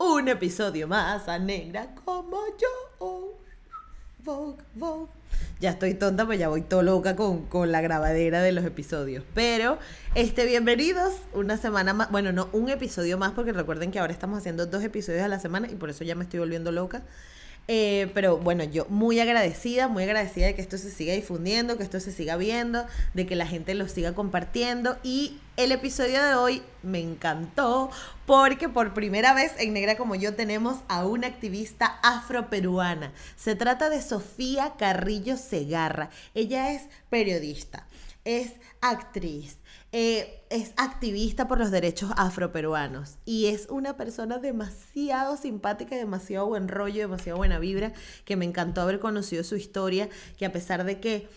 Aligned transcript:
un 0.00 0.28
episodio 0.28 0.88
más 0.88 1.28
a 1.28 1.38
Negra 1.38 1.94
como 2.06 2.38
yo. 2.58 3.36
Vogue, 4.24 4.56
Vogue. 4.74 5.10
Ya 5.60 5.70
estoy 5.70 5.92
tonta, 5.92 6.24
pues 6.24 6.38
ya 6.38 6.48
voy 6.48 6.62
todo 6.62 6.82
loca 6.82 7.16
con, 7.16 7.44
con, 7.46 7.70
la 7.70 7.82
grabadera 7.82 8.40
de 8.40 8.52
los 8.52 8.64
episodios. 8.64 9.24
Pero, 9.34 9.78
este, 10.14 10.46
bienvenidos 10.46 11.12
una 11.34 11.58
semana 11.58 11.92
más. 11.92 12.10
Bueno, 12.10 12.32
no, 12.32 12.48
un 12.52 12.70
episodio 12.70 13.18
más, 13.18 13.32
porque 13.32 13.52
recuerden 13.52 13.90
que 13.90 13.98
ahora 13.98 14.14
estamos 14.14 14.38
haciendo 14.38 14.64
dos 14.64 14.82
episodios 14.82 15.22
a 15.22 15.28
la 15.28 15.38
semana 15.38 15.68
y 15.70 15.74
por 15.74 15.90
eso 15.90 16.02
ya 16.02 16.14
me 16.14 16.24
estoy 16.24 16.40
volviendo 16.40 16.72
loca. 16.72 17.02
Eh, 17.72 18.10
pero 18.14 18.36
bueno, 18.36 18.64
yo 18.64 18.84
muy 18.88 19.20
agradecida, 19.20 19.86
muy 19.86 20.02
agradecida 20.02 20.46
de 20.46 20.56
que 20.56 20.60
esto 20.60 20.76
se 20.76 20.90
siga 20.90 21.14
difundiendo, 21.14 21.76
que 21.76 21.84
esto 21.84 22.00
se 22.00 22.10
siga 22.10 22.36
viendo, 22.36 22.84
de 23.14 23.26
que 23.26 23.36
la 23.36 23.46
gente 23.46 23.74
lo 23.74 23.86
siga 23.86 24.12
compartiendo. 24.12 24.98
Y 25.04 25.38
el 25.56 25.70
episodio 25.70 26.20
de 26.20 26.34
hoy 26.34 26.62
me 26.82 26.98
encantó 26.98 27.88
porque 28.26 28.68
por 28.68 28.92
primera 28.92 29.34
vez 29.34 29.52
en 29.56 29.72
Negra 29.72 29.96
como 29.96 30.16
yo 30.16 30.34
tenemos 30.34 30.78
a 30.88 31.06
una 31.06 31.28
activista 31.28 32.00
afroperuana. 32.02 33.12
Se 33.36 33.54
trata 33.54 33.88
de 33.88 34.02
Sofía 34.02 34.72
Carrillo 34.76 35.36
Segarra. 35.36 36.10
Ella 36.34 36.72
es 36.72 36.88
periodista, 37.08 37.86
es 38.24 38.50
actriz, 38.80 39.58
eh, 39.92 40.39
es 40.50 40.72
activista 40.76 41.46
por 41.46 41.58
los 41.58 41.70
derechos 41.70 42.10
afroperuanos 42.16 43.16
y 43.24 43.46
es 43.46 43.68
una 43.70 43.96
persona 43.96 44.38
demasiado 44.38 45.36
simpática, 45.36 45.96
demasiado 45.96 46.46
buen 46.46 46.68
rollo, 46.68 47.00
demasiado 47.00 47.38
buena 47.38 47.60
vibra, 47.60 47.92
que 48.24 48.36
me 48.36 48.44
encantó 48.44 48.80
haber 48.80 48.98
conocido 48.98 49.44
su 49.44 49.56
historia, 49.56 50.08
que 50.36 50.44
a 50.44 50.52
pesar 50.52 50.84
de 50.84 50.98
que 50.98 51.28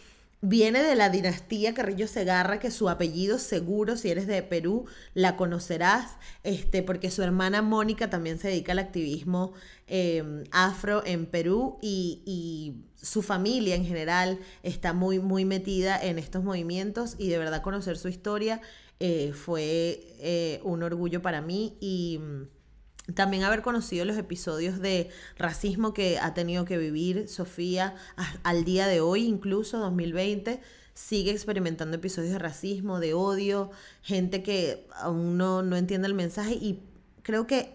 viene 0.42 0.82
de 0.84 0.96
la 0.96 1.10
dinastía 1.10 1.76
Carrillo 1.76 2.08
Segarra, 2.08 2.60
que 2.60 2.72
su 2.72 2.90
apellido 2.90 3.38
seguro, 3.38 3.96
si 3.96 4.10
eres 4.10 4.26
de 4.26 4.42
Perú, 4.42 4.88
la 5.14 5.38
conocerás, 5.38 6.18
este, 6.44 6.82
porque 6.82 7.12
su 7.12 7.22
hermana 7.22 7.62
Mónica 7.62 8.10
también 8.10 8.40
se 8.40 8.50
dedica 8.50 8.74
al 8.74 8.80
activismo 8.80 9.54
em, 9.88 10.44
afro 10.52 11.06
en 11.06 11.28
Perú 11.28 11.78
y, 11.82 12.24
y 12.26 12.74
su 13.02 13.22
familia 13.22 13.76
en 13.76 13.86
general 13.86 14.40
está 14.64 14.92
muy, 14.92 15.20
muy 15.20 15.46
metida 15.46 16.02
en 16.02 16.18
estos 16.18 16.44
movimientos 16.44 17.16
y 17.20 17.30
de 17.30 17.38
verdad 17.38 17.62
conocer 17.62 17.98
su 17.98 18.10
historia 18.10 18.60
eh, 19.06 19.34
fue 19.34 20.16
eh, 20.20 20.62
un 20.64 20.82
orgullo 20.82 21.22
para 21.22 21.42
mí 21.42 21.76
y 21.82 22.22
mm, 22.22 23.14
también 23.14 23.44
haber 23.44 23.62
conocido 23.62 24.06
los 24.06 24.16
episodios 24.16 24.80
de 24.80 25.10
racismo 25.38 25.94
que 25.94 26.20
ha 26.20 26.34
tenido 26.34 26.64
que 26.64 26.78
vivir 26.78 27.28
Sofía 27.28 27.98
al 28.44 28.64
día 28.64 28.88
de 28.88 29.02
hoy, 29.02 29.26
incluso 29.26 29.78
2020 29.80 30.62
sigue 30.94 31.32
experimentando 31.32 31.98
episodios 31.98 32.32
de 32.32 32.40
racismo, 32.40 33.02
de 33.02 33.14
odio, 33.14 33.72
gente 34.04 34.42
que 34.42 34.88
aún 34.96 35.38
no, 35.38 35.64
no 35.64 35.76
entiende 35.76 36.08
el 36.08 36.14
mensaje 36.14 36.54
y 36.54 36.80
creo 37.24 37.46
que 37.46 37.74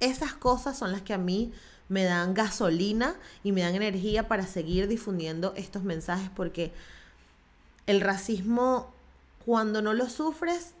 esas 0.00 0.32
cosas 0.32 0.76
son 0.76 0.90
las 0.90 1.02
que 1.02 1.14
a 1.14 1.18
mí 1.18 1.52
me 1.88 2.02
dan 2.02 2.34
gasolina 2.34 3.14
y 3.44 3.52
me 3.52 3.60
dan 3.60 3.76
energía 3.76 4.26
para 4.26 4.48
seguir 4.48 4.88
difundiendo 4.88 5.54
estos 5.54 5.84
mensajes 5.84 6.30
porque 6.34 6.72
el 7.86 8.00
racismo 8.00 8.92
cuando 9.44 9.82
no 9.82 9.94
lo 9.94 10.08
sufres 10.08 10.74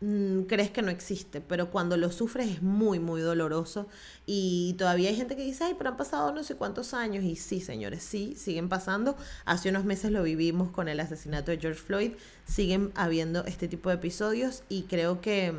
mm, 0.00 0.42
crees 0.42 0.70
que 0.70 0.82
no 0.82 0.90
existe, 0.90 1.40
pero 1.40 1.70
cuando 1.70 1.96
lo 1.96 2.10
sufres 2.12 2.48
es 2.50 2.62
muy, 2.62 2.98
muy 2.98 3.20
doloroso. 3.20 3.88
Y 4.26 4.74
todavía 4.78 5.08
hay 5.08 5.16
gente 5.16 5.36
que 5.36 5.44
dice, 5.44 5.64
ay, 5.64 5.74
pero 5.76 5.90
han 5.90 5.96
pasado 5.96 6.32
no 6.32 6.42
sé 6.42 6.56
cuántos 6.56 6.94
años. 6.94 7.24
Y 7.24 7.36
sí, 7.36 7.60
señores, 7.60 8.02
sí, 8.02 8.34
siguen 8.36 8.68
pasando. 8.68 9.16
Hace 9.44 9.70
unos 9.70 9.84
meses 9.84 10.10
lo 10.10 10.22
vivimos 10.22 10.70
con 10.70 10.88
el 10.88 11.00
asesinato 11.00 11.50
de 11.50 11.58
George 11.58 11.80
Floyd. 11.80 12.12
Siguen 12.44 12.92
habiendo 12.94 13.44
este 13.44 13.68
tipo 13.68 13.88
de 13.88 13.96
episodios 13.96 14.62
y 14.68 14.82
creo 14.82 15.20
que 15.20 15.54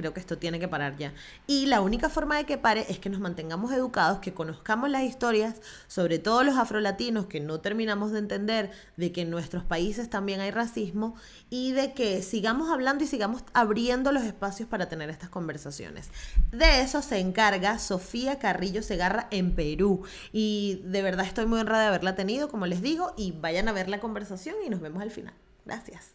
creo 0.00 0.14
que 0.14 0.20
esto 0.20 0.38
tiene 0.38 0.58
que 0.58 0.66
parar 0.66 0.96
ya. 0.96 1.12
Y 1.46 1.66
la 1.66 1.82
única 1.82 2.08
forma 2.08 2.38
de 2.38 2.44
que 2.44 2.56
pare 2.56 2.86
es 2.88 2.98
que 2.98 3.10
nos 3.10 3.20
mantengamos 3.20 3.70
educados, 3.72 4.20
que 4.20 4.32
conozcamos 4.32 4.88
las 4.88 5.02
historias, 5.02 5.60
sobre 5.88 6.18
todo 6.18 6.42
los 6.42 6.56
afrolatinos 6.56 7.26
que 7.26 7.40
no 7.40 7.60
terminamos 7.60 8.12
de 8.12 8.18
entender 8.18 8.70
de 8.96 9.12
que 9.12 9.22
en 9.22 9.30
nuestros 9.30 9.62
países 9.62 10.08
también 10.08 10.40
hay 10.40 10.50
racismo 10.50 11.14
y 11.50 11.72
de 11.72 11.92
que 11.92 12.22
sigamos 12.22 12.70
hablando 12.70 13.04
y 13.04 13.06
sigamos 13.06 13.44
abriendo 13.52 14.10
los 14.10 14.24
espacios 14.24 14.68
para 14.68 14.88
tener 14.88 15.10
estas 15.10 15.28
conversaciones. 15.28 16.08
De 16.50 16.80
eso 16.80 17.02
se 17.02 17.18
encarga 17.18 17.78
Sofía 17.78 18.38
Carrillo 18.38 18.82
Segarra 18.82 19.28
en 19.30 19.54
Perú 19.54 20.02
y 20.32 20.80
de 20.84 21.02
verdad 21.02 21.26
estoy 21.26 21.44
muy 21.44 21.60
honrada 21.60 21.82
de 21.82 21.88
haberla 21.88 22.14
tenido, 22.14 22.48
como 22.48 22.66
les 22.66 22.80
digo, 22.80 23.12
y 23.18 23.32
vayan 23.32 23.68
a 23.68 23.72
ver 23.72 23.88
la 23.90 24.00
conversación 24.00 24.56
y 24.64 24.70
nos 24.70 24.80
vemos 24.80 25.02
al 25.02 25.10
final. 25.10 25.34
Gracias. 25.66 26.14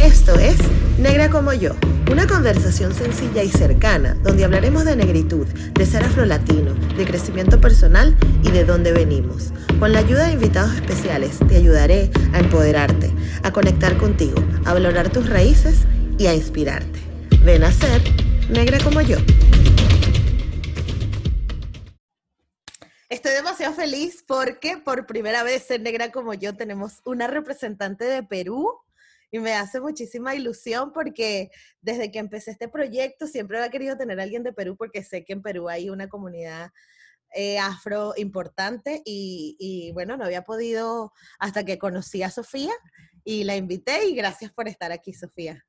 Esto 0.00 0.38
es 0.38 0.58
Negra 0.98 1.30
como 1.30 1.54
yo, 1.54 1.74
una 2.12 2.26
conversación 2.26 2.94
sencilla 2.94 3.42
y 3.42 3.48
cercana 3.48 4.14
donde 4.22 4.44
hablaremos 4.44 4.84
de 4.84 4.94
negritud, 4.94 5.46
de 5.46 5.86
ser 5.86 6.04
afrolatino, 6.04 6.74
de 6.74 7.06
crecimiento 7.06 7.58
personal 7.62 8.14
y 8.42 8.50
de 8.50 8.64
dónde 8.64 8.92
venimos. 8.92 9.52
Con 9.78 9.94
la 9.94 10.00
ayuda 10.00 10.26
de 10.26 10.34
invitados 10.34 10.74
especiales 10.74 11.38
te 11.48 11.56
ayudaré 11.56 12.10
a 12.34 12.40
empoderarte, 12.40 13.10
a 13.42 13.50
conectar 13.52 13.96
contigo, 13.96 14.36
a 14.66 14.74
valorar 14.74 15.10
tus 15.10 15.30
raíces 15.30 15.84
y 16.18 16.26
a 16.26 16.34
inspirarte. 16.34 17.00
Ven 17.42 17.64
a 17.64 17.72
ser 17.72 18.02
negra 18.50 18.78
como 18.84 19.00
yo. 19.00 19.16
Estoy 23.08 23.32
demasiado 23.32 23.72
feliz 23.72 24.22
porque 24.26 24.76
por 24.76 25.06
primera 25.06 25.42
vez 25.42 25.70
en 25.70 25.84
Negra 25.84 26.12
como 26.12 26.34
yo 26.34 26.54
tenemos 26.54 27.00
una 27.04 27.28
representante 27.28 28.04
de 28.04 28.22
Perú 28.22 28.74
y 29.30 29.38
me 29.38 29.54
hace 29.54 29.80
muchísima 29.80 30.34
ilusión 30.34 30.92
porque 30.92 31.50
desde 31.80 32.10
que 32.10 32.18
empecé 32.18 32.52
este 32.52 32.68
proyecto 32.68 33.26
siempre 33.26 33.58
había 33.58 33.70
querido 33.70 33.96
tener 33.96 34.20
a 34.20 34.22
alguien 34.22 34.42
de 34.42 34.52
Perú 34.52 34.76
porque 34.76 35.02
sé 35.02 35.24
que 35.24 35.32
en 35.32 35.42
Perú 35.42 35.68
hay 35.68 35.90
una 35.90 36.08
comunidad 36.08 36.70
eh, 37.34 37.58
afro 37.58 38.14
importante 38.16 39.02
y, 39.04 39.90
bueno, 39.92 40.16
no 40.16 40.24
había 40.24 40.42
podido 40.42 41.12
hasta 41.38 41.64
que 41.64 41.78
conocí 41.78 42.22
a 42.22 42.30
Sofía 42.30 42.72
y 43.24 43.44
la 43.44 43.56
invité 43.56 44.06
y 44.06 44.14
gracias 44.14 44.52
por 44.52 44.68
estar 44.68 44.92
aquí, 44.92 45.12
Sofía. 45.12 45.66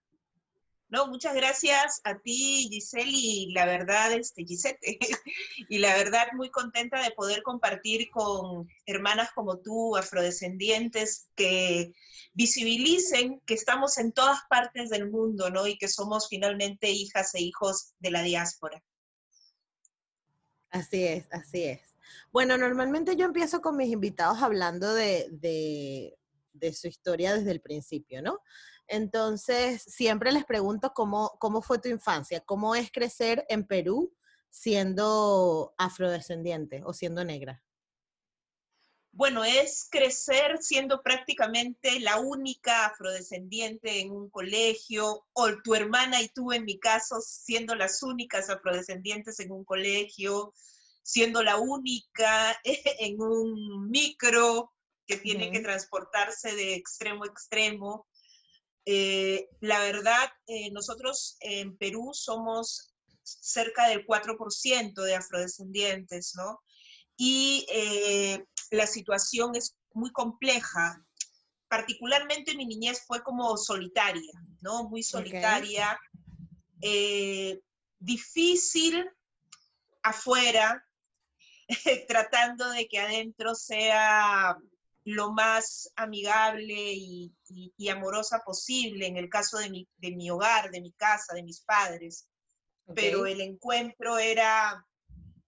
No, 0.89 1.07
muchas 1.07 1.35
gracias 1.35 1.99
a 2.05 2.17
ti, 2.19 2.69
Giselle, 2.71 3.11
y 3.11 3.51
la 3.51 3.65
verdad, 3.65 4.13
este, 4.13 4.45
Gisette, 4.45 4.79
y 5.69 5.79
la 5.79 5.93
verdad 5.97 6.27
muy 6.33 6.49
contenta 6.49 7.03
de 7.03 7.11
poder 7.11 7.43
compartir 7.43 8.09
con 8.09 8.69
hermanas 8.85 9.31
como 9.35 9.57
tú, 9.57 9.97
afrodescendientes, 9.97 11.27
que 11.35 11.91
visibilicen 12.37 13.41
que 13.47 13.55
estamos 13.55 13.97
en 13.97 14.11
todas 14.11 14.41
partes 14.47 14.91
del 14.91 15.09
mundo, 15.09 15.49
¿no? 15.49 15.65
Y 15.65 15.75
que 15.79 15.87
somos 15.87 16.27
finalmente 16.29 16.91
hijas 16.91 17.33
e 17.33 17.41
hijos 17.41 17.95
de 17.97 18.11
la 18.11 18.21
diáspora. 18.21 18.83
Así 20.69 21.03
es, 21.03 21.25
así 21.31 21.63
es. 21.63 21.81
Bueno, 22.31 22.55
normalmente 22.55 23.15
yo 23.15 23.25
empiezo 23.25 23.59
con 23.59 23.75
mis 23.75 23.89
invitados 23.89 24.43
hablando 24.43 24.93
de, 24.93 25.29
de, 25.31 26.15
de 26.53 26.73
su 26.73 26.87
historia 26.87 27.33
desde 27.33 27.49
el 27.49 27.59
principio, 27.59 28.21
¿no? 28.21 28.39
Entonces, 28.85 29.81
siempre 29.81 30.31
les 30.31 30.45
pregunto 30.45 30.93
cómo, 30.93 31.37
cómo 31.39 31.63
fue 31.63 31.79
tu 31.79 31.89
infancia, 31.89 32.41
cómo 32.41 32.75
es 32.75 32.91
crecer 32.91 33.47
en 33.49 33.65
Perú 33.65 34.13
siendo 34.51 35.73
afrodescendiente 35.79 36.83
o 36.85 36.93
siendo 36.93 37.25
negra. 37.25 37.63
Bueno, 39.17 39.43
es 39.43 39.87
crecer 39.89 40.59
siendo 40.61 41.01
prácticamente 41.01 41.99
la 41.99 42.19
única 42.19 42.85
afrodescendiente 42.85 43.99
en 43.99 44.11
un 44.11 44.29
colegio, 44.29 45.25
o 45.33 45.47
tu 45.63 45.73
hermana 45.73 46.21
y 46.21 46.29
tú, 46.29 46.51
en 46.51 46.65
mi 46.65 46.77
caso, 46.77 47.19
siendo 47.19 47.73
las 47.73 48.03
únicas 48.03 48.47
afrodescendientes 48.51 49.39
en 49.39 49.51
un 49.51 49.65
colegio, 49.65 50.53
siendo 51.01 51.41
la 51.41 51.57
única 51.57 52.61
en 52.63 53.19
un 53.19 53.89
micro 53.89 54.71
que 55.07 55.17
tiene 55.17 55.51
que 55.51 55.61
transportarse 55.61 56.55
de 56.55 56.75
extremo 56.75 57.23
a 57.23 57.27
extremo. 57.27 58.05
Eh, 58.85 59.49
la 59.61 59.79
verdad, 59.79 60.29
eh, 60.45 60.69
nosotros 60.69 61.37
en 61.39 61.75
Perú 61.75 62.11
somos 62.13 62.93
cerca 63.23 63.89
del 63.89 64.05
4% 64.05 65.01
de 65.01 65.15
afrodescendientes, 65.15 66.35
¿no? 66.35 66.61
Y 67.19 67.65
eh, 67.71 68.45
la 68.71 68.87
situación 68.87 69.55
es 69.55 69.75
muy 69.93 70.11
compleja. 70.11 71.03
particularmente 71.69 72.55
mi 72.55 72.65
niñez 72.65 73.03
fue 73.05 73.21
como 73.21 73.57
solitaria, 73.57 74.31
¿no? 74.61 74.87
Muy 74.87 75.03
solitaria, 75.03 75.99
eh, 76.81 77.59
difícil 77.99 79.05
afuera, 80.01 80.81
tratando 82.07 82.69
de 82.69 82.87
que 82.87 82.99
adentro 82.99 83.53
sea 83.53 84.57
lo 85.03 85.31
más 85.31 85.89
amigable 85.95 86.75
y, 86.75 87.33
amorosa 87.89 88.41
posible 88.45 89.07
en 89.07 89.15
el 89.15 89.29
caso 89.29 89.57
de 89.57 89.69
mi, 89.69 89.87
de 89.97 90.11
mi, 90.11 90.29
hogar, 90.29 90.69
de 90.69 90.81
mi 90.81 90.91
casa, 90.91 91.33
de 91.33 91.43
mis 91.43 91.61
padres. 91.61 92.27
Pero 92.93 93.25
el 93.25 93.41
encuentro 93.41 94.17
era 94.17 94.85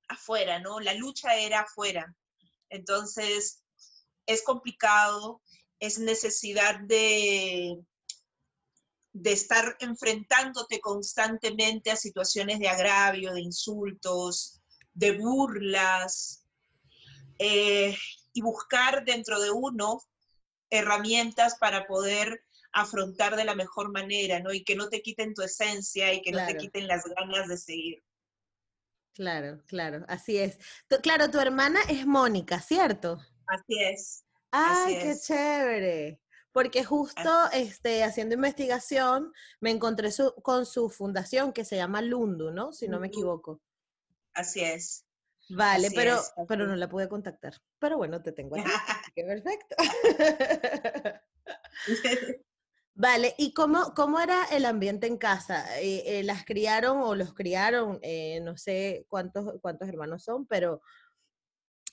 afuera, 0.07 0.60
¿no? 0.60 0.80
La 0.80 0.94
lucha 0.94 1.36
era 1.36 1.62
afuera. 1.62 2.13
Entonces, 2.69 3.63
es 4.25 4.44
complicado, 4.44 5.42
es 5.80 6.00
necesidad 6.00 6.80
de, 6.81 7.77
de 9.13 9.31
estar 9.31 9.75
enfrentándote 9.80 10.80
constantemente 10.80 11.92
a 11.92 11.95
situaciones 11.95 12.60
de 12.60 12.69
agravio, 12.69 13.33
de 13.33 13.42
insultos, 13.42 14.62
de 14.94 15.18
burlas, 15.18 16.45
eh, 17.39 17.98
y 18.33 18.42
buscar 18.42 19.06
dentro 19.06 19.39
de 19.39 19.50
uno 19.50 20.01
herramientas 20.69 21.56
para 21.57 21.88
poder 21.88 22.44
afrontar 22.74 23.36
de 23.36 23.45
la 23.45 23.56
mejor 23.56 23.92
manera, 23.92 24.39
¿no? 24.39 24.54
Y 24.54 24.63
que 24.63 24.75
no 24.75 24.89
te 24.89 25.01
quiten 25.01 25.33
tu 25.33 25.42
esencia 25.42 26.13
y 26.13 26.21
que 26.21 26.31
no 26.31 26.45
te 26.45 26.57
quiten 26.57 26.88
las 26.88 27.04
ganas 27.06 27.48
de 27.48 27.57
seguir. 27.57 28.04
Claro, 29.19 29.62
claro, 29.68 30.06
así 30.07 30.38
es. 30.38 30.57
claro, 31.04 31.30
tu 31.30 31.42
hermana 31.42 31.81
es 31.89 32.06
Mónica, 32.07 32.62
¿cierto? 32.62 33.19
Así 33.48 33.83
es. 33.83 34.24
Ay, 34.50 34.98
qué 34.98 35.13
chévere. 35.19 36.21
Porque 36.54 36.86
justo 36.86 37.30
este, 37.51 38.06
haciendo 38.06 38.36
investigación 38.36 39.33
me 39.60 39.71
encontré 39.71 40.12
con 40.42 40.66
su 40.66 40.89
fundación 40.89 41.51
que 41.51 41.66
se 41.66 41.75
llama 41.75 42.01
Lundu, 42.01 42.51
¿no? 42.51 42.71
Si 42.71 42.88
no 42.88 42.98
me 42.98 43.07
equivoco. 43.07 43.60
Así 44.33 44.62
es. 44.62 45.04
Vale, 45.50 45.92
pero, 45.94 46.21
pero 46.48 46.66
no 46.66 46.77
la 46.77 46.88
pude 46.88 47.10
contactar. 47.10 47.56
Pero 47.77 47.98
bueno, 47.98 48.21
te 48.21 48.31
tengo 48.31 48.56
aquí. 48.56 48.63
qué 49.16 49.25
perfecto. 49.25 49.75
Vale, 53.00 53.34
¿y 53.38 53.54
cómo, 53.54 53.94
cómo 53.96 54.19
era 54.19 54.44
el 54.51 54.66
ambiente 54.66 55.07
en 55.07 55.16
casa? 55.16 55.80
Eh, 55.80 56.04
eh, 56.06 56.24
¿Las 56.24 56.44
criaron 56.44 57.01
o 57.01 57.16
los 57.16 57.34
criaron? 57.34 57.98
Eh, 58.01 58.42
no 58.44 58.57
sé 58.57 59.06
cuántos, 59.07 59.54
cuántos 59.62 59.88
hermanos 59.88 60.25
son, 60.25 60.46
pero 60.46 60.81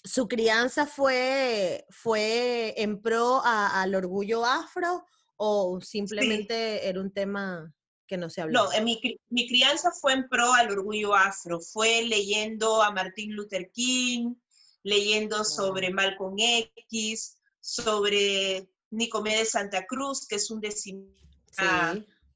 su 0.03 0.26
crianza 0.26 0.85
fue, 0.85 1.87
fue 1.91 2.75
en 2.76 3.00
pro 3.00 3.41
al 3.44 3.94
orgullo 3.94 4.44
afro 4.44 5.06
o 5.37 5.81
simplemente 5.81 6.88
era 6.88 7.00
un 7.00 7.12
tema 7.12 7.73
que 8.09 8.17
no 8.17 8.29
se 8.29 8.41
habló? 8.41 8.64
No, 8.64 8.85
mi, 8.85 9.00
mi 9.29 9.47
crianza 9.47 9.93
fue 9.93 10.12
en 10.12 10.29
pro 10.29 10.52
al 10.55 10.73
orgullo 10.73 11.14
afro, 11.14 11.61
fue 11.61 12.02
leyendo 12.02 12.82
a 12.82 12.91
Martin 12.91 13.32
Luther 13.32 13.70
King, 13.70 14.35
leyendo 14.82 15.44
sobre 15.44 15.91
Malcolm 15.91 16.35
X, 16.37 17.38
sobre 17.61 18.69
Nicomé 18.91 19.38
de 19.38 19.44
Santa 19.44 19.87
Cruz, 19.87 20.27
que 20.27 20.37
es 20.37 20.50
un 20.50 20.62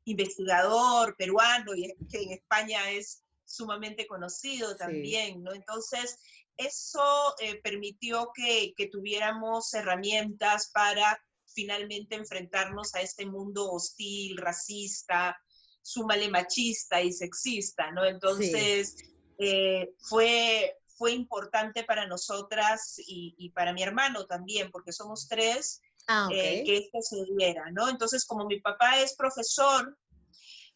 investigador 0.05 1.17
peruano 1.17 1.75
y 1.75 1.94
que 2.11 2.23
en 2.23 2.32
España 2.32 2.91
es 2.91 3.23
sumamente 3.44 4.06
conocido 4.06 4.76
también, 4.76 5.43
¿no? 5.43 5.52
Entonces, 5.52 6.19
eso 6.56 7.35
eh, 7.41 7.61
permitió 7.62 8.32
que, 8.35 8.75
tuviéramos 8.93 9.73
herramientas 9.75 10.70
para 10.73 11.20
finalmente 11.47 12.14
enfrentarnos 12.14 12.94
a 12.94 13.00
este 13.00 13.26
mundo 13.26 13.73
hostil, 13.73 14.37
racista, 14.37 15.41
sumale 15.82 16.29
machista 16.29 17.00
y 17.00 17.12
sexista, 17.12 17.91
¿no? 17.93 18.05
Entonces, 18.05 18.97
eh, 19.38 19.91
fue, 20.00 20.76
fue 20.87 21.12
importante 21.12 21.82
para 21.85 22.06
nosotras 22.06 22.97
y, 23.06 23.50
para 23.55 23.73
mi 23.73 23.82
hermano 23.82 24.26
también, 24.26 24.70
porque 24.70 24.93
somos 24.93 25.29
tres, 25.29 25.81
ah, 26.11 26.29
eh, 26.33 26.62
que 26.65 26.77
esto 26.79 26.99
se 27.03 27.25
diera, 27.37 27.71
¿no? 27.71 27.89
Entonces, 27.89 28.25
como 28.27 28.47
mi 28.47 28.61
papá 28.61 28.99
es 29.01 29.15
profesor, 29.15 29.97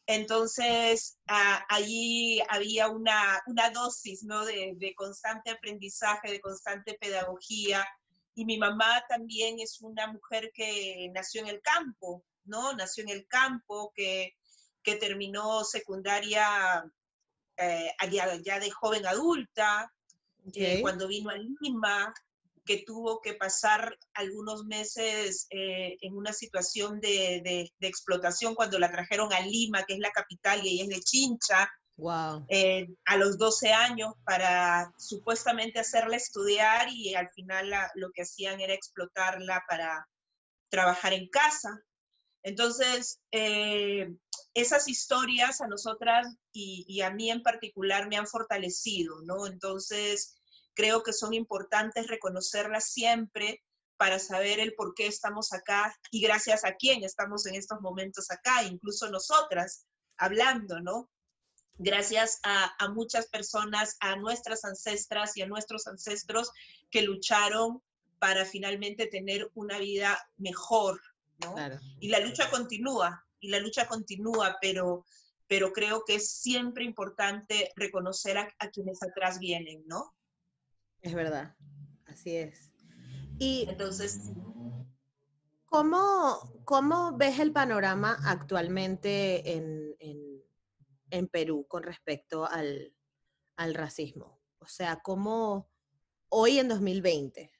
entonces, 0.06 1.18
ah, 1.28 1.64
allí 1.68 2.40
había 2.48 2.88
una, 2.88 3.42
dosis 3.72 4.22
¿no? 4.22 4.44
de, 4.44 4.94
constante 4.96 5.50
aprendizaje, 5.50 6.30
de 6.30 6.40
constante 6.40 6.98
pedagogía. 7.00 7.86
Y 8.34 8.44
mi 8.44 8.58
mamá 8.58 9.02
también 9.08 9.60
es 9.60 9.80
una 9.80 10.08
mujer 10.12 10.50
que 10.52 11.10
nació 11.14 11.40
en 11.42 11.48
el 11.48 11.62
campo, 11.62 12.24
¿no? 12.44 12.74
Nació 12.74 13.04
en 13.04 13.10
el 13.10 13.26
campo, 13.28 13.92
que, 13.94 14.34
terminó 14.82 15.64
secundaria 15.64 16.84
eh, 17.56 17.90
ya, 18.10 18.60
de 18.60 18.70
joven 18.70 19.06
adulta, 19.06 19.90
eh, 20.52 20.82
cuando 20.82 21.08
vino 21.08 21.30
a 21.30 21.38
Lima, 21.38 22.12
que 22.64 22.82
tuvo 22.86 23.20
que 23.20 23.34
pasar 23.34 23.98
algunos 24.14 24.64
meses 24.64 25.46
eh, 25.50 25.96
en 26.00 26.14
una 26.14 26.32
situación 26.32 27.00
de, 27.00 27.70
explotación 27.80 28.54
cuando 28.54 28.78
la 28.78 28.90
trajeron 28.90 29.32
a 29.32 29.40
Lima, 29.40 29.84
que 29.84 29.94
es 29.94 30.00
la 30.00 30.10
capital 30.10 30.64
y 30.64 30.70
ella 30.70 30.84
es 30.84 30.88
de 30.88 31.00
Chincha, 31.00 31.70
wow. 31.96 32.44
Eh, 32.48 32.88
a 33.04 33.16
los 33.16 33.36
12 33.38 33.72
años 33.72 34.14
para 34.24 34.92
supuestamente 34.98 35.78
hacerla 35.78 36.16
estudiar 36.16 36.88
y 36.90 37.14
al 37.14 37.28
final 37.30 37.70
lo 37.94 38.10
que 38.12 38.22
hacían 38.22 38.60
era 38.60 38.72
explotarla 38.72 39.62
para 39.68 40.08
trabajar 40.70 41.12
en 41.12 41.28
casa. 41.28 41.82
Entonces, 42.42 43.20
eh, 43.30 44.12
esas 44.54 44.88
historias 44.88 45.60
a 45.60 45.66
nosotras 45.66 46.26
y, 46.52 46.84
y, 46.88 47.00
a 47.00 47.10
mí 47.10 47.30
en 47.30 47.42
particular 47.42 48.08
me 48.08 48.16
han 48.16 48.26
fortalecido, 48.26 49.22
¿no? 49.22 49.46
Entonces, 49.46 50.36
creo 50.74 51.02
que 51.02 51.12
son 51.12 51.34
importantes 51.34 52.08
reconocerlas 52.08 52.90
siempre 52.90 53.62
para 53.96 54.18
saber 54.18 54.60
el 54.60 54.74
por 54.74 54.94
qué 54.94 55.06
estamos 55.06 55.52
acá 55.52 55.96
y 56.10 56.20
gracias 56.20 56.64
a 56.64 56.74
quién 56.74 57.04
estamos 57.04 57.46
en 57.46 57.54
estos 57.54 57.80
momentos 57.80 58.30
acá, 58.30 58.64
incluso 58.64 59.10
nosotras 59.10 59.86
hablando, 60.16 60.80
¿no? 60.80 61.10
Gracias 61.76 62.38
a, 62.44 62.88
muchas 62.88 63.26
personas, 63.26 63.96
a 64.00 64.16
nuestras 64.16 64.64
ancestras 64.64 65.36
y 65.36 65.42
a 65.42 65.46
nuestros 65.46 65.86
ancestros 65.88 66.50
que 66.90 67.02
lucharon 67.02 67.82
para 68.20 68.44
finalmente 68.44 69.06
tener 69.06 69.50
una 69.54 69.78
vida 69.78 70.18
mejor, 70.36 71.00
¿no? 71.38 71.54
Y 72.00 72.08
la 72.08 72.20
lucha 72.20 72.48
continúa, 72.50 73.24
y 73.40 73.48
la 73.48 73.58
lucha 73.58 73.88
continúa, 73.88 74.56
pero, 74.60 75.04
pero 75.48 75.72
creo 75.72 76.04
que 76.04 76.16
es 76.16 76.30
siempre 76.30 76.84
importante 76.84 77.72
reconocer 77.74 78.38
a, 78.38 78.48
a 78.58 78.70
quienes 78.70 79.02
atrás 79.02 79.40
vienen, 79.40 79.82
¿no? 79.86 80.14
Es 81.04 81.12
verdad, 81.12 81.54
así 82.06 82.34
es. 82.34 82.72
Y 83.38 83.66
entonces, 83.68 84.32
¿cómo, 85.66 86.62
cómo 86.64 87.14
ves 87.18 87.40
el 87.40 87.52
panorama 87.52 88.16
actualmente 88.24 89.52
en, 89.52 89.94
en, 91.10 91.28
Perú 91.28 91.66
con 91.68 91.82
respecto 91.82 92.46
al, 92.46 92.94
al, 93.56 93.74
racismo? 93.74 94.40
O 94.60 94.66
sea, 94.66 95.00
¿cómo 95.02 95.70
hoy 96.30 96.58
en 96.58 96.68
2020? 96.68 97.52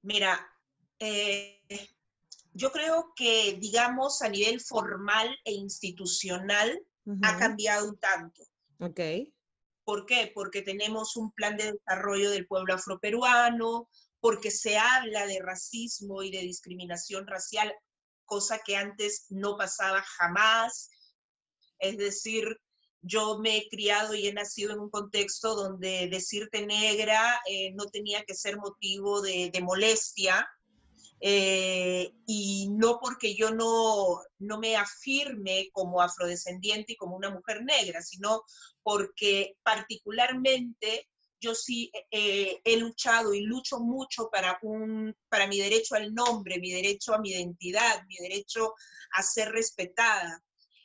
Mira, 0.00 0.40
eh, 0.98 1.60
yo 2.54 2.72
creo 2.72 3.12
que, 3.14 3.58
digamos, 3.60 4.22
a 4.22 4.30
nivel 4.30 4.62
formal 4.62 5.36
e 5.44 5.52
institucional 5.52 6.82
ha 7.20 7.36
cambiado 7.36 7.90
un 7.90 7.98
tanto. 7.98 8.42
Ok. 8.80 9.00
¿Por 9.86 10.04
qué? 10.04 10.32
Porque 10.34 10.62
tenemos 10.62 11.14
un 11.14 11.30
plan 11.30 11.56
de 11.56 11.74
desarrollo 11.74 12.32
del 12.32 12.48
pueblo 12.48 12.74
afroperuano, 12.74 13.88
porque 14.18 14.50
se 14.50 14.76
habla 14.76 15.26
de 15.26 15.38
racismo 15.40 16.24
y 16.24 16.32
de 16.32 16.40
discriminación 16.40 17.24
racial, 17.24 17.72
cosa 18.24 18.58
que 18.66 18.76
antes 18.76 19.26
no 19.30 19.56
pasaba 19.56 20.02
jamás. 20.02 20.90
Es 21.78 21.98
decir, 21.98 22.58
yo 23.00 23.38
me 23.38 23.58
he 23.58 23.68
criado 23.68 24.16
y 24.16 24.26
he 24.26 24.32
nacido 24.32 24.72
en 24.72 24.80
un 24.80 24.90
contexto 24.90 25.54
donde 25.54 26.08
decirte 26.08 26.66
negra 26.66 27.40
eh, 27.48 27.70
no 27.74 27.86
tenía 27.86 28.24
que 28.24 28.34
ser 28.34 28.56
motivo 28.56 29.22
de 29.22 29.52
molestia, 29.62 30.48
eh, 31.20 32.12
y 32.26 32.68
no 32.70 32.98
porque 33.00 33.34
yo 33.34 33.50
no, 33.50 34.20
no 34.38 34.58
me 34.58 34.76
afirme 34.76 35.70
como 35.72 36.02
afrodescendiente 36.02 36.92
y 36.92 36.96
como 36.96 37.16
una 37.16 37.30
mujer 37.30 37.64
negra, 37.64 38.02
sino 38.02 38.42
porque 38.82 39.56
particularmente 39.62 41.08
yo 41.40 41.54
sí 41.54 41.90
eh, 42.10 42.60
he 42.64 42.76
luchado 42.78 43.34
y 43.34 43.40
lucho 43.42 43.80
mucho 43.80 44.28
para, 44.30 44.58
un, 44.62 45.14
para 45.28 45.46
mi 45.46 45.58
derecho 45.58 45.94
al 45.94 46.14
nombre, 46.14 46.58
mi 46.58 46.72
derecho 46.72 47.14
a 47.14 47.18
mi 47.18 47.30
identidad, 47.30 48.02
mi 48.08 48.16
derecho 48.16 48.74
a 49.12 49.22
ser 49.22 49.50
respetada. 49.50 50.42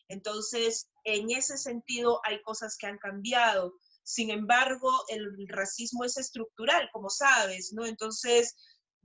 Entonces, 0.07 0.89
en 1.05 1.31
ese 1.31 1.57
sentido 1.57 2.19
hay 2.25 2.41
cosas 2.41 2.77
que 2.77 2.87
han 2.87 2.97
cambiado. 2.97 3.73
Sin 4.03 4.29
embargo, 4.29 4.91
el 5.07 5.47
racismo 5.47 6.03
es 6.03 6.17
estructural, 6.17 6.89
como 6.91 7.09
sabes, 7.09 7.71
¿no? 7.73 7.85
Entonces, 7.85 8.55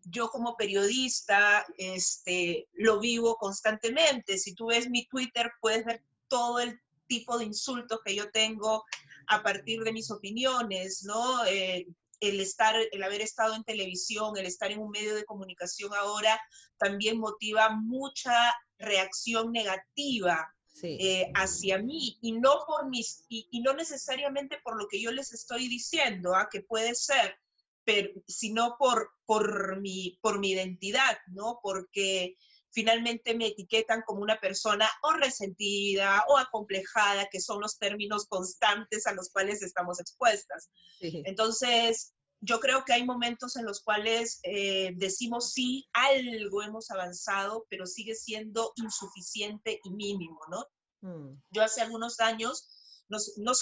yo 0.09 0.31
como 0.31 0.57
periodista 0.57 1.67
este, 1.79 2.69
lo 2.75 3.01
vivo 3.01 3.37
constantemente. 3.37 4.39
Si 4.39 4.55
tú 4.55 4.67
ves 4.67 4.89
mi 4.89 5.07
Twitter, 5.07 5.51
puedes 5.61 5.85
ver 5.85 6.03
todo 6.29 6.61
el 6.61 6.81
tipo 7.07 7.39
de 7.39 7.45
insultos 7.45 8.01
que 8.05 8.15
yo 8.15 8.31
tengo 8.31 8.85
a 9.29 9.43
partir 9.43 9.83
de 9.83 9.93
mis 9.93 10.11
opiniones, 10.11 11.03
¿no? 11.05 11.45
Eh, 11.47 11.87
el 12.21 12.41
estar, 12.41 12.75
el 12.91 13.03
haber 13.03 13.21
estado 13.21 13.55
en 13.55 13.65
televisión, 13.65 14.37
el 14.37 14.47
estar 14.47 14.71
en 14.71 14.81
un 14.81 14.91
medio 14.91 15.15
de 15.15 15.25
comunicación 15.25 15.93
ahora, 15.95 16.41
también 16.79 17.19
motiva 17.19 17.71
mucha 17.71 18.55
reacción 18.79 19.53
negativa 19.53 20.53
eh, 20.83 21.31
hacia 21.35 21.79
mí 21.79 22.19
y 22.21 22.33
no 22.33 22.65
por 22.67 22.89
mis 22.91 23.25
y, 23.29 23.61
no 23.61 23.73
necesariamente 23.73 24.59
por 24.63 24.79
lo 24.79 24.87
que 24.89 25.01
yo 25.01 25.11
les 25.11 25.33
estoy 25.33 25.69
diciendo, 25.69 26.35
¿ah? 26.35 26.49
que 26.51 26.61
puede 26.61 26.95
ser, 26.95 27.39
pero 27.87 28.11
sino 28.26 28.76
por 28.78 29.11
por 29.25 29.81
mi 29.81 30.19
por 30.21 30.38
mi 30.38 30.50
identidad, 30.50 31.16
¿no? 31.28 31.61
Porque 31.62 32.37
finalmente 32.71 33.35
me 33.35 33.47
etiquetan 33.47 34.02
como 34.02 34.21
una 34.21 34.38
persona 34.38 34.87
o 35.02 35.12
resentida 35.14 36.25
o 36.28 36.37
acomplejada, 36.37 37.28
que 37.31 37.40
son 37.40 37.62
los 37.62 37.78
términos 37.78 38.26
constantes 38.26 39.07
a 39.07 39.14
los 39.14 39.31
cuales 39.31 39.62
estamos 39.62 39.99
expuestas. 39.99 40.69
Entonces, 41.00 42.12
yo 42.40 42.61
creo 42.61 42.85
que 42.85 42.93
hay 42.93 43.05
momentos 43.05 43.57
en 43.57 43.64
los 43.64 43.81
cuales 43.83 44.40
eh, 44.43 44.93
decimos 44.97 45.52
sí, 45.55 45.88
algo 45.95 46.62
hemos 46.62 46.90
avanzado, 46.90 47.66
pero 47.71 47.87
sigue 47.87 48.14
siendo 48.14 48.73
insuficiente 48.76 49.81
y 49.83 49.90
mínimo, 49.90 50.40
¿no? 50.50 50.66
Mm. 51.00 51.40
Yo 51.52 51.62
hace 51.62 51.81
algunos 51.81 52.21
años, 52.21 52.69
no, 53.09 53.16
no 53.38 53.52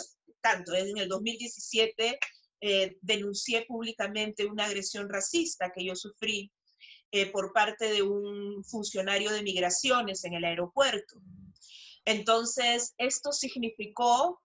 tanto, 0.41 0.75
en 0.75 0.99
el 0.99 1.09
2017 1.09 2.19
eh, 2.67 2.97
denuncié 3.03 3.67
públicamente 3.67 4.47
una 4.47 4.65
agresión 4.65 5.11
racista 5.11 5.71
que 5.71 5.85
yo 5.85 5.95
sufrí 5.95 6.51
eh, 7.11 7.31
por 7.31 7.53
parte 7.53 7.93
de 7.93 8.01
un 8.01 8.65
funcionario 8.65 9.31
de 9.31 9.43
migraciones 9.43 10.25
en 10.25 10.33
el 10.33 10.47
aeropuerto. 10.47 11.21
Entonces, 12.07 12.95
esto 12.97 13.33
significó 13.33 14.41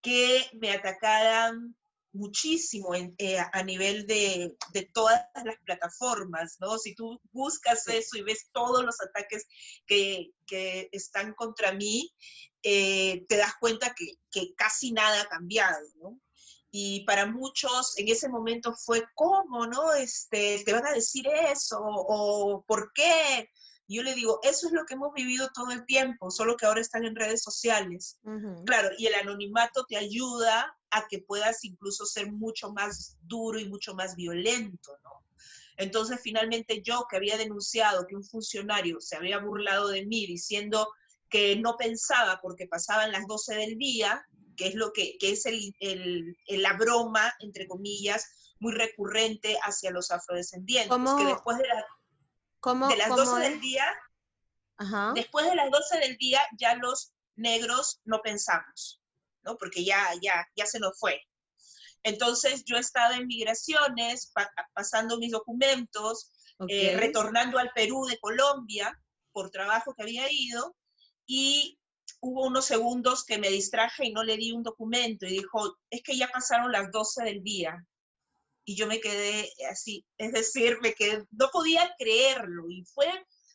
que 0.00 0.48
me 0.52 0.70
atacaran 0.70 1.74
muchísimo 2.12 2.94
eh, 2.94 3.38
a 3.38 3.62
nivel 3.64 4.06
de, 4.06 4.56
todas 4.92 5.20
las 5.44 5.56
plataformas, 5.64 6.58
¿no? 6.60 6.78
Si 6.78 6.94
tú 6.94 7.20
buscas 7.32 7.88
eso 7.88 8.16
y 8.16 8.22
ves 8.22 8.50
todos 8.52 8.84
los 8.84 9.00
ataques 9.00 9.48
que, 9.84 10.30
están 10.92 11.34
contra 11.34 11.72
mí, 11.72 12.14
eh, 12.62 13.26
te 13.28 13.36
das 13.36 13.54
cuenta 13.58 13.92
que, 13.96 14.12
que, 14.30 14.54
casi 14.54 14.92
nada 14.92 15.22
ha 15.22 15.28
cambiado, 15.28 15.88
¿no? 15.96 16.20
Y 16.76 17.04
para 17.04 17.26
muchos 17.26 17.96
en 17.98 18.08
ese 18.08 18.28
momento 18.28 18.74
fue, 18.74 19.04
¿cómo, 19.14 19.64
no? 19.64 19.92
Este, 19.92 20.60
te 20.64 20.72
van 20.72 20.84
a 20.84 20.90
decir 20.90 21.24
eso, 21.28 21.78
o 21.80 22.64
¿por 22.66 22.92
qué? 22.92 23.48
yo 23.86 24.02
le 24.02 24.12
digo, 24.14 24.40
eso 24.42 24.66
es 24.66 24.72
lo 24.72 24.84
que 24.84 24.94
hemos 24.94 25.12
vivido 25.14 25.48
todo 25.54 25.70
el 25.70 25.86
tiempo, 25.86 26.32
solo 26.32 26.56
que 26.56 26.66
ahora 26.66 26.80
están 26.80 27.04
en 27.04 27.14
redes 27.14 27.44
sociales. 27.44 28.18
Claro, 28.66 28.88
y 28.98 29.06
el 29.06 29.14
anonimato 29.14 29.84
te 29.86 29.96
ayuda 29.96 30.76
a 30.90 31.06
que 31.06 31.20
puedas 31.20 31.64
incluso 31.64 32.06
ser 32.06 32.32
mucho 32.32 32.72
más 32.72 33.18
duro 33.22 33.60
y 33.60 33.68
mucho 33.68 33.94
más 33.94 34.16
violento, 34.16 34.98
¿no? 35.04 35.10
Entonces, 35.76 36.18
finalmente 36.20 36.82
yo 36.82 37.06
que 37.08 37.18
había 37.18 37.36
denunciado 37.36 38.06
que 38.08 38.16
un 38.16 38.24
funcionario 38.24 39.00
se 39.00 39.14
había 39.14 39.38
burlado 39.38 39.88
de 39.88 40.06
mí 40.06 40.26
diciendo 40.26 40.88
que 41.28 41.54
no 41.54 41.76
pensaba 41.76 42.40
porque 42.40 42.66
pasaban 42.66 43.12
las 43.12 43.28
12 43.28 43.54
del 43.54 43.78
día, 43.78 44.26
que 44.56 44.68
es 44.68 44.74
lo 44.74 44.92
que, 44.92 45.16
es 45.20 45.46
el, 45.46 46.36
la 46.48 46.72
broma, 46.74 47.34
entre 47.40 47.66
comillas, 47.66 48.54
muy 48.58 48.72
recurrente 48.72 49.58
hacia 49.62 49.90
los 49.90 50.10
afrodescendientes, 50.10 50.96
que 51.18 51.24
después 51.26 51.58
de, 51.58 51.64
de 51.64 52.96
las 52.96 53.08
12 53.08 53.40
del 53.40 53.60
día, 53.60 53.86
después 55.14 55.46
de 55.46 55.54
las 55.54 55.70
12 55.70 55.98
del 55.98 56.16
día 56.16 56.40
ya 56.58 56.74
los 56.76 57.12
negros 57.36 58.00
no 58.04 58.20
pensamos, 58.22 59.00
¿no? 59.42 59.56
Porque 59.56 59.84
ya, 59.84 60.12
ya, 60.22 60.46
ya 60.56 60.66
se 60.66 60.78
nos 60.78 60.98
fue. 60.98 61.20
Entonces 62.02 62.64
yo 62.64 62.76
he 62.76 62.80
estado 62.80 63.14
en 63.14 63.26
migraciones, 63.26 64.32
pasando 64.74 65.18
mis 65.18 65.32
documentos, 65.32 66.30
eh, 66.68 66.96
retornando 66.96 67.58
al 67.58 67.72
Perú 67.74 68.06
de 68.06 68.18
Colombia 68.18 68.96
por 69.32 69.50
trabajo 69.50 69.94
que 69.94 70.02
había 70.02 70.30
ido 70.30 70.76
y 71.26 71.78
hubo 72.24 72.46
unos 72.46 72.64
segundos 72.64 73.24
que 73.24 73.38
me 73.38 73.50
distraje 73.50 74.06
y 74.06 74.12
no 74.12 74.24
le 74.24 74.36
di 74.36 74.52
un 74.52 74.62
documento 74.62 75.26
y 75.26 75.30
dijo, 75.30 75.76
es 75.90 76.02
que 76.02 76.16
ya 76.16 76.28
pasaron 76.28 76.72
las 76.72 76.90
12 76.90 77.22
del 77.22 77.42
día. 77.42 77.86
Y 78.64 78.76
yo 78.76 78.86
me 78.86 78.98
quedé 78.98 79.52
así, 79.70 80.06
es 80.16 80.32
decir, 80.32 80.78
me 80.80 80.94
quedé, 80.94 81.26
no 81.30 81.50
podía 81.52 81.94
creerlo 81.98 82.64
y 82.70 82.82
fue, 82.86 83.06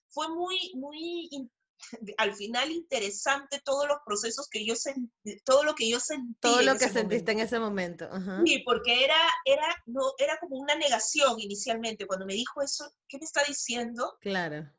fue 0.09 0.29
muy, 0.29 0.71
muy, 0.75 1.49
al 2.17 2.35
final 2.35 2.69
interesante 2.69 3.59
todos 3.65 3.88
los 3.88 3.97
procesos 4.05 4.47
que 4.47 4.63
yo 4.63 4.75
sentí, 4.75 5.39
todo 5.43 5.63
lo 5.63 5.73
que 5.73 5.89
yo 5.89 5.99
sentí. 5.99 6.35
Todo 6.39 6.61
lo 6.61 6.77
que 6.77 6.89
sentiste 6.89 7.31
en 7.31 7.39
ese 7.39 7.59
momento. 7.59 8.07
Sí, 8.45 8.61
porque 8.63 9.03
era, 9.03 9.17
era, 9.45 9.83
no, 9.88 10.13
era 10.19 10.38
como 10.39 10.57
una 10.57 10.75
negación 10.75 11.39
inicialmente. 11.39 12.05
Cuando 12.05 12.27
me 12.27 12.35
dijo 12.35 12.61
eso, 12.61 12.93
¿qué 13.07 13.17
me 13.17 13.25
está 13.25 13.43
diciendo? 13.47 14.15
Claro 14.21 14.69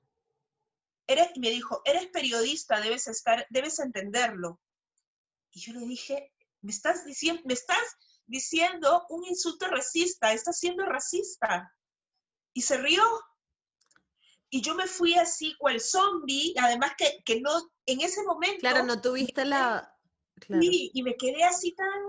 me 1.36 1.50
dijo, 1.50 1.82
eres 1.84 2.08
periodista, 2.08 2.80
debes 2.80 3.08
estar, 3.08 3.46
debes 3.50 3.78
entenderlo. 3.78 4.60
Y 5.52 5.60
yo 5.60 5.72
le 5.72 5.86
dije, 5.86 6.32
me 6.62 6.70
estás 6.70 7.04
diciendo, 7.04 7.42
me 7.44 7.54
estás 7.54 7.96
diciendo 8.26 9.04
un 9.08 9.24
insulto 9.24 9.66
racista, 9.66 10.32
estás 10.32 10.58
siendo 10.58 10.84
racista. 10.86 11.74
Y 12.52 12.62
se 12.62 12.78
rió. 12.78 13.02
Y 14.50 14.62
yo 14.62 14.74
me 14.74 14.86
fui 14.86 15.14
así, 15.14 15.54
cual 15.58 15.80
zombie, 15.80 16.54
además 16.58 16.92
que, 16.98 17.22
que 17.24 17.40
no, 17.40 17.70
en 17.86 18.00
ese 18.00 18.22
momento... 18.24 18.60
Claro, 18.60 18.84
no 18.84 19.00
tuviste 19.00 19.44
la... 19.44 19.96
Sí, 20.60 20.90
y 20.94 21.02
me 21.02 21.16
quedé 21.16 21.44
así 21.44 21.72
tan... 21.74 22.02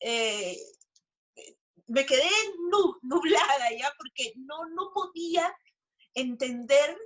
Eh, 0.00 0.56
me 1.86 2.06
quedé 2.06 2.28
nublada 3.02 3.70
ya, 3.78 3.92
porque 3.98 4.32
no, 4.36 4.68
no 4.70 4.92
podía 4.92 5.54
entender 6.14 6.96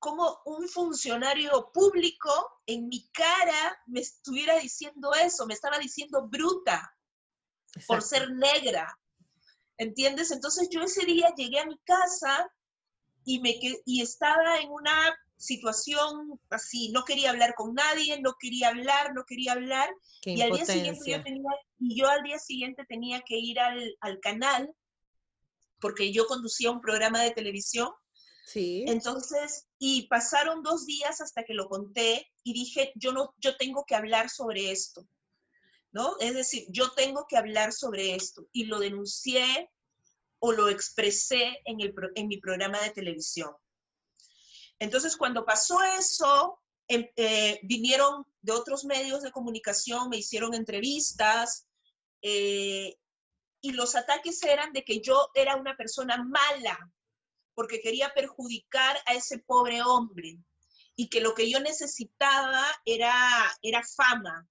como 0.00 0.40
un 0.46 0.66
funcionario 0.68 1.70
público 1.72 2.30
en 2.66 2.88
mi 2.88 3.06
cara 3.10 3.78
me 3.86 4.00
estuviera 4.00 4.58
diciendo 4.58 5.12
eso, 5.14 5.46
me 5.46 5.54
estaba 5.54 5.78
diciendo 5.78 6.26
bruta 6.26 6.92
por 7.86 8.02
ser 8.02 8.30
negra. 8.32 8.98
¿Entiendes? 9.76 10.30
Entonces 10.30 10.68
yo 10.70 10.82
ese 10.82 11.06
día 11.06 11.32
llegué 11.36 11.60
a 11.60 11.66
mi 11.66 11.78
casa 11.84 12.50
y, 13.24 13.40
me, 13.40 13.58
y 13.84 14.02
estaba 14.02 14.58
en 14.58 14.70
una 14.70 15.16
situación 15.36 16.38
así, 16.50 16.90
no 16.92 17.04
quería 17.04 17.30
hablar 17.30 17.54
con 17.54 17.74
nadie, 17.74 18.20
no 18.20 18.34
quería 18.38 18.68
hablar, 18.68 19.14
no 19.14 19.24
quería 19.24 19.52
hablar. 19.52 19.88
y 20.24 20.40
al 20.42 20.52
día 20.52 20.66
siguiente 20.66 21.10
yo 21.10 21.22
tenía, 21.22 21.50
y 21.78 21.98
yo 21.98 22.08
al 22.08 22.22
día 22.22 22.38
siguiente 22.38 22.84
tenía 22.86 23.22
que 23.22 23.38
ir 23.38 23.58
al, 23.58 23.96
al 24.00 24.20
canal, 24.20 24.74
porque 25.78 26.12
yo 26.12 26.26
conducía 26.26 26.70
un 26.70 26.80
programa 26.80 27.22
de 27.22 27.30
televisión 27.30 27.90
Sí. 28.50 28.84
Entonces, 28.88 29.68
y 29.82 30.08
pasaron 30.08 30.62
dos 30.62 30.84
días 30.84 31.22
hasta 31.22 31.42
que 31.42 31.54
lo 31.54 31.66
conté 31.66 32.30
y 32.44 32.52
dije, 32.52 32.92
yo 32.96 33.12
no, 33.12 33.34
yo 33.38 33.56
tengo 33.56 33.86
que 33.86 33.94
hablar 33.94 34.28
sobre 34.28 34.70
esto, 34.70 35.08
¿no? 35.90 36.18
Es 36.20 36.34
decir, 36.34 36.66
yo 36.68 36.92
tengo 36.92 37.26
que 37.26 37.38
hablar 37.38 37.72
sobre 37.72 38.14
esto 38.14 38.46
y 38.52 38.64
lo 38.64 38.78
denuncié 38.78 39.70
o 40.38 40.52
lo 40.52 40.68
expresé 40.68 41.62
en, 41.64 41.80
el, 41.80 41.94
en 42.14 42.28
mi 42.28 42.36
programa 42.36 42.78
de 42.82 42.90
televisión. 42.90 43.52
Entonces, 44.78 45.16
cuando 45.16 45.46
pasó 45.46 45.82
eso, 45.82 46.60
em, 46.86 47.08
eh, 47.16 47.58
vinieron 47.62 48.26
de 48.42 48.52
otros 48.52 48.84
medios 48.84 49.22
de 49.22 49.32
comunicación, 49.32 50.10
me 50.10 50.18
hicieron 50.18 50.52
entrevistas 50.52 51.66
eh, 52.20 52.98
y 53.62 53.72
los 53.72 53.96
ataques 53.96 54.42
eran 54.42 54.74
de 54.74 54.84
que 54.84 55.00
yo 55.00 55.30
era 55.34 55.56
una 55.56 55.74
persona 55.74 56.22
mala, 56.22 56.92
porque 57.54 57.80
quería 57.80 58.12
perjudicar 58.14 58.96
a 59.06 59.14
ese 59.14 59.38
pobre 59.38 59.82
hombre 59.82 60.38
y 60.96 61.08
que 61.08 61.20
lo 61.20 61.34
que 61.34 61.50
yo 61.50 61.60
necesitaba 61.60 62.64
era, 62.84 63.14
era 63.62 63.82
fama. 63.82 64.48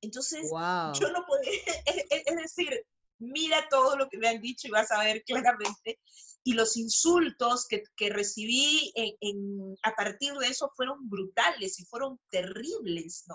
Entonces, 0.00 0.48
yo 0.50 1.10
no 1.10 1.24
podía, 1.26 1.50
es, 2.10 2.36
decir, 2.36 2.86
mira 3.18 3.66
todo 3.68 3.96
lo 3.96 4.08
que 4.08 4.18
me 4.18 4.28
han 4.28 4.40
dicho 4.40 4.68
y 4.68 4.70
vas 4.70 4.90
a 4.90 5.02
ver 5.02 5.24
claramente. 5.26 5.98
Y 6.44 6.52
los 6.54 6.76
insultos 6.76 7.66
que, 7.66 7.82
que 7.96 8.10
recibí 8.10 8.92
en, 8.94 9.76
a 9.82 9.94
partir 9.94 10.32
de 10.34 10.46
eso 10.46 10.70
fueron 10.76 11.08
brutales 11.08 11.78
y 11.80 11.84
fueron 11.84 12.18
terribles, 12.30 13.24
¿no? 13.26 13.34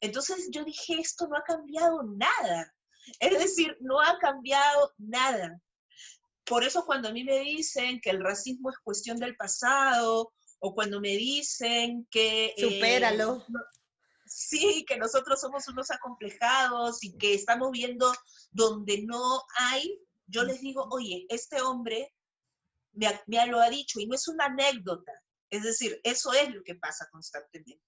Entonces 0.00 0.48
yo 0.52 0.62
dije, 0.62 1.00
esto 1.00 1.26
no 1.26 1.36
ha 1.36 1.42
cambiado 1.42 2.02
nada. 2.02 2.72
Es 3.18 3.38
decir, 3.38 3.76
no 3.80 4.00
ha 4.00 4.18
cambiado 4.18 4.92
nada. 4.98 5.60
Por 6.46 6.64
eso 6.64 6.84
cuando 6.86 7.08
a 7.08 7.12
mí 7.12 7.24
me 7.24 7.40
dicen 7.40 8.00
que 8.00 8.10
el 8.10 8.22
racismo 8.22 8.70
es 8.70 8.78
cuestión 8.78 9.18
del 9.18 9.36
pasado, 9.36 10.32
o 10.60 10.74
cuando 10.74 11.00
me 11.00 11.16
dicen 11.16 12.06
que... 12.10 12.54
Eh, 12.56 12.74
Supéralo. 12.74 13.44
sí, 14.26 14.84
que 14.86 14.96
nosotros 14.96 15.40
somos 15.40 15.66
unos 15.68 15.90
acomplejados 15.90 17.02
y 17.04 17.16
que 17.16 17.34
estamos 17.34 17.70
viendo 17.70 18.12
donde 18.50 19.02
no 19.02 19.42
hay, 19.58 20.00
yo 20.26 20.44
les 20.44 20.60
digo, 20.60 20.86
oye, 20.90 21.26
este 21.28 21.60
hombre 21.60 22.14
me, 22.92 23.46
lo 23.46 23.60
ha 23.60 23.68
dicho 23.70 24.00
y 24.00 24.06
no 24.06 24.14
es 24.14 24.28
una 24.28 24.46
anécdota. 24.46 25.12
Es 25.50 25.62
decir, 25.62 26.00
eso 26.02 26.32
es 26.32 26.52
lo 26.54 26.62
que 26.64 26.74
pasa 26.74 27.08
constantemente. 27.10 27.84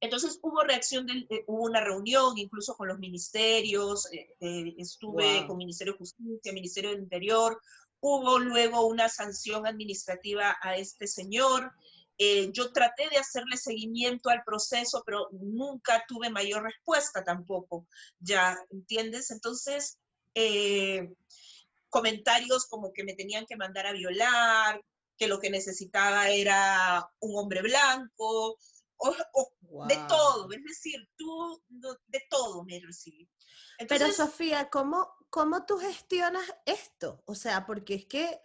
Entonces 0.00 0.38
hubo 0.42 0.62
reacción, 0.62 1.08
eh, 1.10 1.44
hubo 1.46 1.64
una 1.64 1.82
reunión 1.82 2.38
incluso 2.38 2.74
con 2.74 2.88
los 2.88 2.98
ministerios, 2.98 4.10
eh, 4.12 4.34
eh, 4.40 4.74
estuve 4.78 5.46
con 5.46 5.58
Ministerio 5.58 5.92
de 5.92 5.98
Justicia, 5.98 6.52
Ministerio 6.54 6.90
del 6.90 7.00
Interior, 7.00 7.60
hubo 8.00 8.38
luego 8.38 8.86
una 8.86 9.10
sanción 9.10 9.66
administrativa 9.66 10.56
a 10.62 10.76
este 10.76 11.06
señor. 11.06 11.72
yo 12.52 12.70
traté 12.72 13.08
de 13.08 13.16
hacerle 13.16 13.56
seguimiento 13.56 14.28
al 14.28 14.44
proceso, 14.44 15.02
pero 15.06 15.28
nunca 15.32 16.04
tuve 16.06 16.28
mayor 16.28 16.62
respuesta 16.64 17.24
tampoco, 17.24 17.86
¿ya 18.18 18.58
entiendes? 18.70 19.30
Entonces, 19.30 19.98
comentarios 21.88 22.66
como 22.66 22.92
que 22.92 23.04
me 23.04 23.14
tenían 23.14 23.46
que 23.46 23.56
mandar 23.56 23.86
a 23.86 23.92
violar, 23.92 24.82
que 25.16 25.28
lo 25.28 25.40
que 25.40 25.48
necesitaba 25.48 26.28
era 26.28 27.08
un 27.20 27.38
hombre 27.38 27.62
blanco, 27.62 28.58
o, 29.00 29.86
de 29.86 29.96
todo, 30.08 30.50
es 30.52 30.64
decir, 30.64 31.08
tú 31.16 31.62
de 31.68 32.22
todo 32.30 32.64
me 32.64 32.80
recibí. 32.80 33.28
Pero 33.88 34.12
Sofía, 34.12 34.68
¿cómo, 34.68 35.10
¿cómo 35.30 35.64
tú 35.64 35.78
gestionas 35.78 36.44
esto? 36.66 37.22
O 37.24 37.34
sea, 37.34 37.64
porque 37.64 37.94
es 37.94 38.06
que 38.06 38.40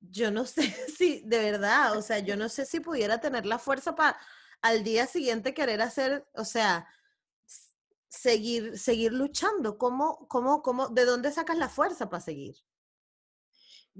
yo 0.00 0.30
no 0.30 0.46
sé 0.46 0.62
si, 0.96 1.20
de 1.26 1.38
verdad, 1.38 1.96
o 1.96 2.02
sea, 2.02 2.20
yo 2.20 2.36
no 2.36 2.48
sé 2.48 2.64
si 2.64 2.80
pudiera 2.80 3.20
tener 3.20 3.44
la 3.46 3.58
fuerza 3.58 3.94
para 3.94 4.18
al 4.62 4.82
día 4.82 5.06
siguiente 5.06 5.54
querer 5.54 5.82
hacer, 5.82 6.28
o 6.34 6.44
sea, 6.44 6.86
seguir, 8.08 8.78
seguir 8.78 9.12
luchando? 9.12 9.78
¿Cómo, 9.78 10.26
cómo, 10.28 10.62
cómo, 10.62 10.88
¿De 10.88 11.04
dónde 11.04 11.32
sacas 11.32 11.56
la 11.56 11.68
fuerza 11.68 12.10
para 12.10 12.22
seguir? 12.22 12.56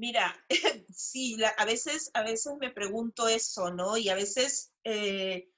Mira, 0.01 0.35
sí, 0.97 1.37
a, 1.59 1.65
veces, 1.67 2.11
a 2.15 2.23
veces 2.23 2.55
me 2.59 2.71
pregunto 2.71 3.29
eso, 3.29 3.71
¿no? 3.71 3.99
Y 3.99 4.09
a 4.09 4.15
veces 4.15 4.73
eh, 4.83 5.51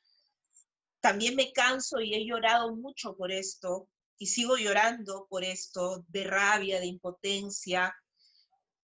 también 1.00 1.37
me 1.37 1.52
canso 1.52 2.00
y 2.00 2.12
he 2.12 2.26
llorado 2.26 2.75
mucho 2.75 3.16
por 3.16 3.30
esto 3.30 3.88
y 4.18 4.26
sigo 4.26 4.56
llorando 4.56 5.28
por 5.30 5.44
esto 5.44 6.04
de 6.08 6.25
rabia, 6.25 6.80
de 6.80 6.87
impotencia, 6.87 7.94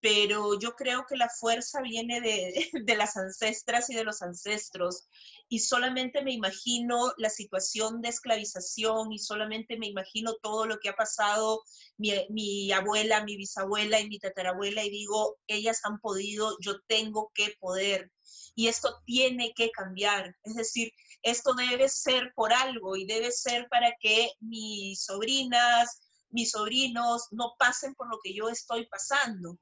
pero 0.01 0.59
yo 0.59 0.77
creo 0.77 1.07
que 1.07 1.17
la 1.17 1.29
fuerza 1.29 1.81
viene 1.83 2.21
de, 2.85 2.97
las 2.97 3.17
ancestras 3.17 3.91
y 3.91 3.95
de 3.95 4.05
los 4.05 4.23
ancestros. 4.23 5.09
Y 5.49 5.61
solamente 5.61 6.23
me 6.23 6.33
imagino 6.33 7.13
la 7.17 7.31
situación 7.31 8.01
de 8.01 8.11
esclavización 8.11 9.13
y 9.13 9.19
solamente 9.19 9.77
me 9.79 9.87
imagino 9.87 10.35
todo 10.43 10.67
lo 10.67 10.79
que 10.79 10.91
ha 10.91 10.95
pasado 10.95 11.63
mi, 11.97 12.71
abuela, 12.73 13.25
mi 13.25 13.37
bisabuela 13.37 14.01
y 14.01 14.09
mi 14.09 14.19
tatarabuela 14.19 14.85
y 14.85 14.91
digo, 14.91 15.39
ellas 15.47 15.81
han 15.85 16.01
podido, 16.01 16.57
yo 16.61 16.81
tengo 16.87 17.31
que 17.35 17.55
poder. 17.59 18.13
Y 18.55 18.69
esto 18.69 19.01
tiene 19.05 19.53
que 19.55 19.71
cambiar. 19.71 20.37
Es 20.45 20.55
decir, 20.55 20.93
esto 21.23 21.55
debe 21.55 21.89
ser 21.89 22.33
por 22.35 22.53
algo 22.53 22.97
y 22.97 23.07
debe 23.07 23.33
ser 23.33 23.69
para 23.69 23.95
que 24.01 24.33
mis 24.41 25.03
sobrinas, 25.03 26.01
mis 26.31 26.51
sobrinos 26.51 27.29
no 27.31 27.55
pasen 27.59 27.95
por 27.95 28.09
lo 28.11 28.19
que 28.23 28.35
yo 28.35 28.49
estoy 28.49 28.87
pasando. 28.87 29.59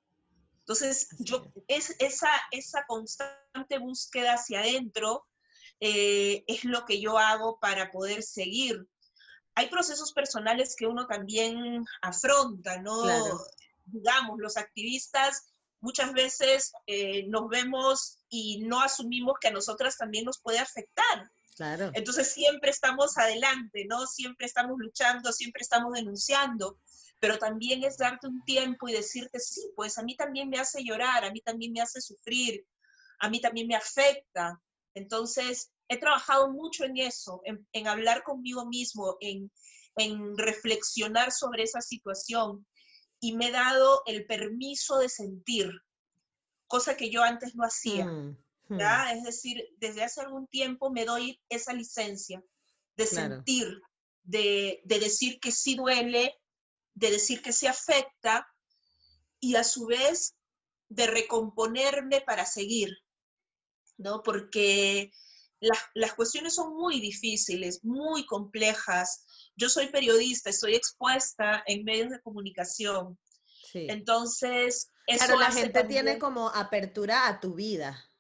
Entonces, 0.67 1.07
yo, 1.21 1.47
es, 1.69 1.95
esa, 2.01 2.29
esa 2.51 2.85
constante 2.87 3.79
búsqueda 3.79 4.35
hacia 4.35 4.59
adentro 4.59 5.25
eh, 5.79 6.43
es 6.49 6.65
lo 6.65 6.85
que 6.85 7.01
yo 7.01 7.19
hago 7.19 7.61
para 7.61 7.93
poder 7.93 8.25
seguir. 8.25 8.85
Hay 9.55 9.69
procesos 9.69 10.13
personales 10.13 10.75
que 10.75 10.89
uno 10.89 11.07
también 11.07 11.85
afronta, 12.03 12.83
¿no? 12.83 13.05
Digamos, 13.85 14.41
los 14.41 14.57
activistas 14.57 15.45
muchas 15.81 16.13
veces 16.13 16.73
eh, 16.89 17.29
nos 17.29 17.49
vemos 17.49 18.19
y 18.29 18.59
no 18.63 18.83
asumimos 18.83 19.37
que 19.41 19.49
a 19.49 19.53
nosotras 19.53 19.97
también 19.97 20.25
nos 20.25 20.41
puede 20.41 20.59
afectar. 20.59 21.31
Claro. 21.55 21.93
Entonces 21.95 22.33
siempre 22.33 22.71
estamos 22.71 23.17
adelante, 23.19 23.87
¿no? 23.89 24.05
Siempre 24.09 24.47
estamos 24.47 24.77
luchando, 24.79 25.33
siempre 25.33 25.63
estamos 25.63 25.93
denunciando 25.93 26.77
pero 27.19 27.39
también 27.39 27.83
es 27.85 27.97
darte 27.97 28.27
un 28.27 28.43
tiempo 28.45 28.89
y 28.89 28.93
decirte, 28.93 29.41
sí, 29.41 29.71
pues 29.75 29.99
a 29.99 30.03
mí 30.03 30.17
también 30.17 30.49
me 30.49 30.59
hace 30.59 30.85
llorar, 30.85 31.25
a 31.25 31.31
mí 31.31 31.41
también 31.41 31.73
me 31.73 31.81
hace 31.81 32.01
sufrir, 32.01 32.67
a 33.21 33.31
mí 33.31 33.41
también 33.41 33.67
me 33.67 33.75
afecta. 33.75 34.61
Entonces, 34.95 35.73
he 35.89 35.99
trabajado 35.99 36.51
mucho 36.51 36.85
en 36.85 36.97
eso, 36.99 37.41
en, 37.45 37.87
hablar 37.87 38.23
conmigo 38.23 38.67
mismo, 38.67 39.17
en, 39.21 39.51
reflexionar 40.37 41.33
sobre 41.33 41.63
esa 41.63 41.81
situación 41.81 42.67
y 43.19 43.35
me 43.35 43.49
he 43.49 43.51
dado 43.51 44.03
el 44.05 44.27
permiso 44.27 44.99
de 44.99 45.09
sentir, 45.09 45.71
cosa 46.67 46.99
que 46.99 47.09
yo 47.11 47.23
antes 47.23 47.55
no 47.55 47.65
hacía. 47.65 48.05
Mm. 48.05 48.37
Es 48.69 49.23
decir, 49.23 49.65
desde 49.79 50.03
hace 50.03 50.21
algún 50.21 50.49
tiempo 50.49 50.91
me 50.91 51.07
doy 51.07 51.41
esa 51.49 51.73
licencia 51.73 52.43
de 52.97 53.07
sentir, 53.07 53.81
de, 54.25 54.83
de, 54.85 54.99
decir 54.99 55.39
que 55.41 55.53
sí 55.53 55.77
duele, 55.77 56.35
de 56.97 57.11
decir 57.11 57.43
que 57.43 57.53
se 57.53 57.69
afecta 57.69 58.49
y 59.39 59.55
a 59.55 59.63
su 59.63 59.87
vez 59.87 60.35
de 60.89 61.07
recomponerme 61.07 62.23
para 62.23 62.47
seguir, 62.47 62.97
¿no? 63.99 64.23
Porque 64.23 65.13
las, 65.61 66.15
cuestiones 66.15 66.55
son 66.55 66.75
muy 66.75 67.01
difíciles, 67.01 67.85
muy 67.85 68.25
complejas. 68.25 69.27
Yo 69.57 69.69
soy 69.69 69.89
periodista, 69.89 70.51
estoy 70.51 70.75
expuesta 70.75 71.63
en 71.67 71.85
medios 71.85 72.11
de 72.11 72.21
comunicación. 72.23 73.19
Entonces, 73.75 74.91
eso 75.07 75.37
la 75.37 75.51
gente 75.51 75.85
tiene 75.85 76.19
como 76.19 76.49
apertura 76.49 77.29
a 77.29 77.41
tu 77.41 77.55
vida. 77.55 78.11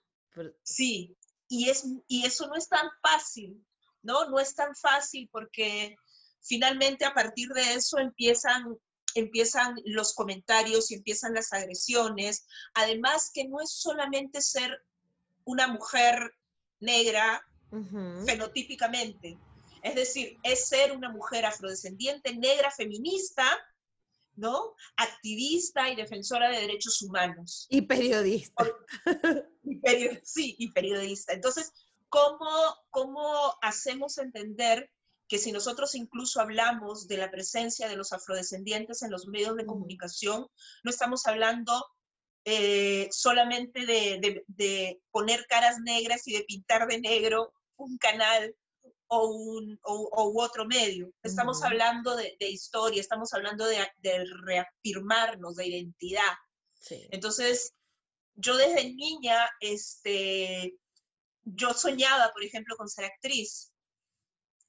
Sí, 0.63 1.17
y, 1.49 1.71
es, 1.71 1.87
y 2.09 2.27
eso 2.27 2.47
no 2.47 2.57
es 2.57 2.69
tan 2.69 2.91
fácil, 3.01 3.65
¿no? 4.03 4.29
No 4.29 4.39
es 4.39 4.55
tan 4.55 4.75
fácil 4.75 5.31
porque 5.33 5.97
finalmente 6.47 7.05
a 7.05 7.15
partir 7.15 7.49
de 7.51 7.75
eso 7.75 7.99
empiezan, 7.99 8.77
empiezan 9.15 9.75
los 9.85 10.15
comentarios 10.15 10.91
y 10.91 10.95
empiezan 10.95 11.35
las 11.35 11.53
agresiones. 11.53 12.47
Además 12.75 13.31
que 13.33 13.47
no 13.47 13.61
es 13.61 13.73
solamente 13.73 14.41
ser 14.41 14.83
una 15.45 15.69
mujer 15.69 16.33
negra 16.81 17.43
fenotípicamente, 18.25 19.39
es 19.83 19.95
decir, 19.95 20.39
es 20.43 20.69
ser 20.69 20.93
una 20.93 21.11
mujer 21.11 21.45
afrodescendiente, 21.45 22.35
negra, 22.37 22.71
feminista, 22.71 23.45
¿no? 24.35 24.75
Activista 24.97 25.91
y 25.91 25.97
defensora 25.97 26.51
de 26.51 26.61
derechos 26.61 27.03
humanos. 27.03 27.67
Y 27.71 27.83
periodista. 27.83 28.65
sí, 30.25 30.57
y 30.59 30.71
periodista. 30.73 31.33
Entonces, 31.33 31.73
¿cómo, 32.09 32.49
¿cómo 32.91 33.55
hacemos 33.63 34.19
entender 34.19 34.91
que 35.29 35.39
si 35.39 35.53
nosotros 35.53 35.95
incluso 35.95 36.41
hablamos 36.41 37.09
de 37.09 37.17
la 37.17 37.31
presencia 37.31 37.89
de 37.89 37.97
los 37.97 38.13
afrodescendientes 38.13 39.03
en 39.03 39.11
los 39.11 39.27
medios 39.27 39.57
de 39.57 39.67
comunicación, 39.67 40.47
no 40.85 40.91
estamos 40.91 41.27
hablando 41.27 41.85
eh, 42.45 43.09
solamente 43.11 43.87
de, 43.87 45.01
poner 45.11 45.47
caras 45.49 45.81
negras 45.81 46.29
y 46.29 46.33
de 46.33 46.45
pintar 46.45 46.87
de 46.87 47.01
negro 47.01 47.53
un 47.77 47.99
canal 47.99 48.55
o, 49.09 49.27
un, 49.29 49.79
o, 49.83 50.33
otro 50.43 50.65
medio. 50.65 51.13
Estamos 51.23 51.63
hablando 51.65 52.15
de, 52.15 52.37
historia, 52.39 53.01
estamos 53.01 53.35
hablando 53.35 53.67
de, 53.67 53.85
reafirmarnos, 54.45 55.57
de 55.57 55.67
identidad. 55.67 56.35
Entonces, 57.11 57.75
yo 58.37 58.57
desde 58.57 58.95
niña, 58.95 59.51
este, 59.59 60.77
yo 61.43 61.75
soñaba, 61.75 62.31
por 62.33 62.45
ejemplo, 62.45 62.77
con 62.77 62.89
ser 62.89 63.07
actriz 63.07 63.73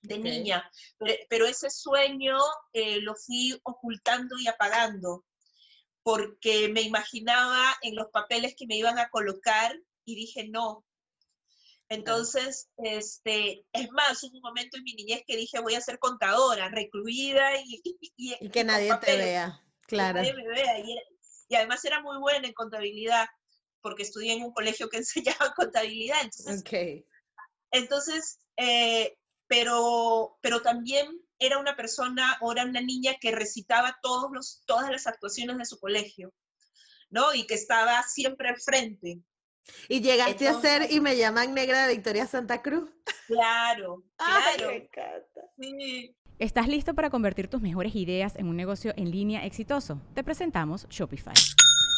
de 0.01 0.17
niña, 0.19 0.69
pero, 1.29 1.45
ese 1.45 1.69
sueño 1.69 2.37
eh, 2.73 3.01
lo 3.01 3.15
fui 3.15 3.59
ocultando 3.63 4.37
y 4.39 4.47
apagando, 4.47 5.25
porque 6.03 6.69
me 6.69 6.81
imaginaba 6.81 7.75
en 7.81 7.95
los 7.95 8.07
papeles 8.11 8.55
que 8.55 8.67
me 8.67 8.77
iban 8.77 8.99
a 8.99 9.09
colocar 9.09 9.75
y 10.05 10.15
dije 10.15 10.47
no. 10.47 10.85
Entonces, 11.89 12.69
este, 12.77 13.65
es 13.71 13.91
más, 13.91 14.21
hubo 14.23 14.35
un 14.35 14.41
momento 14.41 14.77
en 14.77 14.83
mi 14.83 14.93
niñez 14.93 15.23
que 15.25 15.37
dije 15.37 15.59
voy 15.59 15.75
a 15.75 15.81
ser 15.81 15.99
contadora, 15.99 16.69
recluida 16.69 17.59
y, 17.61 17.81
y, 18.17 18.49
que 18.49 18.63
nadie 18.65 18.93
te 18.97 19.15
vea, 19.15 19.63
claro. 19.87 20.19
nadie 20.19 20.33
me 20.33 20.47
vea. 20.47 20.79
Y, 20.79 21.55
además 21.55 21.83
era 21.85 22.01
muy 22.01 22.17
buena 22.19 22.45
en 22.45 22.53
contabilidad, 22.53 23.27
porque 23.81 24.03
estudié 24.03 24.33
en 24.33 24.43
un 24.43 24.51
colegio 24.51 24.89
que 24.89 24.97
enseñaba 24.97 25.53
contabilidad. 25.55 26.17
Entonces, 26.21 26.61
okay. 26.61 27.05
entonces 27.71 28.39
eh, 28.57 29.17
pero, 29.47 30.37
pero 30.41 30.61
también 30.61 31.07
era 31.39 31.59
una 31.59 31.75
persona 31.75 32.37
o 32.41 32.51
era 32.51 32.65
una 32.65 32.81
niña 32.81 33.15
que 33.19 33.31
recitaba 33.31 33.97
todos 34.01 34.31
los, 34.31 34.63
todas 34.65 34.89
las 34.89 35.07
actuaciones 35.07 35.57
de 35.57 35.65
su 35.65 35.79
colegio, 35.79 36.33
¿no? 37.09 37.33
Y 37.33 37.45
que 37.45 37.53
estaba 37.53 38.01
siempre 38.03 38.49
al 38.49 38.59
frente. 38.59 39.21
¿Y 39.89 40.01
llegaste 40.01 40.47
a 40.47 40.59
ser 40.59 40.91
y 40.91 40.99
me 40.99 41.17
llaman 41.17 41.53
negra 41.53 41.85
de 41.85 41.93
Victoria 41.93 42.25
Santa 42.25 42.61
Cruz? 42.61 42.89
Claro, 43.27 44.03
claro. 44.15 44.69
me 44.69 44.75
encanta. 44.77 45.41
¿Estás 46.39 46.67
listo 46.67 46.93
para 46.93 47.09
convertir 47.09 47.47
tus 47.47 47.61
mejores 47.61 47.95
ideas 47.95 48.35
en 48.35 48.47
un 48.47 48.55
negocio 48.55 48.93
en 48.95 49.11
línea 49.11 49.45
exitoso? 49.45 50.01
Te 50.13 50.23
presentamos 50.23 50.87
Shopify. 50.89 51.33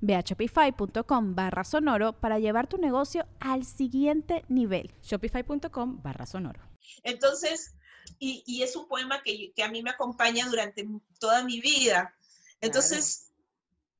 Ve 0.00 0.14
a 0.14 0.20
shopify.com 0.20 1.34
barra 1.34 1.64
sonoro 1.64 2.12
para 2.12 2.38
llevar 2.38 2.66
tu 2.66 2.78
negocio 2.78 3.26
al 3.38 3.64
siguiente 3.64 4.44
nivel. 4.48 4.92
Shopify.com 5.02 6.02
barra 6.02 6.26
sonoro. 6.26 6.60
Entonces, 7.02 7.74
y, 8.18 8.62
es 8.62 8.76
un 8.76 8.88
poema 8.88 9.22
que, 9.22 9.52
a 9.62 9.68
mí 9.68 9.82
me 9.82 9.90
acompaña 9.90 10.48
durante 10.48 10.86
toda 11.18 11.44
mi 11.44 11.60
vida. 11.60 12.14
Entonces, 12.60 13.30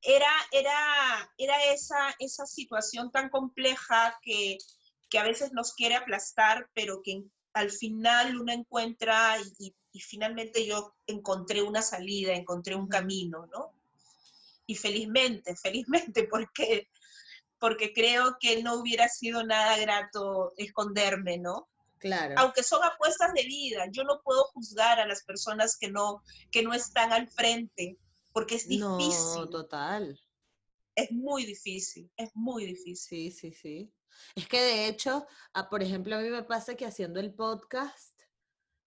era, 0.01 0.31
era, 0.51 1.31
era 1.37 1.63
esa, 1.73 2.15
esa 2.19 2.45
situación 2.45 3.11
tan 3.11 3.29
compleja 3.29 4.19
que, 4.21 4.57
que 5.09 5.19
a 5.19 5.23
veces 5.23 5.53
nos 5.53 5.73
quiere 5.73 5.95
aplastar, 5.95 6.69
pero 6.73 7.01
que 7.03 7.23
al 7.53 7.69
final 7.69 8.39
uno 8.39 8.51
encuentra 8.51 9.37
y, 9.59 9.75
y, 9.91 9.99
finalmente 9.99 10.65
yo 10.65 10.93
encontré 11.07 11.61
una 11.61 11.81
salida, 11.81 12.33
encontré 12.33 12.75
un 12.75 12.87
camino, 12.87 13.47
¿no? 13.47 13.73
Y 14.71 14.75
felizmente, 14.75 15.55
felizmente, 15.61 16.27
porque, 16.29 16.89
porque 17.59 17.93
creo 17.93 18.37
que 18.39 18.63
no 18.63 18.75
hubiera 18.75 19.07
sido 19.09 19.43
nada 19.43 19.77
grato 19.77 20.53
esconderme, 20.57 21.37
¿no? 21.37 21.67
Claro. 21.99 22.33
Aunque 22.37 22.63
son 22.63 22.83
apuestas 22.83 23.31
de 23.33 23.43
vida, 23.43 23.85
yo 23.91 24.03
no 24.03 24.21
puedo 24.23 24.45
juzgar 24.53 24.99
a 24.99 25.05
las 25.05 25.23
personas 25.23 25.77
que 25.77 25.91
no, 25.91 26.23
que 26.49 26.63
no 26.63 26.73
están 26.73 27.11
al 27.11 27.29
frente, 27.29 27.97
porque 28.33 28.55
es 28.55 28.67
difícil. 28.67 29.35
No, 29.35 29.49
total. 29.49 30.19
Es 30.95 31.11
muy 31.11 31.45
difícil, 31.45 32.09
es 32.17 32.31
muy 32.33 32.65
difícil. 32.65 32.97
Sí, 32.97 33.31
sí, 33.31 33.51
sí. 33.51 33.93
Es 34.35 34.47
que 34.47 34.61
de 34.61 34.87
hecho, 34.87 35.27
a, 35.53 35.69
por 35.69 35.83
ejemplo, 35.83 36.15
a 36.15 36.19
mí 36.19 36.29
me 36.29 36.43
pasa 36.43 36.75
que 36.75 36.85
haciendo 36.85 37.19
el 37.19 37.33
podcast, 37.33 38.10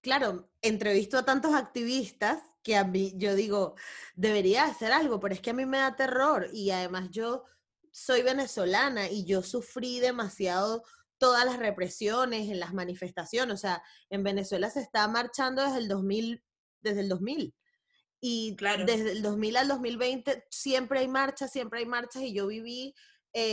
claro, 0.04 0.50
entrevisto 0.60 1.16
a 1.16 1.24
tantos 1.24 1.54
activistas 1.54 2.42
que 2.62 2.76
a 2.76 2.84
mí, 2.84 3.14
yo 3.16 3.34
digo, 3.34 3.74
debería 4.14 4.64
hacer 4.64 4.92
algo, 4.92 5.18
pero 5.18 5.34
es 5.34 5.40
que 5.40 5.50
a 5.50 5.54
mí 5.54 5.64
me 5.64 5.78
da 5.78 5.96
terror 5.96 6.50
y 6.52 6.70
además 6.70 7.08
yo 7.10 7.44
soy 7.90 8.22
venezolana 8.22 9.08
y 9.08 9.24
yo 9.24 9.42
sufrí 9.42 10.00
demasiado 10.00 10.84
todas 11.16 11.46
las 11.46 11.58
represiones 11.58 12.50
en 12.50 12.60
las 12.60 12.74
manifestaciones, 12.74 13.54
o 13.54 13.56
sea, 13.56 13.82
en 14.10 14.22
Venezuela 14.22 14.68
se 14.68 14.80
está 14.80 15.08
marchando 15.08 15.62
desde 15.62 15.78
el 15.78 15.88
2000, 15.88 16.44
desde 16.82 17.00
el 17.00 17.08
2000. 17.08 17.54
Y 18.20 18.56
claro. 18.56 18.84
desde 18.84 19.12
el 19.12 19.22
2000 19.22 19.56
al 19.56 19.68
2020 19.68 20.44
siempre 20.50 21.00
hay 21.00 21.08
marchas, 21.08 21.50
siempre 21.50 21.78
hay 21.80 21.86
marchas 21.86 22.22
y 22.22 22.34
yo 22.34 22.46
viví 22.46 22.94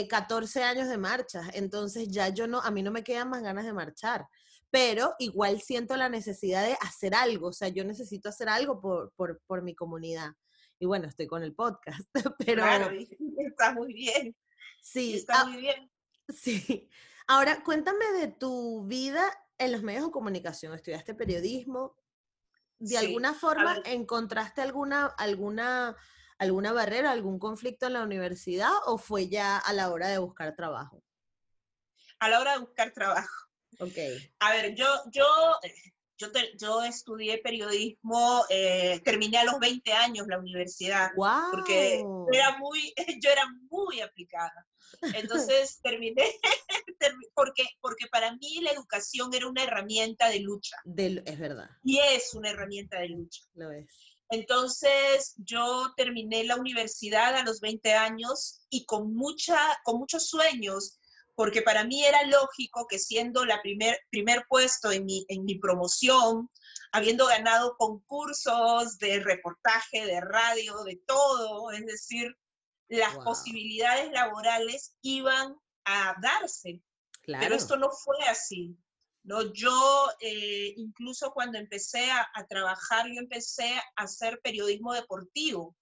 14 0.09 0.59
eh, 0.59 0.63
años 0.63 0.89
de 0.89 0.97
marchas, 0.97 1.47
entonces 1.53 2.09
ya 2.09 2.27
yo 2.27 2.45
no, 2.45 2.59
a 2.59 2.71
mí 2.71 2.83
no 2.83 2.91
me 2.91 3.05
quedan 3.05 3.29
más 3.29 3.41
ganas 3.41 3.63
de 3.63 3.73
marchar 3.73 4.27
pero 4.71 5.15
igual 5.19 5.61
siento 5.61 5.95
la 5.97 6.09
necesidad 6.09 6.65
de 6.65 6.77
hacer 6.81 7.13
algo, 7.13 7.49
o 7.49 7.53
sea, 7.53 7.67
yo 7.67 7.83
necesito 7.83 8.29
hacer 8.29 8.49
algo 8.49 8.79
por, 8.79 9.11
por, 9.15 9.41
por 9.45 9.61
mi 9.61 9.75
comunidad. 9.75 10.31
Y 10.79 10.85
bueno, 10.85 11.07
estoy 11.07 11.27
con 11.27 11.43
el 11.43 11.53
podcast, 11.53 12.09
pero... 12.39 12.63
Claro, 12.63 12.89
está 13.37 13.73
muy 13.73 13.93
bien. 13.93 14.35
Sí. 14.81 15.15
Está 15.15 15.45
muy 15.45 15.61
bien. 15.61 15.91
Sí. 16.29 16.89
Ahora, 17.27 17.63
cuéntame 17.63 18.05
de 18.13 18.29
tu 18.29 18.85
vida 18.87 19.23
en 19.57 19.73
los 19.73 19.83
medios 19.83 20.05
de 20.05 20.11
comunicación. 20.11 20.73
Estudiaste 20.73 21.13
periodismo. 21.13 21.95
¿De 22.79 22.97
alguna 22.97 23.35
forma 23.35 23.79
encontraste 23.85 24.61
alguna, 24.61 25.05
alguna, 25.05 25.95
alguna 26.39 26.73
barrera, 26.73 27.11
algún 27.11 27.37
conflicto 27.37 27.85
en 27.85 27.93
la 27.93 28.01
universidad 28.01 28.71
o 28.87 28.97
fue 28.97 29.29
ya 29.29 29.57
a 29.57 29.71
la 29.73 29.91
hora 29.91 30.07
de 30.07 30.17
buscar 30.17 30.55
trabajo? 30.55 31.03
A 32.19 32.27
la 32.27 32.39
hora 32.39 32.53
de 32.53 32.59
buscar 32.59 32.91
trabajo. 32.91 33.50
A 34.39 34.51
ver, 34.51 34.75
yo, 34.75 34.85
yo, 35.11 35.25
yo, 36.17 36.27
yo 36.57 36.83
estudié 36.83 37.39
periodismo, 37.39 38.45
eh, 38.49 39.01
terminé 39.03 39.37
a 39.37 39.45
los 39.45 39.59
20 39.59 39.91
años 39.93 40.27
la 40.27 40.39
universidad, 40.39 41.09
porque 41.51 42.03
era 42.31 42.57
muy, 42.57 42.93
yo 43.23 43.29
era 43.29 43.45
muy 43.69 44.01
aplicada. 44.01 44.67
Entonces 45.15 45.79
terminé, 45.83 46.23
porque, 47.33 47.65
porque 47.79 48.07
para 48.11 48.35
mí 48.35 48.61
la 48.61 48.71
educación 48.71 49.33
era 49.33 49.47
una 49.47 49.63
herramienta 49.63 50.29
de 50.29 50.39
lucha. 50.39 50.77
es 50.85 51.39
verdad. 51.39 51.69
Y 51.83 51.99
es 51.99 52.33
una 52.33 52.51
herramienta 52.51 52.99
de 52.99 53.09
lucha. 53.09 53.41
Lo 53.55 53.71
es. 53.71 53.87
Entonces 54.31 55.33
yo 55.37 55.93
terminé 55.97 56.45
la 56.45 56.55
universidad 56.55 57.35
a 57.35 57.43
los 57.43 57.59
20 57.59 57.93
años 57.93 58.65
y 58.69 58.85
con, 58.85 59.13
mucha, 59.13 59.57
con 59.83 59.97
muchos 59.97 60.29
sueños 60.29 61.00
porque 61.41 61.63
para 61.63 61.85
mí 61.85 62.05
era 62.05 62.23
lógico 62.27 62.85
que 62.87 62.99
siendo 62.99 63.45
la 63.45 63.63
primer, 63.63 63.97
primer 64.11 64.45
puesto 64.47 64.91
en 64.91 65.05
mi, 65.05 65.25
en 65.27 65.43
mi 65.43 65.57
promoción, 65.57 66.51
habiendo 66.91 67.25
ganado 67.25 67.75
concursos 67.77 68.99
de 68.99 69.21
reportaje, 69.21 70.05
de 70.05 70.21
radio, 70.21 70.83
de 70.83 71.01
todo, 71.07 71.71
es 71.71 71.83
decir, 71.87 72.37
las 72.89 73.17
posibilidades 73.17 74.11
laborales 74.11 74.95
iban 75.01 75.55
a 75.85 76.13
darse. 76.21 76.79
Pero 77.25 77.55
esto 77.55 77.75
no 77.75 77.89
fue 77.89 78.19
así. 78.27 78.77
¿no? 79.23 79.51
Yo, 79.51 80.11
eh, 80.19 80.75
incluso 80.77 81.31
cuando 81.31 81.57
empecé 81.57 82.11
a, 82.11 82.29
a, 82.35 82.45
trabajar, 82.45 83.07
yo 83.07 83.19
empecé 83.19 83.73
a 83.95 84.03
hacer 84.03 84.39
periodismo 84.43 84.93
deportivo. 84.93 85.75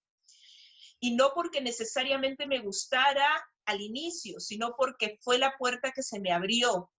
Y 1.00 1.16
no 1.16 1.32
porque 1.34 1.60
necesariamente 1.60 2.46
me 2.46 2.60
gustara 2.60 3.44
al 3.66 3.80
inicio, 3.80 4.40
sino 4.40 4.74
porque 4.76 5.18
fue 5.22 5.38
la 5.38 5.54
puerta 5.58 5.92
que 5.92 6.02
se 6.02 6.20
me 6.20 6.32
abrió. 6.32 6.90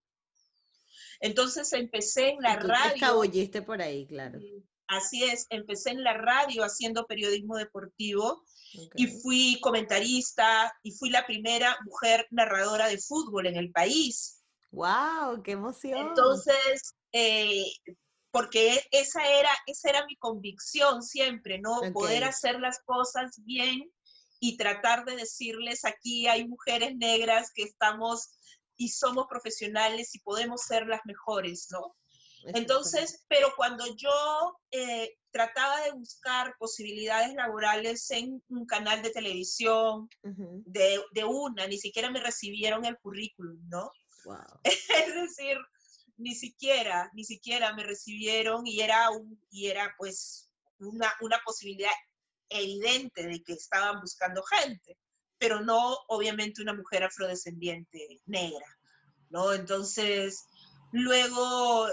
Entonces 1.19 1.71
empecé 1.74 2.30
en 2.30 2.41
la 2.41 2.58
radio. 2.58 2.95
escabulliste 2.95 3.62
por 3.62 3.82
ahí, 3.82 4.06
claro. 4.08 4.39
Así 4.88 5.24
es, 5.24 5.47
empecé 5.50 5.91
en 5.91 6.04
la 6.04 6.13
radio 6.13 6.63
haciendo 6.63 7.06
periodismo 7.06 7.56
deportivo 7.56 8.43
y 8.95 9.08
fui 9.08 9.58
comentarista 9.62 10.74
y 10.84 10.91
fui 10.91 11.10
la 11.10 11.26
primera 11.26 11.78
mujer 11.86 12.28
narradora 12.30 12.88
de 12.88 12.97
fútbol 12.97 13.47
en 13.47 13.56
el 13.56 13.71
país. 13.71 14.43
¡Wow! 14.71 15.43
¡Qué 15.43 15.52
emoción! 15.52 15.97
Entonces, 15.97 16.93
eh, 17.13 17.65
porque 18.32 18.82
esa 18.91 19.26
era, 19.26 19.50
esa 19.65 19.89
era 19.89 20.06
mi 20.06 20.17
convicción 20.17 21.04
siempre, 21.04 21.60
¿no? 21.60 21.80
Poder 21.93 22.24
hacer 22.24 22.60
las 22.60 22.80
cosas 22.84 23.32
bien 23.45 23.89
y 24.43 24.58
tratar 24.58 25.06
de 25.06 25.15
decirles 25.15 25.86
aquí 25.86 26.27
hay 26.27 26.47
mujeres 26.47 26.97
negras 26.97 27.51
que 27.54 27.62
estamos 27.62 28.32
y 28.75 28.89
somos 28.89 29.27
profesionales 29.30 30.15
y 30.15 30.19
podemos 30.19 30.63
ser 30.63 30.88
las 30.88 31.01
mejores, 31.06 31.67
¿no? 31.69 31.95
Entonces, 32.45 33.23
pero 33.27 33.54
cuando 33.56 33.86
yo 33.95 34.58
eh, 34.71 35.15
trataba 35.30 35.82
de 35.82 35.91
buscar 35.91 36.56
posibilidades 36.58 37.36
laborales 37.36 38.10
en 38.10 38.41
un 38.49 38.65
canal 38.65 39.04
de 39.04 39.12
televisión, 39.12 40.10
de, 40.23 40.99
de, 41.12 41.23
una, 41.23 41.67
ni 41.67 41.77
siquiera 41.77 42.10
me 42.10 42.19
recibieron 42.19 42.84
el 42.86 42.97
currículum, 42.97 43.62
¿no? 43.69 43.91
Wow. 44.25 44.38
es 44.63 45.13
decir, 45.13 45.56
ni 46.17 46.34
siquiera, 46.34 47.12
ni 47.13 47.25
siquiera 47.25 47.75
me 47.75 47.84
recibieron 47.84 48.65
y 48.65 48.82
era, 48.82 49.12
un, 49.12 49.39
y 49.51 49.67
era 49.67 49.93
pues 49.99 50.49
una, 50.80 51.13
una 51.21 51.39
posibilidad 51.45 51.91
evidente 52.52 53.24
de 53.28 53.42
que 53.44 53.54
estaban 53.54 54.00
buscando 54.02 54.44
gente, 54.44 54.98
pero 55.38 55.62
no 55.62 55.98
obviamente 56.08 56.62
una 56.62 56.74
mujer 56.74 57.04
afrodescendiente 57.04 58.22
negra, 58.26 58.66
¿no? 59.30 59.54
Entonces, 59.54 60.46
luego 60.92 61.88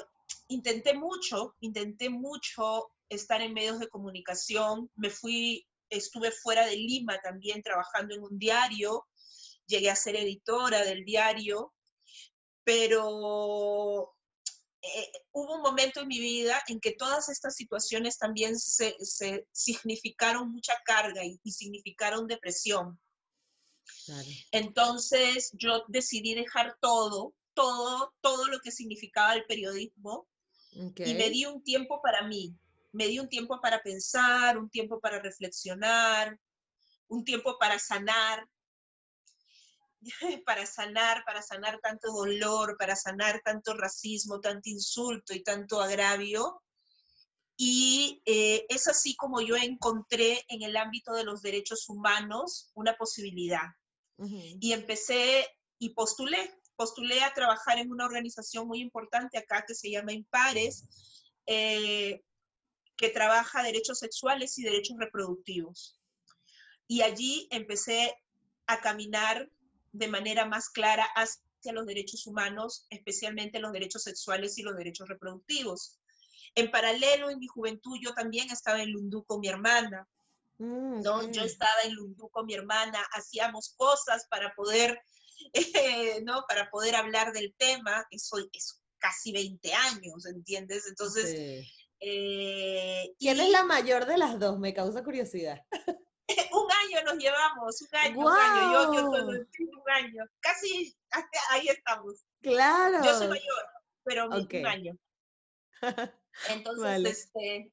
intenté 0.49 0.94
mucho, 0.94 1.55
intenté 1.61 2.11
mucho 2.11 2.90
estar 3.09 3.40
en 3.40 3.55
medios 3.55 3.79
de 3.79 3.88
comunicación, 3.88 4.90
me 4.97 5.11
fui, 5.11 5.66
estuve 5.88 6.31
fuera 6.31 6.66
de 6.66 6.77
Lima 6.77 7.18
también 7.21 7.62
trabajando 7.62 8.14
en 8.14 8.23
un 8.23 8.38
diario, 8.38 9.07
llegué 9.66 9.90
a 9.90 9.97
ser 9.97 10.16
editora 10.16 10.85
del 10.85 11.05
diario, 11.05 11.73
pero 12.64 14.14
eh, 14.80 15.10
hubo 15.32 15.56
un 15.56 15.62
momento 15.62 16.00
en 16.00 16.08
mi 16.08 16.18
vida 16.20 16.62
en 16.68 16.78
que 16.78 16.92
todas 16.92 17.28
estas 17.28 17.56
situaciones 17.56 18.16
también 18.16 18.58
se, 18.58 18.96
significaron 19.52 20.50
mucha 20.52 20.74
carga 20.84 21.22
y, 21.24 21.38
significaron 21.50 22.26
depresión. 22.26 22.98
Entonces 24.52 25.50
yo 25.54 25.84
decidí 25.88 26.34
dejar 26.34 26.76
todo, 26.80 27.34
todo, 27.54 28.14
todo 28.20 28.46
lo 28.46 28.60
que 28.60 28.70
significaba 28.70 29.34
el 29.34 29.44
periodismo 29.46 30.28
y 30.72 31.14
me 31.14 31.30
di 31.30 31.46
un 31.46 31.62
tiempo 31.62 32.00
para 32.02 32.26
mí, 32.26 32.54
me 32.92 33.06
di 33.08 33.18
un 33.18 33.28
tiempo 33.28 33.60
para 33.60 33.82
pensar, 33.82 34.58
un 34.58 34.70
tiempo 34.70 35.00
para 35.00 35.20
reflexionar, 35.20 36.38
un 37.08 37.24
tiempo 37.24 37.58
para 37.58 37.78
sanar, 37.78 38.46
para 40.46 40.66
sanar, 40.66 41.24
para 41.24 41.42
sanar 41.42 41.80
tanto 41.80 42.12
dolor, 42.12 42.76
para 42.78 42.96
sanar 42.96 43.40
tanto 43.44 43.74
racismo, 43.74 44.40
tanto 44.40 44.68
insulto 44.68 45.34
y 45.34 45.42
tanto 45.42 45.80
agravio. 45.80 46.62
Y 47.56 48.22
eh, 48.24 48.66
es 48.68 48.87
así 48.87 49.16
como 49.16 49.40
yo 49.40 49.56
encontré 49.56 50.44
en 50.48 50.62
el 50.62 50.76
ámbito 50.76 51.12
de 51.12 51.24
los 51.24 51.42
derechos 51.42 51.88
humanos 51.88 52.70
una 52.74 52.96
posibilidad. 52.96 53.66
Y 54.61 54.72
empecé 54.72 55.46
y 55.78 55.90
postulé, 55.90 56.52
postulé 56.74 57.22
a 57.22 57.32
trabajar 57.34 57.78
en 57.78 57.92
una 57.92 58.04
organización 58.04 58.66
muy 58.66 58.80
importante 58.80 59.38
acá 59.38 59.64
que 59.64 59.76
se 59.76 59.92
llama 59.92 60.12
Impares, 60.12 60.84
eh, 61.46 62.20
que 62.96 63.11
trabaja 63.11 63.62
derechos 63.62 64.00
sexuales 64.00 64.58
y 64.58 64.64
derechos 64.64 64.96
reproductivos. 64.98 66.00
Y 66.88 67.02
allí 67.02 67.46
empecé 67.52 68.12
a 68.66 68.80
caminar 68.80 69.48
de 69.92 70.09
manera 70.09 70.46
más 70.46 70.68
clara 70.70 71.07
hacia 71.14 71.72
los 71.72 71.87
derechos 71.87 72.27
humanos, 72.27 72.87
especialmente 72.90 73.59
los 73.59 73.72
derechos 73.72 74.03
sexuales 74.03 74.59
y 74.59 74.62
los 74.62 74.77
derechos 74.77 75.09
reproductivos. 75.09 75.98
En 76.55 76.70
paralelo, 76.70 77.31
en 77.31 77.38
mi 77.38 77.46
juventud, 77.46 77.98
yo 78.03 78.14
también 78.14 78.51
estaba 78.51 78.83
en 78.83 78.92
Lundú 78.92 79.24
con 79.24 79.40
mi 79.40 79.48
hermana. 79.48 80.09
Mm, 80.59 81.03
¿no? 81.03 81.31
Yo 81.31 81.42
estaba 81.42 81.83
en 81.85 81.94
Lundú 81.94 82.29
con 82.31 82.46
mi 82.46 82.55
hermana, 82.55 83.01
hacíamos 83.12 83.74
cosas 83.77 84.27
para 84.29 84.55
poder, 84.55 85.01
eh, 85.53 86.20
¿no? 86.22 86.44
Para 86.48 86.70
poder 86.70 86.96
hablar 86.96 87.33
del 87.33 87.55
tema. 87.57 88.07
Eso 88.11 88.38
es 88.53 88.81
casi 88.98 89.33
20 89.33 89.72
años, 89.72 90.27
¿entiendes? 90.27 90.87
Entonces... 90.88 91.64
Eh, 92.01 93.12
¿Quién 93.18 93.40
es 93.40 93.51
la 93.51 93.64
mayor 93.64 94.07
de 94.07 94.18
las 94.18 94.38
dos? 94.38 94.57
Me 94.61 94.72
causa 94.72 95.03
curiosidad. 95.03 95.61
Un 96.88 96.96
año 96.96 97.05
nos 97.05 97.22
llevamos, 97.22 97.83
un 97.83 97.98
año, 97.98 98.18
un 98.18 98.33
año. 98.33 98.72
Yo, 98.72 98.94
yo 98.94 99.11
un 99.11 99.90
año. 99.90 100.24
Casi 100.40 100.96
ahí 101.51 101.68
estamos. 101.68 102.24
Claro. 102.42 103.05
Yo 103.05 103.18
soy 103.18 103.29
mayor, 103.29 103.66
pero 104.05 104.27
un 104.29 104.66
año. 104.66 104.96
Entonces, 106.48 107.05
este, 107.05 107.72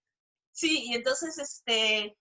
sí, 0.51 0.85
y 0.87 0.95
entonces, 0.95 1.37
este, 1.37 2.17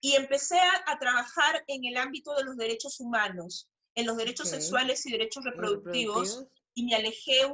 y 0.00 0.14
empecé 0.14 0.58
a, 0.58 0.98
trabajar 0.98 1.62
en 1.66 1.84
el 1.84 1.96
ámbito 1.96 2.34
de 2.34 2.44
los 2.44 2.56
derechos 2.56 2.98
humanos, 3.00 3.68
en 3.94 4.06
los 4.06 4.16
derechos 4.16 4.48
sexuales 4.48 5.04
y 5.06 5.12
derechos 5.12 5.44
reproductivos, 5.44 6.46
y 6.74 6.84
me 6.84 6.94
alejé 6.94 7.46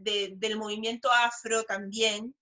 del 0.00 0.56
movimiento 0.56 1.10
afro 1.10 1.64
también, 1.64 2.34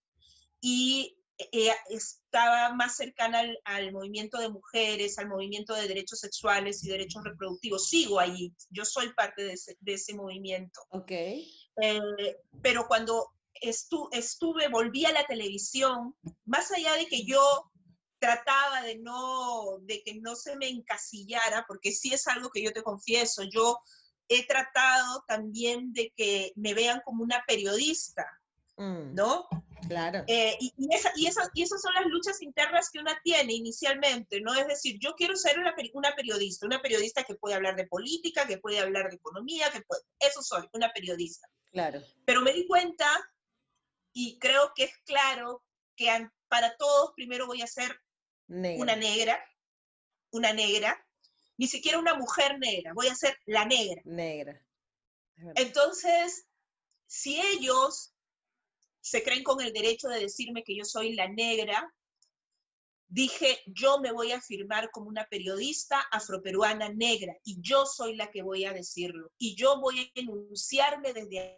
y 0.61 1.18
eh, 1.38 1.72
estaba 1.88 2.74
más 2.74 2.96
cercana 2.96 3.42
al, 3.64 3.92
movimiento 3.92 4.38
de 4.38 4.48
mujeres, 4.48 5.18
al 5.18 5.29
movimiento 5.29 5.72
de 5.74 5.87
derechos 5.87 6.18
sexuales 6.18 6.83
y 6.83 6.88
derechos 6.88 7.22
reproductivos. 7.24 7.88
Sigo 7.88 8.18
allí, 8.18 8.53
yo 8.70 8.85
soy 8.85 9.12
parte 9.12 9.44
de 9.44 9.92
ese, 9.94 10.14
movimiento. 10.14 10.81
Ok. 10.90 11.12
Eh, 11.12 11.46
pero 12.61 12.88
cuando 12.88 13.31
estuve, 13.61 14.68
volví 14.68 15.05
a 15.05 15.12
la 15.12 15.24
televisión, 15.27 16.14
más 16.44 16.72
allá 16.72 16.94
de 16.94 17.07
que 17.07 17.24
yo 17.24 17.70
trataba 18.18 18.83
de 18.83 18.98
no, 18.98 19.79
de 19.83 20.03
que 20.03 20.16
no 20.16 20.35
se 20.35 20.57
me 20.57 20.68
encasillara, 20.68 21.64
porque 21.68 21.92
sí 21.92 22.12
es 22.12 22.27
algo 22.27 22.51
que 22.51 22.62
yo 22.62 22.72
te 22.72 22.83
confieso, 22.83 23.44
yo 23.44 23.79
he 24.29 24.46
tratado 24.46 25.24
también 25.27 25.92
de 25.92 26.12
que 26.16 26.53
me 26.57 26.74
vean 26.74 27.01
como 27.05 27.22
una 27.22 27.44
periodista, 27.46 28.27
mm. 28.79 29.14
¿no? 29.14 29.49
Claro. 29.87 30.25
Eh, 30.27 30.57
y, 30.61 30.73
y, 30.77 30.95
esa, 30.95 31.12
y, 31.17 31.29
y, 31.55 31.62
esas 31.62 31.81
son 31.81 31.95
las 31.95 32.07
luchas 32.07 32.43
internas 32.43 32.91
que 32.91 32.99
una 32.99 33.21
tiene 33.23 33.53
inicialmente, 33.53 34.41
¿no? 34.41 34.55
Es 34.55 34.67
decir, 34.67 34.99
yo 35.01 35.14
quiero 35.14 35.37
ser 35.37 35.59
una, 35.59 35.75
una, 35.93 36.14
periodista, 36.14 36.67
una 36.67 36.83
periodista 36.83 37.25
que 37.25 37.37
puede 37.37 37.55
hablar 37.55 37.77
de 37.77 37.87
política, 37.87 38.47
que 38.47 38.59
puede 38.59 38.81
hablar 38.81 39.09
de 39.09 39.17
economía, 39.17 39.71
que 39.71 39.83
puede, 39.83 40.03
eso 40.19 40.43
soy, 40.43 40.69
una 40.73 40.93
periodista. 40.93 41.49
Claro. 41.71 42.03
Pero 42.25 42.41
me 42.41 42.53
di 42.53 42.67
cuenta, 42.67 43.07
y 44.12 44.38
creo 44.38 44.73
que 44.75 44.85
es 44.85 44.97
claro, 45.05 45.62
que 45.97 46.09
para 46.49 46.77
todos 46.77 47.12
primero 47.14 47.47
voy 47.47 47.62
a 47.62 47.67
ser 47.67 48.01
una 48.49 48.97
negra, 48.97 49.38
una 50.31 50.53
negra, 50.53 51.05
ni 51.57 51.67
siquiera 51.67 51.99
una 51.99 52.14
mujer 52.14 52.59
negra, 52.59 52.93
voy 52.95 53.09
a 53.09 53.14
ser 53.14 53.38
la 53.47 53.64
negra. 53.64 54.01
Negra. 54.05 54.64
Entonces, 55.55 56.47
si 57.07 57.41
ellos 57.41 58.14
se 59.09 59.23
creen 59.23 59.42
con 59.42 59.61
el 59.61 59.73
derecho 59.73 60.09
de 60.09 60.21
decirme 60.21 60.64
que 60.64 60.77
yo 60.77 60.85
soy 60.85 61.14
la 61.14 61.29
negra, 61.29 61.92
dije, 63.09 63.62
yo 63.66 64.01
me 64.01 64.12
voy 64.12 64.33
a 64.33 64.37
afirmar 64.37 64.90
como 64.90 65.09
una 65.09 65.27
periodista 65.27 66.01
afroperuana 66.12 66.90
negra 66.90 67.35
y 67.42 67.59
yo 67.61 67.87
soy 67.87 68.16
la 68.16 68.31
que 68.31 68.42
voy 68.42 68.66
a 68.66 68.73
decirlo 68.73 69.33
y 69.38 69.55
yo 69.57 69.81
voy 69.81 70.01
a 70.01 70.21
enunciarme 70.21 71.12
desde 71.12 71.40
ahí. 71.40 71.57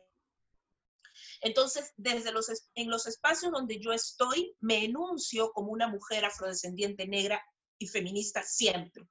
Entonces, 1.42 1.92
desde 1.96 2.32
los, 2.32 2.50
en 2.74 2.88
los 2.88 3.06
espacios 3.06 3.52
donde 3.52 3.80
yo 3.80 3.92
estoy, 3.92 4.54
me 4.60 4.84
enuncio 4.84 5.52
como 5.52 5.72
una 5.72 5.88
mujer 5.88 6.24
afrodescendiente 6.24 7.06
negra 7.08 7.42
y 7.78 7.88
feminista 7.88 8.42
siempre. 8.42 9.08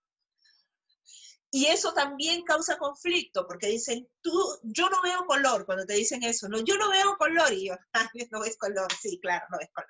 Y 1.52 1.66
eso 1.66 1.94
también 1.94 2.44
causa 2.44 2.78
conflicto, 2.78 3.48
porque 3.48 3.68
dicen, 3.68 4.08
tú, 4.22 4.32
yo 4.64 4.88
no 4.90 5.02
veo 5.02 5.26
color 5.26 5.66
cuando 5.66 5.86
te 5.86 5.94
dicen 5.94 6.24
eso, 6.24 6.48
¿no? 6.48 6.60
Yo 6.60 6.78
no 6.78 6.90
veo 6.90 7.18
color, 7.18 7.52
y 7.54 7.68
yo, 7.68 7.76
no 8.32 8.42
ves 8.42 8.58
color, 8.58 8.88
sí, 9.02 9.20
claro, 9.20 9.46
no 9.52 9.58
ves 9.58 9.72
color. 9.74 9.90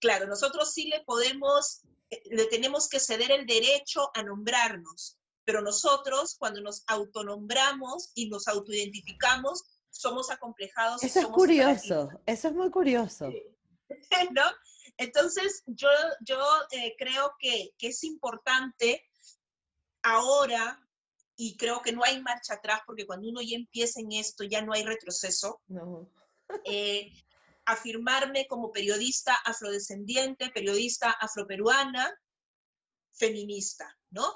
Claro, 0.00 0.26
nosotros 0.26 0.72
sí 0.72 0.88
le 0.88 1.00
podemos, 1.04 1.82
eh, 2.10 2.22
le 2.30 2.46
tenemos 2.46 2.88
que 2.88 3.00
ceder 3.00 3.30
el 3.32 3.46
derecho 3.46 4.10
a 4.14 4.22
nombrarnos, 4.22 5.18
pero 5.44 5.60
nosotros 5.60 6.36
cuando 6.38 6.62
nos 6.62 6.84
autonombramos 6.86 8.12
y 8.14 8.30
nos 8.30 8.48
autoidentificamos, 8.48 9.64
somos 9.90 10.30
acomplejados. 10.30 11.02
Eso 11.02 11.20
es 11.20 11.26
curioso, 11.26 12.08
eso 12.24 12.48
es 12.48 12.54
muy 12.54 12.70
curioso. 12.70 13.28
¿No? 14.32 14.42
Entonces, 14.96 15.62
yo, 15.66 15.88
yo 16.20 16.40
eh, 16.72 16.94
creo 16.98 17.34
que, 17.38 17.72
que 17.78 17.88
es 17.88 18.04
importante 18.04 19.04
ahora, 20.02 20.80
y 21.36 21.56
creo 21.56 21.82
que 21.82 21.92
no 21.92 22.04
hay 22.04 22.20
marcha 22.20 22.54
atrás, 22.54 22.80
porque 22.86 23.06
cuando 23.06 23.28
uno 23.28 23.40
ya 23.42 23.56
empieza 23.56 24.00
en 24.00 24.12
esto, 24.12 24.44
ya 24.44 24.62
no 24.62 24.72
hay 24.72 24.82
retroceso, 24.82 25.60
eh, 26.64 27.12
afirmarme 27.64 28.46
como 28.46 28.72
periodista 28.72 29.34
afrodescendiente, 29.44 30.50
periodista 30.50 31.10
afroperuana, 31.10 32.10
feminista, 33.12 33.96
¿no? 34.10 34.34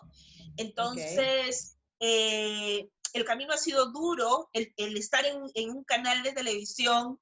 Entonces, 0.57 1.77
eh, 1.99 2.89
el 3.13 3.25
camino 3.25 3.55
ha 3.55 3.59
sido 3.59 3.91
duro, 3.91 4.51
el, 4.53 4.97
estar 4.97 5.25
en, 5.25 5.71
un 5.71 5.85
canal 5.85 6.23
de 6.23 6.33
televisión 6.33 7.19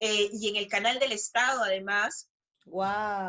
eh, 0.00 0.28
y 0.32 0.48
en 0.48 0.56
el 0.56 0.68
canal 0.68 0.98
del 0.98 1.12
Estado, 1.12 1.62
además, 1.62 2.28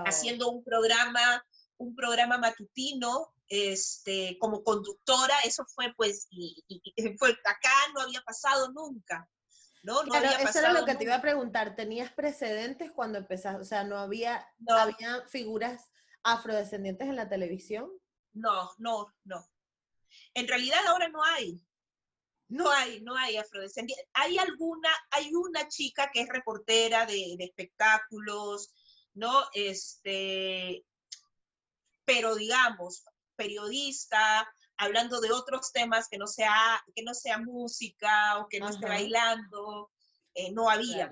haciendo 0.06 0.50
un 0.50 0.64
programa, 0.64 1.46
un 1.78 1.96
programa 1.96 2.38
matutino 2.38 3.34
este, 3.48 4.38
como 4.40 4.64
conductora, 4.64 5.36
eso 5.44 5.66
fue 5.66 5.94
pues, 5.96 6.28
y, 6.30 6.64
fue, 7.18 7.32
acá 7.32 7.74
no 7.94 8.02
había 8.02 8.22
pasado 8.22 8.72
nunca. 8.72 9.30
¿no? 9.84 10.04
no 10.04 10.10
claro, 10.10 10.28
eso 10.50 10.60
era 10.60 10.74
lo 10.74 10.84
que 10.84 10.96
te 10.96 11.04
iba 11.04 11.16
a 11.16 11.22
preguntar. 11.22 11.76
¿Tenías 11.76 12.12
precedentes 12.12 12.92
cuando 12.92 13.20
empezaste? 13.20 13.62
O 13.62 13.66
sea, 13.66 13.84
¿no 13.84 13.98
había, 13.98 14.48
no. 14.58 14.76
había 14.76 15.24
figuras 15.28 15.92
afrodescendientes 16.24 17.08
en 17.08 17.16
la 17.16 17.30
televisión? 17.30 17.92
No, 18.34 18.72
no, 18.80 19.14
no. 19.24 19.48
En 20.34 20.48
realidad 20.48 20.80
ahora 20.88 21.08
no 21.10 21.24
hay. 21.24 21.62
No 22.48 22.70
hay, 22.72 23.02
no 23.02 23.16
hay 23.16 23.38
afrodescendientes. 23.38 24.08
Hay 24.14 24.38
alguna, 24.38 24.90
hay 25.12 25.34
una 25.34 25.68
chica 25.68 26.10
que 26.12 26.22
es 26.22 26.30
reportera 26.30 27.06
de, 27.06 27.36
de 27.38 27.46
espectáculos, 27.46 28.74
¿no? 29.14 29.46
Este, 29.54 30.84
pero 32.06 32.36
digamos, 32.36 33.04
periodista, 33.36 34.48
hablando 34.78 35.22
de 35.22 35.32
otros 35.32 35.72
temas 35.72 36.08
que 36.10 36.18
no 36.18 36.28
sea, 36.28 36.84
que 36.96 37.04
no 37.04 37.14
sea 37.14 37.38
música 37.38 38.40
o 38.40 38.48
que 38.48 38.60
no 38.60 38.70
esté 38.70 38.88
bailando, 38.88 39.92
eh, 40.34 40.52
no 40.52 40.70
había. 40.70 41.10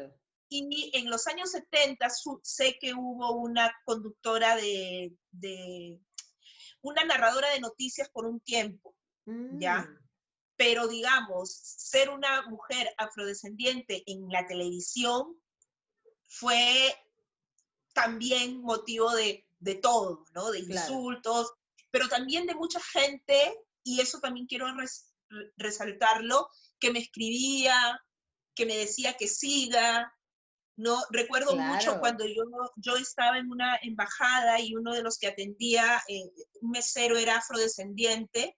Y 0.50 0.92
en 0.94 1.10
los 1.10 1.26
años 1.28 1.52
70 1.52 2.08
sé 2.44 2.78
que 2.80 2.94
hubo 2.94 3.32
una 3.32 3.74
conductora 3.86 4.56
de, 4.56 6.00
una 6.82 7.04
narradora 7.06 7.50
de 7.52 7.60
noticias 7.60 8.10
por 8.10 8.26
un 8.26 8.40
tiempo, 8.40 8.96
¿ya? 9.26 9.82
Mm. 9.82 10.00
Pero 10.56 10.88
digamos, 10.88 11.52
ser 11.52 12.12
una 12.12 12.48
mujer 12.50 12.94
afrodescendiente 12.98 14.04
en 14.06 14.30
la 14.30 14.46
televisión 14.46 15.36
fue 16.28 16.96
también 17.94 18.62
motivo 18.62 19.12
de, 19.16 19.48
de 19.60 19.76
todo, 19.76 20.26
¿no? 20.34 20.52
De 20.52 20.60
insultos, 20.60 21.54
pero 21.94 22.10
también 22.10 22.48
de 22.48 22.56
mucha 22.56 22.80
gente, 22.82 23.56
y 23.84 24.02
eso 24.02 24.20
también 24.20 24.48
quiero 24.48 24.66
resaltarlo, 25.58 26.50
que 26.80 26.92
me 26.92 26.98
escribía, 26.98 28.02
que 28.56 28.66
me 28.66 28.76
decía 28.76 29.14
que 29.14 29.28
siga, 29.28 30.12
¿no? 30.76 31.00
Recuerdo 31.12 31.56
mucho 31.56 32.00
cuando 32.00 32.26
yo, 32.26 32.46
yo 32.78 32.98
estaba 32.98 33.38
en 33.38 33.52
una 33.52 33.78
embajada 33.84 34.60
y 34.60 34.74
uno 34.76 34.92
de 34.92 35.04
los 35.04 35.20
que 35.20 35.28
atendía, 35.28 36.02
eh, 36.08 36.32
un 36.62 36.72
mesero 36.72 37.16
era 37.16 37.38
afrodescendiente, 37.38 38.58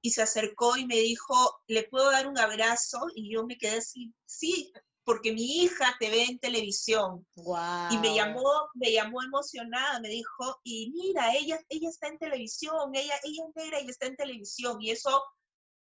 y 0.00 0.12
se 0.12 0.22
acercó 0.22 0.78
y 0.78 0.86
me 0.86 0.96
dijo, 0.96 1.60
¿le 1.66 1.82
puedo 1.82 2.10
dar 2.10 2.28
un 2.28 2.38
abrazo? 2.38 3.08
Y 3.14 3.30
yo 3.30 3.44
me 3.44 3.58
quedé 3.58 3.76
así, 3.76 4.14
sí, 4.24 4.72
porque 5.04 5.32
mi 5.32 5.62
hija 5.62 5.96
te 5.98 6.10
ve 6.10 6.24
en 6.24 6.38
televisión. 6.38 7.26
Y 7.90 7.98
me 7.98 8.14
llamó, 8.14 8.44
me 8.74 8.92
llamó 8.92 9.22
emocionada, 9.22 10.00
me 10.00 10.08
dijo, 10.08 10.60
y 10.62 10.90
mira, 10.90 11.34
ella, 11.34 11.58
ella 11.68 11.88
está 11.88 12.08
en 12.08 12.18
televisión, 12.18 12.94
ella, 12.94 13.14
ella 13.24 13.44
es 13.48 13.56
negra 13.56 13.80
y 13.80 13.88
está 13.88 14.06
en 14.06 14.16
televisión. 14.16 14.80
Y 14.80 14.90
eso 14.90 15.22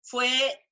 fue 0.02 0.64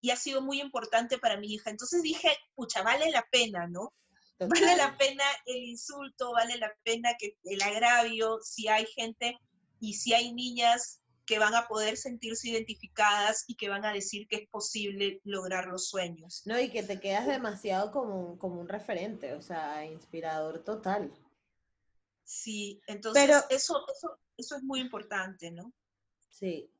y 0.00 0.10
ha 0.10 0.16
sido 0.16 0.42
muy 0.42 0.60
importante 0.60 1.18
para 1.18 1.38
mi 1.38 1.54
hija. 1.54 1.70
Entonces 1.70 2.02
dije, 2.02 2.36
pucha, 2.54 2.82
vale 2.82 3.10
la 3.10 3.26
pena, 3.30 3.66
¿no? 3.66 3.92
Vale 4.38 4.76
la 4.76 4.96
pena 4.98 5.24
el 5.46 5.62
insulto, 5.62 6.32
vale 6.32 6.56
la 6.58 6.72
pena 6.82 7.10
que 7.18 7.36
el 7.44 7.62
agravio, 7.62 8.40
si 8.42 8.66
hay 8.66 8.86
gente 8.86 9.38
y 9.78 9.94
si 9.94 10.14
hay 10.14 10.32
niñas 10.32 11.01
que 11.24 11.38
van 11.38 11.54
a 11.54 11.68
poder 11.68 11.96
sentirse 11.96 12.48
identificadas 12.48 13.44
y 13.46 13.56
que 13.56 13.68
van 13.68 13.84
a 13.84 13.92
decir 13.92 14.26
que 14.28 14.36
es 14.36 14.48
posible 14.48 15.20
lograr 15.24 15.66
los 15.66 15.88
sueños. 15.88 16.42
No, 16.46 16.58
y 16.58 16.70
que 16.70 16.82
te 16.82 17.00
quedas 17.00 17.26
demasiado 17.26 17.92
como 17.92 18.20
un, 18.20 18.38
como 18.38 18.60
un 18.60 18.68
referente, 18.68 19.34
o 19.34 19.42
sea, 19.42 19.84
inspirador 19.84 20.64
total. 20.64 21.12
Sí, 22.24 22.80
entonces 22.86 23.22
Pero, 23.22 23.38
eso, 23.50 23.84
eso, 23.94 24.18
eso 24.36 24.56
es 24.56 24.62
muy 24.62 24.80
importante, 24.80 25.50
¿no? 25.50 25.72
Sí. 26.30 26.70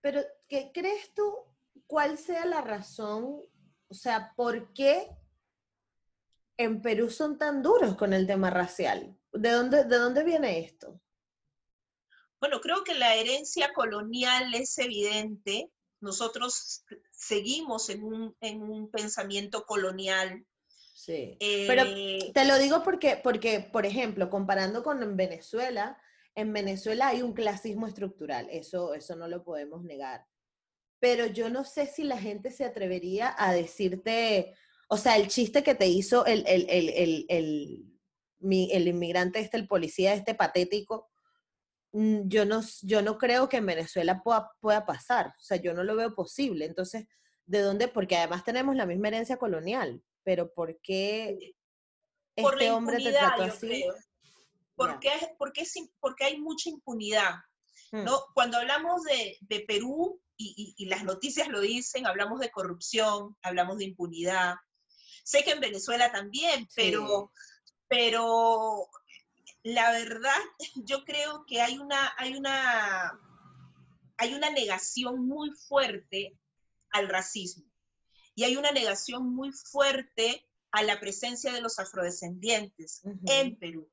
Pero, 0.00 0.22
¿qué 0.48 0.70
crees 0.72 1.12
tú? 1.14 1.32
¿Cuál 1.86 2.18
sea 2.18 2.44
la 2.46 2.60
razón? 2.60 3.42
O 3.88 3.94
sea, 3.94 4.32
¿por 4.36 4.72
qué 4.72 5.08
en 6.56 6.80
Perú 6.82 7.10
son 7.10 7.38
tan 7.38 7.62
duros 7.62 7.96
con 7.96 8.12
el 8.12 8.26
tema 8.26 8.50
racial? 8.50 9.16
¿De 9.32 9.50
dónde, 9.50 9.84
de 9.84 9.96
dónde 9.96 10.24
viene 10.24 10.60
esto? 10.60 11.00
Bueno, 12.40 12.60
creo 12.60 12.82
que 12.84 12.94
la 12.94 13.14
herencia 13.14 13.72
colonial 13.74 14.54
es 14.54 14.76
evidente. 14.78 15.70
Nosotros 16.00 16.84
seguimos 17.12 17.90
en 17.90 18.02
un, 18.02 18.36
en 18.40 18.62
un 18.62 18.90
pensamiento 18.90 19.64
colonial. 19.66 20.46
Sí. 20.94 21.36
Pero 21.38 21.82
eh, 21.84 22.30
te 22.32 22.46
lo 22.46 22.58
digo 22.58 22.82
porque, 22.82 23.20
porque, 23.22 23.60
por 23.60 23.84
ejemplo, 23.84 24.30
comparando 24.30 24.82
con 24.82 25.16
Venezuela, 25.16 25.98
en 26.34 26.52
Venezuela 26.52 27.08
hay 27.08 27.22
un 27.22 27.34
clasismo 27.34 27.86
estructural, 27.86 28.48
eso, 28.50 28.94
eso 28.94 29.16
no 29.16 29.28
lo 29.28 29.44
podemos 29.44 29.82
negar. 29.84 30.26
Pero 30.98 31.26
yo 31.26 31.50
no 31.50 31.64
sé 31.64 31.86
si 31.86 32.04
la 32.04 32.18
gente 32.18 32.50
se 32.50 32.64
atrevería 32.64 33.34
a 33.36 33.52
decirte, 33.52 34.54
o 34.88 34.96
sea, 34.96 35.16
el 35.16 35.28
chiste 35.28 35.62
que 35.62 35.74
te 35.74 35.88
hizo 35.88 36.24
el, 36.26 36.44
el, 36.46 36.66
el, 36.68 37.26
el 38.40 38.88
inmigrante 38.88 39.40
este, 39.40 39.56
el 39.56 39.66
policía 39.66 40.14
este 40.14 40.34
patético, 40.34 41.09
yo 41.92 42.44
no, 42.44 42.62
yo 42.82 43.02
no 43.02 43.18
creo 43.18 43.48
que 43.48 43.56
en 43.56 43.66
Venezuela 43.66 44.22
pueda, 44.22 44.50
pueda 44.60 44.86
pasar, 44.86 45.28
o 45.28 45.42
sea, 45.42 45.56
yo 45.56 45.74
no 45.74 45.82
lo 45.82 45.96
veo 45.96 46.14
posible. 46.14 46.64
Entonces, 46.64 47.06
¿de 47.46 47.60
dónde? 47.60 47.88
Porque 47.88 48.16
además 48.16 48.44
tenemos 48.44 48.76
la 48.76 48.86
misma 48.86 49.08
herencia 49.08 49.36
colonial, 49.36 50.02
pero 50.22 50.52
¿por 50.52 50.80
qué 50.80 51.54
este 52.36 52.70
hombre 52.70 52.98
te 53.02 53.12
trató 53.12 53.42
así? 53.42 53.84
porque, 54.76 55.10
porque, 55.36 55.64
porque 55.98 56.24
hay 56.24 56.40
mucha 56.40 56.70
impunidad. 56.70 57.34
Mm. 57.92 58.04
¿no? 58.04 58.20
Cuando 58.34 58.58
hablamos 58.58 59.02
de, 59.02 59.36
de 59.40 59.60
Perú, 59.60 60.20
y, 60.36 60.74
y, 60.78 60.86
las 60.86 61.04
noticias 61.04 61.48
lo 61.48 61.60
dicen, 61.60 62.06
hablamos 62.06 62.40
de 62.40 62.50
corrupción, 62.50 63.36
hablamos 63.42 63.76
de 63.76 63.84
impunidad. 63.84 64.54
Sé 65.22 65.44
que 65.44 65.50
en 65.50 65.60
Venezuela 65.60 66.10
también, 66.10 66.66
pero, 66.74 67.30
pero 67.88 68.88
la 69.62 69.92
verdad, 69.92 70.40
yo 70.84 71.04
creo 71.04 71.44
que 71.46 71.60
hay 71.60 71.78
una, 71.78 72.12
hay 72.16 72.34
una, 72.34 73.20
hay 74.16 74.34
una 74.34 74.50
negación 74.50 75.26
muy 75.26 75.50
fuerte 75.50 76.38
al 76.90 77.08
racismo. 77.08 77.64
Y 78.34 78.44
hay 78.44 78.56
una 78.56 78.72
negación 78.72 79.34
muy 79.34 79.52
fuerte 79.52 80.46
a 80.70 80.82
la 80.82 81.00
presencia 81.00 81.52
de 81.52 81.60
los 81.60 81.78
afrodescendientes 81.78 83.02
en 83.26 83.56
Perú. 83.56 83.90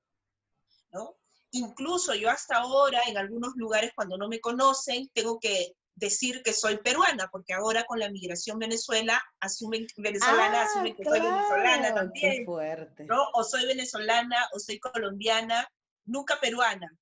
Incluso 1.51 2.13
yo 2.13 2.29
hasta 2.29 2.57
ahora, 2.57 3.01
en 3.07 3.17
algunos 3.17 3.55
lugares, 3.55 3.91
cuando 3.95 4.17
no 4.17 4.27
me 4.27 4.39
conocen, 4.39 5.09
tengo 5.13 5.39
que 5.39 5.75
decir 5.97 6.43
que 6.43 6.53
soy 6.53 6.77
peruana, 6.77 7.27
porque 7.31 7.53
ahora 7.53 7.83
con 7.85 7.99
la 7.99 8.09
migración 8.09 8.59
Venezuela, 8.59 9.21
asumen, 9.39 9.87
venezolana, 9.97 10.61
ah, 10.61 10.65
asumen 10.65 10.95
que 10.95 11.03
soy 11.03 11.19
venezolana 11.19 11.93
también. 11.93 12.45
fuerte. 12.45 13.07
O 13.33 13.43
soy 13.43 13.65
venezolana, 13.65 14.47
o 14.53 14.59
soy 14.59 14.79
colombiana, 14.79 15.67
nunca 16.05 16.39
peruana. 16.39 16.95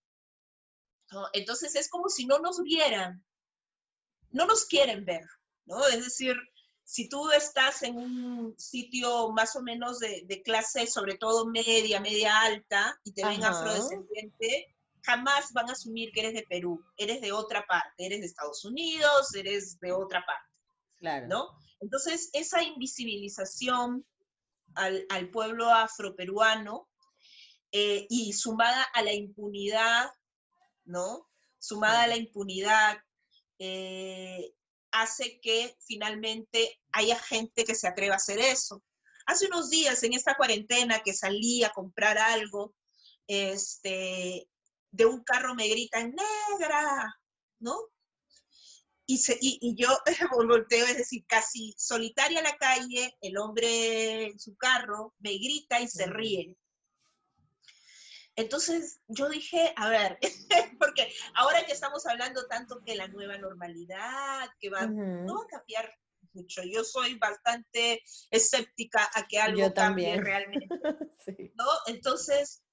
Entonces 1.33 1.75
es 1.75 1.89
como 1.89 2.09
si 2.09 2.25
no 2.25 2.39
nos 2.39 2.61
vieran, 2.63 3.23
no 4.31 4.45
nos 4.45 4.65
quieren 4.65 5.05
ver, 5.05 5.25
¿no? 5.65 5.85
Es 5.87 6.03
decir, 6.03 6.35
si 6.83 7.09
tú 7.09 7.29
estás 7.31 7.83
en 7.83 7.97
un 7.97 8.55
sitio 8.57 9.31
más 9.31 9.55
o 9.55 9.61
menos 9.61 9.99
de, 9.99 10.41
clase, 10.43 10.87
sobre 10.87 11.17
todo 11.17 11.45
media, 11.47 11.99
media 11.99 12.41
alta, 12.41 12.97
y 13.03 13.11
te 13.11 13.25
ven 13.25 13.43
afrodescendiente, 13.43 14.74
jamás 15.05 15.53
van 15.53 15.69
a 15.69 15.73
asumir 15.73 16.11
que 16.11 16.21
eres 16.21 16.33
de 16.33 16.43
Perú, 16.43 16.83
eres 16.97 17.21
de 17.21 17.31
otra 17.31 17.65
parte, 17.65 18.05
eres 18.05 18.21
de 18.21 18.25
Estados 18.25 18.65
Unidos, 18.65 19.33
eres 19.35 19.79
de 19.79 19.91
otra 19.91 20.25
parte. 20.25 20.49
Claro. 20.97 21.27
¿No? 21.27 21.49
Entonces, 21.79 22.29
esa 22.33 22.63
invisibilización 22.63 24.05
al, 24.75 25.29
pueblo 25.29 25.69
afroperuano 25.69 26.89
eh, 27.71 28.07
y 28.09 28.33
sumada 28.33 28.83
a 28.93 29.01
la 29.01 29.13
impunidad, 29.13 30.09
¿no? 30.83 31.29
Sumada 31.59 32.03
a 32.03 32.07
la 32.07 32.17
impunidad, 32.17 32.97
eh, 33.59 34.53
hace 34.91 35.39
que 35.41 35.75
finalmente 35.85 36.79
haya 36.91 37.17
gente 37.19 37.65
que 37.65 37.75
se 37.75 37.87
atreva 37.87 38.15
a 38.15 38.17
hacer 38.17 38.39
eso. 38.39 38.83
Hace 39.25 39.47
unos 39.47 39.69
días 39.69 40.03
en 40.03 40.13
esta 40.13 40.35
cuarentena 40.35 41.01
que 41.03 41.13
salí 41.13 41.63
a 41.63 41.71
comprar 41.71 42.17
algo, 42.17 42.73
este, 43.27 44.47
de 44.95 45.05
un 45.05 45.23
carro 45.23 45.55
me 45.55 45.67
gritan, 45.67 46.13
negra, 46.13 47.15
¿no? 47.59 47.77
Y, 49.07 49.21
y, 49.41 49.75
yo 49.75 49.89
volteo, 50.47 50.85
es 50.85 50.97
decir, 50.97 51.25
casi 51.27 51.75
solitaria 51.77 52.39
a 52.39 52.43
la 52.43 52.57
calle, 52.57 53.15
el 53.21 53.37
hombre 53.37 54.27
en 54.27 54.39
su 54.39 54.55
carro 54.55 55.13
me 55.19 55.33
grita 55.33 55.79
y 55.79 55.87
se 55.87 56.07
ríe. 56.07 56.57
Entonces 58.35 58.99
yo 59.07 59.29
dije, 59.29 59.73
a 59.75 59.89
ver, 59.89 60.17
porque 60.79 61.13
ahora 61.35 61.65
que 61.65 61.71
estamos 61.71 62.05
hablando 62.05 62.47
tanto 62.47 62.81
que 62.83 62.95
la 62.95 63.07
nueva 63.07 63.37
normalidad, 63.37 64.49
que 64.59 64.69
va, 64.69 64.87
no 64.87 65.35
va 65.35 65.43
a 65.43 65.57
cambiar 65.57 65.93
mucho. 66.33 66.61
Yo 66.63 66.83
soy 66.83 67.15
bastante 67.15 68.03
escéptica 68.29 69.09
a 69.13 69.27
que 69.27 69.39
algo 69.39 69.73
cambie 69.73 70.19
realmente. 70.19 70.67
¿no? 71.55 71.65
Entonces, 71.87 72.63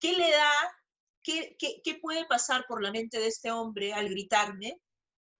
¿qué 0.00 0.12
le 0.12 0.30
da, 0.30 0.52
qué, 1.24 1.56
qué, 1.58 1.80
qué, 1.82 1.96
puede 1.96 2.26
pasar 2.26 2.66
por 2.68 2.82
la 2.82 2.92
mente 2.92 3.18
de 3.18 3.26
este 3.26 3.50
hombre 3.50 3.92
al 3.92 4.08
gritarme? 4.08 4.80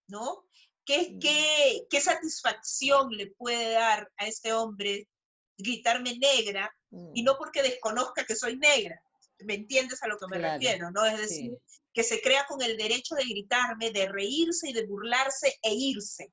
¿No? 0.08 0.44
¿Qué, 0.84 1.12
mm. 1.12 1.18
qué, 1.20 1.86
qué 1.88 2.00
satisfacción 2.00 3.10
le 3.10 3.28
puede 3.28 3.72
dar 3.72 4.10
a 4.16 4.26
este 4.26 4.52
hombre 4.52 5.08
gritarme 5.56 6.18
negra? 6.18 6.74
Y 6.90 7.22
mm. 7.22 7.24
no 7.24 7.36
porque 7.38 7.62
desconozca 7.62 8.24
que 8.24 8.34
soy 8.34 8.56
negra, 8.56 9.00
¿me 9.40 9.54
entiendes 9.54 10.02
a 10.02 10.08
lo 10.08 10.18
que 10.18 10.26
me 10.28 10.38
refiero? 10.38 10.90
¿no? 10.90 11.04
Es 11.04 11.18
decir, 11.18 11.56
que 11.92 12.02
se 12.02 12.20
crea 12.20 12.44
con 12.46 12.60
el 12.62 12.76
derecho 12.76 13.14
de 13.14 13.24
gritarme, 13.24 13.90
de 13.90 14.08
reírse 14.08 14.70
y 14.70 14.72
de 14.72 14.86
burlarse 14.86 15.58
e 15.62 15.74
irse. 15.74 16.32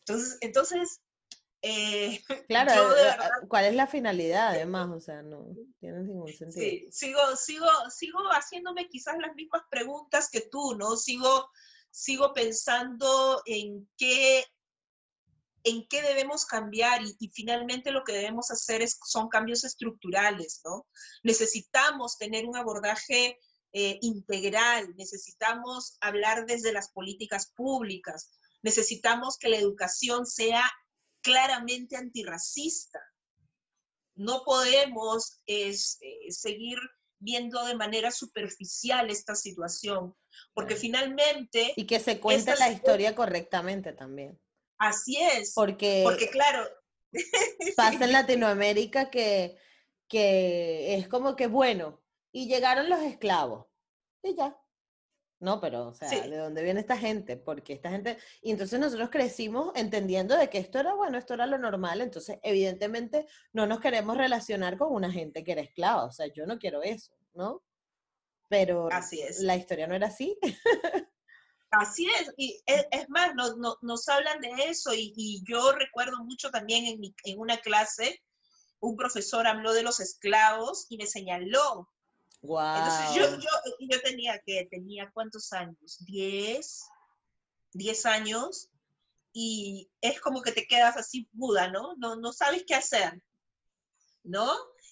Entonces, 0.00 0.38
entonces 0.40 1.00
eh, 1.62 2.22
claro, 2.48 2.96
eh, 2.96 3.16
¿cuál 3.48 3.66
es 3.66 3.74
la 3.74 3.86
finalidad 3.86 4.48
además? 4.48 4.90
O 4.90 5.00
sea, 5.00 5.22
no 5.22 5.46
tiene 5.80 6.02
ningún 6.02 6.28
sentido. 6.28 6.60
Sí, 6.60 6.88
sigo, 6.90 7.20
sigo, 7.36 7.66
sigo 7.90 8.18
haciéndome 8.30 8.88
quizás 8.88 9.16
las 9.18 9.34
mismas 9.34 9.62
preguntas 9.70 10.28
que 10.30 10.42
tú, 10.42 10.74
¿no? 10.76 10.96
Sigo, 10.96 11.48
sigo 11.90 12.32
pensando 12.32 13.42
en 13.46 13.88
qué 13.96 14.44
en 15.66 15.84
qué 15.88 16.00
debemos 16.00 16.46
cambiar 16.46 17.02
y, 17.02 17.28
finalmente 17.34 17.90
lo 17.90 18.04
que 18.04 18.12
debemos 18.12 18.52
hacer 18.52 18.82
es, 18.82 19.00
son 19.04 19.28
cambios 19.28 19.64
estructurales, 19.64 20.60
¿no? 20.64 20.86
Necesitamos 21.24 22.18
tener 22.18 22.46
un 22.46 22.56
abordaje 22.56 23.36
eh, 23.72 23.98
integral, 24.00 24.94
necesitamos 24.96 25.96
hablar 26.00 26.46
desde 26.46 26.72
las 26.72 26.92
políticas 26.92 27.48
públicas, 27.56 28.30
necesitamos 28.62 29.38
que 29.38 29.48
la 29.48 29.56
educación 29.56 30.24
sea 30.24 30.62
claramente 31.26 31.96
antirracista, 31.96 33.00
no 34.14 34.42
podemos 34.44 35.40
es, 35.46 35.98
eh, 36.00 36.30
seguir 36.30 36.78
viendo 37.18 37.64
de 37.64 37.74
manera 37.74 38.12
superficial 38.12 39.10
esta 39.10 39.34
situación, 39.34 40.14
porque 40.54 40.76
finalmente... 40.76 41.72
Y 41.74 41.84
que 41.86 41.98
se 41.98 42.20
cuente 42.20 42.54
la 42.56 42.70
historia 42.70 43.16
correctamente 43.16 43.92
también. 43.92 44.40
Así 44.78 45.16
es. 45.16 45.52
Porque, 45.52 46.02
porque 46.04 46.30
claro... 46.30 46.64
pasa 47.76 48.04
en 48.04 48.12
Latinoamérica 48.12 49.10
que, 49.10 49.58
que 50.08 50.94
es 50.94 51.08
como 51.08 51.34
que, 51.34 51.48
bueno, 51.48 52.04
y 52.30 52.46
llegaron 52.46 52.88
los 52.88 53.00
esclavos, 53.02 53.66
y 54.22 54.36
ya. 54.36 54.56
No, 55.38 55.60
pero, 55.60 55.88
o 55.88 55.94
sea, 55.94 56.08
¿de 56.08 56.36
dónde 56.36 56.62
viene 56.62 56.80
esta 56.80 56.96
gente? 56.96 57.36
Porque 57.36 57.74
esta 57.74 57.90
gente, 57.90 58.16
y 58.40 58.50
entonces 58.52 58.80
nosotros 58.80 59.10
crecimos 59.10 59.70
entendiendo 59.74 60.36
de 60.36 60.48
que 60.48 60.58
esto 60.58 60.78
era 60.78 60.94
bueno, 60.94 61.18
esto 61.18 61.34
era 61.34 61.46
lo 61.46 61.58
normal, 61.58 62.00
entonces 62.00 62.38
evidentemente 62.42 63.26
no 63.52 63.66
nos 63.66 63.80
queremos 63.80 64.16
relacionar 64.16 64.78
con 64.78 64.92
una 64.92 65.12
gente 65.12 65.44
que 65.44 65.52
era 65.52 65.60
esclava, 65.60 66.06
o 66.06 66.12
sea, 66.12 66.26
yo 66.32 66.46
no 66.46 66.58
quiero 66.58 66.82
eso, 66.82 67.12
¿no? 67.34 67.62
Pero 68.48 68.88
así 68.90 69.20
es. 69.20 69.40
la 69.40 69.56
historia 69.56 69.86
no 69.86 69.94
era 69.94 70.06
así. 70.06 70.38
Así 71.72 72.06
es, 72.06 72.32
y 72.38 72.62
es, 72.64 73.08
más, 73.08 73.32
nos 73.82 74.08
hablan 74.08 74.40
de 74.40 74.50
eso 74.68 74.94
y, 74.94 75.42
yo 75.46 75.72
recuerdo 75.72 76.24
mucho 76.24 76.50
también 76.50 76.86
en, 76.86 77.14
en 77.24 77.38
una 77.38 77.58
clase, 77.58 78.22
un 78.80 78.96
profesor 78.96 79.46
habló 79.46 79.74
de 79.74 79.82
los 79.82 79.98
esclavos 80.00 80.86
y 80.88 80.96
me 80.96 81.06
señaló 81.06 81.90
entonces 82.42 83.14
yo, 83.14 83.38
yo, 83.38 83.50
yo 83.80 84.00
tenía 84.02 84.40
que, 84.44 84.66
tenía 84.70 85.10
cuántos 85.12 85.52
años, 85.52 86.04
10, 86.06 86.84
10 87.72 88.06
años, 88.06 88.70
y 89.32 89.90
es 90.00 90.20
como 90.20 90.40
que 90.40 90.52
te 90.52 90.66
quedas 90.66 90.96
así 90.96 91.28
muda, 91.32 91.68
¿no? 91.68 91.94
No, 91.96 92.16
no 92.16 92.32
sabes 92.32 92.64
qué 92.66 92.74
hacer, 92.74 93.20
¿no? 94.22 94.50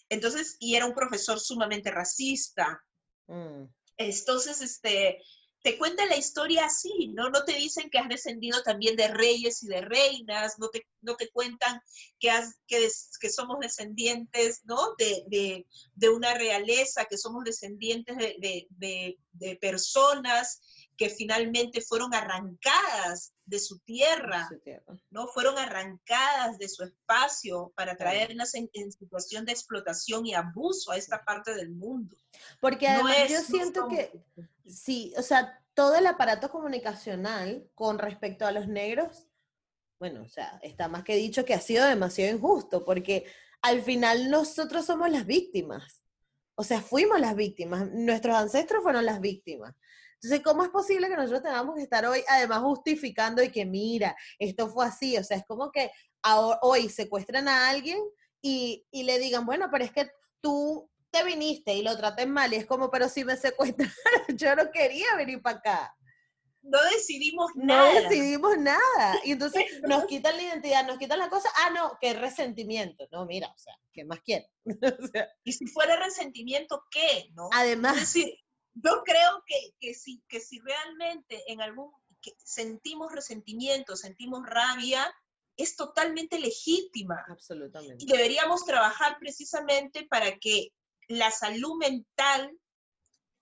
Entonces, 0.08 0.56
y 0.60 0.74
era 0.74 0.86
un 0.86 0.94
profesor 0.94 1.40
sumamente 1.40 1.90
racista. 1.90 2.84
Mm. 3.26 3.64
Entonces, 3.96 4.60
este, 4.60 5.22
te 5.64 5.78
cuentan 5.78 6.10
la 6.10 6.16
historia 6.18 6.66
así, 6.66 7.08
¿no? 7.14 7.30
No 7.30 7.42
te 7.44 7.54
dicen 7.54 7.88
que 7.88 7.98
has 7.98 8.06
descendido 8.06 8.62
también 8.62 8.96
de 8.96 9.08
reyes 9.08 9.62
y 9.62 9.66
de 9.66 9.80
reinas, 9.80 10.58
no 10.58 10.68
te, 10.68 10.86
no 11.00 11.16
te 11.16 11.30
cuentan 11.30 11.80
que, 12.20 12.30
has, 12.30 12.56
que, 12.66 12.86
que 13.18 13.30
somos 13.30 13.60
descendientes, 13.60 14.60
¿no? 14.64 14.94
De, 14.98 15.66
una 16.14 16.34
realeza, 16.34 17.06
que 17.06 17.16
somos 17.16 17.44
descendientes 17.44 18.14
de, 18.18 19.18
personas 19.58 20.60
que 20.98 21.08
finalmente 21.08 21.80
fueron 21.80 22.12
arrancadas 22.14 23.32
de 23.46 23.58
su 23.58 23.78
tierra, 23.78 24.50
¿no? 25.10 25.28
Fueron 25.28 25.56
arrancadas 25.56 26.58
de 26.58 26.68
su 26.68 26.84
espacio 26.84 27.72
para 27.74 27.96
traerlas 27.96 28.54
en, 28.54 28.68
situación 28.92 29.46
de 29.46 29.52
explotación 29.52 30.26
y 30.26 30.34
abuso 30.34 30.92
a 30.92 30.98
esta 30.98 31.24
parte 31.24 31.54
del 31.54 31.70
mundo. 31.70 32.14
Porque 32.60 32.86
además 32.86 33.30
yo 33.30 33.40
siento 33.40 33.88
que, 33.88 34.12
sí, 34.66 35.12
o 35.16 35.22
sea, 35.22 35.60
todo 35.74 35.96
el 35.96 36.06
aparato 36.06 36.50
comunicacional 36.50 37.68
con 37.74 37.98
respecto 37.98 38.46
a 38.46 38.52
los 38.52 38.68
negros, 38.68 39.26
bueno, 39.98 40.22
o 40.22 40.28
sea, 40.28 40.58
está 40.62 40.88
más 40.88 41.04
que 41.04 41.16
dicho 41.16 41.44
que 41.44 41.54
ha 41.54 41.60
sido 41.60 41.86
demasiado 41.86 42.34
injusto, 42.34 42.84
porque 42.84 43.26
al 43.62 43.82
final 43.82 44.30
nosotros 44.30 44.84
somos 44.84 45.10
las 45.10 45.26
víctimas. 45.26 46.02
O 46.56 46.62
sea, 46.62 46.80
fuimos 46.80 47.20
las 47.20 47.34
víctimas, 47.34 47.90
nuestros 47.92 48.36
ancestros 48.36 48.82
fueron 48.82 49.04
las 49.04 49.20
víctimas. 49.20 49.74
Entonces, 50.14 50.42
¿cómo 50.42 50.62
es 50.62 50.70
posible 50.70 51.08
que 51.08 51.16
nosotros 51.16 51.42
tengamos 51.42 51.74
que 51.74 51.82
estar 51.82 52.06
hoy 52.06 52.22
además 52.28 52.60
justificando 52.60 53.42
y 53.42 53.50
que 53.50 53.66
mira, 53.66 54.16
esto 54.38 54.68
fue 54.68 54.86
así? 54.86 55.16
O 55.18 55.24
sea, 55.24 55.36
es 55.36 55.44
como 55.46 55.70
que 55.70 55.90
hoy 56.62 56.88
secuestran 56.88 57.48
a 57.48 57.68
alguien 57.68 57.98
y, 58.40 58.86
le 58.92 59.18
digan, 59.18 59.44
bueno, 59.44 59.68
pero 59.70 59.84
es 59.84 59.92
que 59.92 60.10
tú 60.40 60.90
te 61.14 61.24
viniste 61.24 61.72
y 61.74 61.82
lo 61.82 61.96
traten 61.96 62.30
mal 62.30 62.52
y 62.52 62.56
es 62.56 62.66
como, 62.66 62.90
pero 62.90 63.08
si 63.08 63.24
me 63.24 63.36
secuestraron, 63.36 63.94
yo 64.36 64.56
no 64.56 64.70
quería 64.72 65.14
venir 65.16 65.40
para 65.40 65.58
acá. 65.58 65.96
No 66.62 66.82
decidimos 66.90 67.50
nada. 67.54 67.92
No 67.92 68.00
decidimos 68.00 68.58
nada. 68.58 69.20
Y 69.22 69.32
entonces 69.32 69.64
nos 69.82 70.06
quitan 70.06 70.36
la 70.36 70.42
identidad, 70.42 70.86
nos 70.86 70.98
quitan 70.98 71.18
la 71.18 71.28
cosa. 71.28 71.48
Ah, 71.58 71.70
no, 71.70 71.96
qué 72.00 72.14
resentimiento. 72.14 73.06
No, 73.12 73.26
mira, 73.26 73.48
o 73.48 73.58
sea, 73.58 73.78
¿qué 73.92 74.04
más 74.04 74.20
quieren? 74.20 74.48
y 75.44 75.52
si 75.52 75.66
fuera 75.66 75.96
resentimiento, 75.96 76.82
¿qué? 76.90 77.28
¿no? 77.34 77.48
Además, 77.52 78.14
yo 78.14 79.02
creo 79.04 79.44
que, 79.46 79.74
que, 79.78 79.94
si, 79.94 80.22
que 80.26 80.40
si 80.40 80.58
realmente 80.60 81.44
en 81.46 81.60
algún 81.60 81.92
sentimos 82.42 83.12
resentimiento, 83.12 83.94
sentimos 83.94 84.44
rabia, 84.46 85.14
es 85.56 85.76
totalmente 85.76 86.38
legítima. 86.38 87.22
Absolutamente. 87.28 88.02
Y 88.02 88.08
deberíamos 88.08 88.64
trabajar 88.64 89.18
precisamente 89.20 90.06
para 90.08 90.38
que 90.38 90.72
la 91.08 91.30
salud 91.30 91.76
mental 91.78 92.58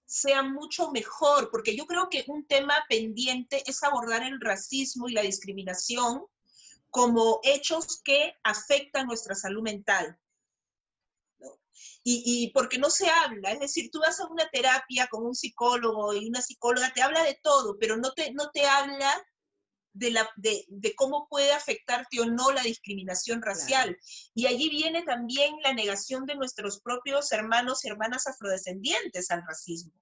sea 0.05 0.43
mucho 0.43 0.91
mejor, 0.91 1.51
porque 1.51 1.75
yo 1.77 1.87
creo 1.87 2.09
que 2.11 2.25
un 2.29 2.47
tema 2.47 2.75
pendiente 2.89 3.63
es 3.67 3.83
abordar 3.83 4.23
el 4.23 4.41
racismo 4.41 5.09
y 5.09 5.13
la 5.13 5.23
discriminación 5.23 6.27
como 6.91 7.41
hechos 7.43 8.03
que 8.05 8.35
afectan 8.43 9.07
nuestra 9.07 9.35
salud 9.35 9.63
mental 9.63 10.19
y, 12.05 12.51
porque 12.53 12.79
no 12.79 12.91
se 12.91 13.09
habla, 13.09 13.53
es 13.53 13.61
decir, 13.61 13.91
tú 13.91 14.01
vas 14.01 14.19
a 14.21 14.27
una 14.27 14.49
terapia 14.51 15.07
con 15.09 15.25
un 15.25 15.35
psicólogo 15.35 16.15
y 16.15 16.29
una 16.29 16.43
psicóloga 16.43 16.93
te 16.93 17.03
habla 17.03 17.23
de 17.23 17.39
todo, 17.43 17.79
pero 17.79 17.97
no 17.97 18.13
te, 18.13 18.33
no 18.33 18.51
te 18.51 18.67
habla 18.67 19.25
de, 19.93 20.11
la, 20.11 20.29
de, 20.37 20.65
de 20.69 20.95
cómo 20.95 21.27
puede 21.29 21.53
afectarte 21.53 22.21
o 22.21 22.27
no 22.27 22.51
la 22.53 22.63
discriminación 22.63 23.43
racial. 23.43 23.97
Y 24.35 24.47
allí 24.47 24.69
viene 24.69 25.03
también 25.03 25.55
la 25.63 25.73
negación 25.73 26.27
de 26.27 26.35
nuestros 26.35 26.81
propios 26.81 27.33
hermanos 27.33 27.85
y 27.85 27.89
hermanas 27.89 28.27
afrodescendientes 28.27 29.31
al 29.31 29.43
racismo, 29.47 29.93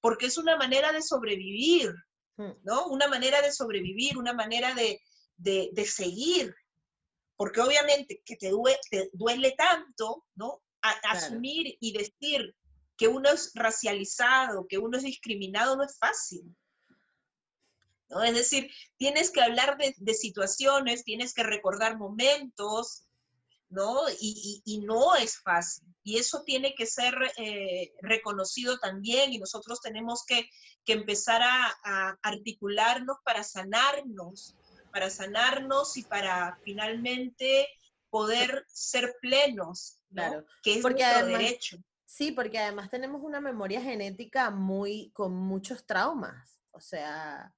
porque 0.00 0.26
es 0.26 0.38
una 0.38 0.56
manera 0.56 0.92
de 0.92 1.02
sobrevivir, 1.02 1.92
hmm. 2.36 2.52
¿no? 2.62 2.86
Una 2.86 3.08
manera 3.08 3.42
de 3.42 3.52
sobrevivir, 3.52 4.16
una 4.16 4.32
manera 4.32 4.74
de, 4.74 5.00
de, 5.36 5.70
de 5.72 5.84
seguir, 5.84 6.54
porque 7.36 7.60
obviamente 7.60 8.22
que 8.24 8.36
te, 8.36 8.50
duele, 8.50 8.78
te 8.90 9.10
duele 9.12 9.54
tanto, 9.56 10.24
¿no? 10.34 10.60
asumir 11.10 11.78
y 11.80 11.92
decir 11.96 12.54
que 12.96 13.08
uno 13.08 13.30
es 13.30 13.52
racializado, 13.54 14.66
que 14.68 14.78
uno 14.78 14.98
es 14.98 15.04
discriminado, 15.04 15.76
no 15.76 15.84
es 15.84 15.96
fácil. 15.98 16.54
¿No? 18.08 18.22
Es 18.22 18.34
decir, 18.34 18.70
tienes 18.96 19.30
que 19.30 19.42
hablar 19.42 19.76
de, 19.78 20.14
situaciones, 20.14 21.04
tienes 21.04 21.34
que 21.34 21.42
recordar 21.42 21.96
momentos, 21.98 23.06
¿no? 23.68 24.02
Y, 24.20 24.82
no 24.86 25.14
es 25.16 25.40
fácil. 25.40 25.84
Y 26.02 26.18
eso 26.18 26.42
tiene 26.44 26.74
que 26.74 26.86
ser 26.86 27.14
eh, 27.38 27.92
reconocido 28.02 28.78
también 28.78 29.32
y 29.32 29.38
nosotros 29.38 29.80
tenemos 29.80 30.24
que, 30.26 30.48
empezar 30.86 31.40
a, 31.42 31.74
a, 31.82 32.18
articularnos 32.22 33.16
para 33.24 33.42
sanarnos, 33.42 34.54
para 34.92 35.08
sanarnos 35.08 35.96
y 35.96 36.02
para 36.02 36.58
finalmente 36.62 37.66
poder 38.10 38.66
ser 38.68 39.16
plenos 39.22 39.98
Claro. 40.14 40.46
Que 40.62 40.76
es 40.76 40.82
porque 40.82 41.04
derecho. 41.04 41.78
Sí, 42.06 42.30
porque 42.30 42.58
además 42.58 42.90
tenemos 42.90 43.22
una 43.22 43.40
memoria 43.40 43.80
genética 43.82 44.50
muy, 44.50 45.10
con 45.12 45.34
muchos 45.34 45.84
traumas. 45.84 46.60
O 46.70 46.80
sea, 46.80 47.52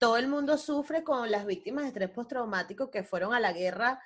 todo 0.00 0.16
el 0.16 0.28
mundo 0.28 0.56
sufre 0.56 1.04
con 1.04 1.30
las 1.30 1.44
víctimas 1.44 1.84
de 1.84 1.88
estrés 1.88 2.10
postraumático 2.10 2.90
que 2.90 3.04
fueron 3.04 3.34
a 3.34 3.38
la 3.38 3.52
guerra 3.52 4.02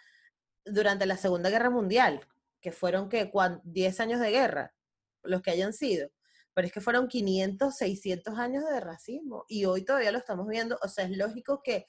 durante 0.64 1.06
la 1.06 1.16
Segunda 1.16 1.50
Guerra 1.50 1.70
Mundial, 1.70 2.20
que 2.60 2.72
fueron 2.72 3.08
que 3.08 3.30
10 3.62 4.00
años 4.00 4.20
de 4.20 4.30
guerra, 4.30 4.74
los 5.22 5.40
que 5.40 5.52
hayan 5.52 5.72
sido. 5.72 6.10
Pero 6.52 6.66
es 6.66 6.72
que 6.72 6.80
fueron 6.80 7.06
500, 7.06 7.76
600 7.76 8.38
años 8.38 8.64
de 8.68 8.80
racismo 8.80 9.44
y 9.48 9.66
hoy 9.66 9.84
todavía 9.84 10.10
lo 10.10 10.18
estamos 10.18 10.48
viendo. 10.48 10.78
O 10.82 10.88
sea, 10.88 11.04
es 11.04 11.16
lógico 11.16 11.62
que, 11.62 11.86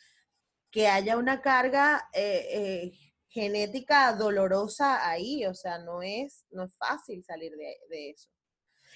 que 0.69 0.87
haya 0.87 1.17
una 1.17 1.41
carga 1.41 2.07
eh, 2.13 2.47
eh, 2.51 2.91
genética 3.27 4.13
dolorosa 4.13 5.09
ahí, 5.09 5.47
o 5.47 5.55
sea, 5.55 5.79
no 5.79 6.03
es, 6.03 6.45
no 6.51 6.65
es 6.65 6.77
fácil 6.77 7.23
salir 7.23 7.53
de, 7.89 8.11
eso. 8.11 8.29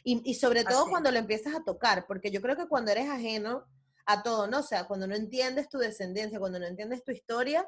Y, 0.03 0.35
sobre 0.35 0.63
todo 0.63 0.87
cuando 0.87 1.11
lo 1.11 1.17
empiezas 1.17 1.55
a 1.55 1.63
tocar, 1.63 2.05
porque 2.05 2.29
yo 2.29 2.41
creo 2.41 2.55
que 2.55 2.67
cuando 2.67 2.91
eres 2.91 3.09
ajeno 3.09 3.65
a 4.05 4.23
todo, 4.23 4.47
¿no? 4.47 4.59
O 4.59 4.63
sea, 4.63 4.85
cuando 4.85 5.07
no 5.07 5.15
entiendes 5.15 5.69
tu 5.69 5.77
descendencia, 5.77 6.39
cuando 6.39 6.59
no 6.59 6.65
entiendes 6.65 7.03
tu 7.03 7.11
historia, 7.11 7.67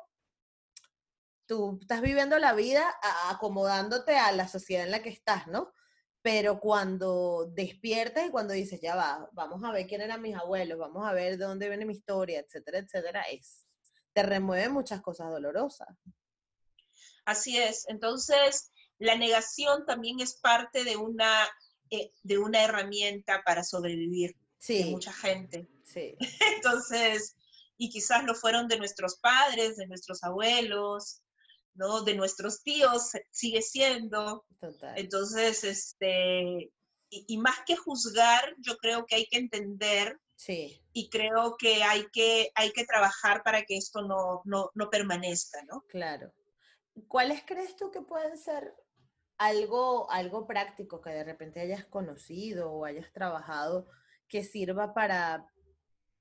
tú 1.46 1.80
estás 1.82 2.02
viviendo 2.02 2.40
la 2.40 2.54
vida 2.54 2.96
acomodándote 3.30 4.18
a 4.18 4.32
la 4.32 4.48
sociedad 4.48 4.86
en 4.86 4.92
la 4.92 5.02
que 5.02 5.10
estás, 5.10 5.48
¿no? 5.48 5.74
Pero 6.22 6.60
cuando 6.60 7.52
despiertas 7.54 8.28
y 8.28 8.30
cuando 8.30 8.54
dices, 8.54 8.80
ya 8.80 8.96
va, 8.96 9.30
vamos 9.34 9.64
a 9.64 9.72
ver 9.72 9.88
quién 9.88 10.02
eran 10.02 10.22
mis 10.22 10.36
abuelos, 10.36 10.78
vamos 10.78 11.08
a 11.08 11.14
ver 11.14 11.38
de 11.38 11.46
dónde 11.46 11.68
viene 11.68 11.86
mi 11.86 11.94
historia, 11.94 12.40
etcétera, 12.40 12.78
etcétera, 12.80 13.24
es, 13.24 13.68
te 14.14 14.24
remueve 14.24 14.70
muchas 14.70 15.02
cosas 15.02 15.30
dolorosas. 15.30 15.90
Así 17.26 17.58
es. 17.58 17.88
Entonces, 17.88 18.72
la 18.98 19.16
negación 19.16 19.86
también 19.86 20.20
es 20.20 20.36
parte 20.36 20.84
de 20.84 20.96
una, 20.96 21.48
eh, 21.90 22.14
de 22.24 22.38
una 22.38 22.64
herramienta 22.64 23.42
para 23.46 23.64
sobrevivir 23.64 24.36
sí. 24.60 24.84
de 24.84 24.92
mucha 24.92 25.12
gente. 25.12 25.68
Sí. 25.94 26.16
Entonces, 26.58 27.36
y 27.78 27.90
quizás 27.90 28.24
lo 28.24 28.36
fueron 28.36 28.68
de 28.68 28.78
nuestros 28.78 29.18
padres, 29.18 29.78
de 29.78 29.88
nuestros 29.88 30.24
abuelos, 30.24 31.22
¿no? 31.74 32.02
De 32.04 32.14
nuestros 32.14 32.62
tíos 32.64 33.12
sigue 33.30 33.62
siendo. 33.62 34.46
Total. 34.60 34.98
Entonces, 34.98 35.64
este, 35.64 36.72
y, 37.10 37.38
más 37.38 37.58
que 37.66 37.76
juzgar, 37.76 38.56
yo 38.60 38.78
creo 38.78 39.06
que 39.06 39.16
hay 39.16 39.26
que 39.28 39.38
entender 39.38 40.18
Sí. 40.36 40.82
y 40.92 41.10
creo 41.10 41.56
que 41.58 41.84
hay 41.84 42.08
que, 42.12 42.52
hay 42.56 42.72
que 42.72 42.86
trabajar 42.86 43.44
para 43.44 43.64
que 43.64 43.78
esto 43.78 44.02
no, 44.02 44.42
no, 44.46 44.72
no 44.74 44.90
permanezca, 44.90 45.62
¿no? 45.66 45.82
Claro. 45.88 46.34
¿Cuáles 47.08 47.44
crees 47.46 47.76
tú 47.76 47.92
que 47.92 48.02
pueden 48.02 48.38
ser 48.38 48.74
algo, 49.38 50.10
algo 50.12 50.48
práctico 50.48 51.02
que 51.02 51.12
de 51.12 51.24
repente 51.24 51.62
hayas 51.62 51.86
conocido 51.86 52.72
o 52.72 52.86
hayas 52.86 53.12
trabajado 53.12 53.88
que 54.28 54.44
sirva 54.44 54.94
para, 54.94 55.51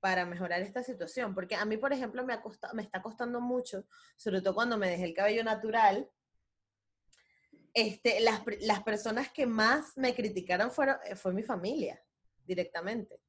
para 0.01 0.25
mejorar 0.25 0.61
esta 0.61 0.83
situación? 0.83 1.33
Porque 1.33 1.55
a 1.55 1.63
mí, 1.63 1.77
por 1.77 1.93
ejemplo, 1.93 2.25
me, 2.25 2.33
ha 2.33 2.43
me 2.73 2.81
está 2.81 3.01
costando 3.01 3.39
mucho, 3.39 3.85
sobre 4.17 4.41
todo 4.41 4.55
cuando 4.55 4.77
me 4.77 4.89
dejé 4.89 5.05
el 5.05 5.13
cabello 5.13 5.43
natural. 5.43 6.09
Este, 7.73 8.19
las, 8.19 8.41
las 8.59 8.83
personas 8.83 9.31
que 9.31 9.45
más 9.45 9.95
me 9.95 10.13
criticaron 10.13 10.71
fueron, 10.71 10.97
eh, 11.05 11.15
fue 11.15 11.31
mi 11.31 11.43
familia, 11.43 12.03
directamente. 12.45 13.21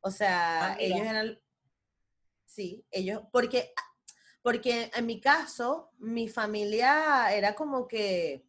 O 0.00 0.10
sea, 0.10 0.72
Ah, 0.72 0.76
ellos 0.78 1.06
eran, 1.06 1.40
sí, 2.44 2.84
ellos, 2.90 3.22
porque, 3.30 3.72
porque 4.42 4.90
en 4.94 5.06
mi 5.06 5.20
caso, 5.20 5.92
mi 5.98 6.28
familia 6.28 7.32
era 7.32 7.54
como 7.54 7.86
que, 7.86 8.44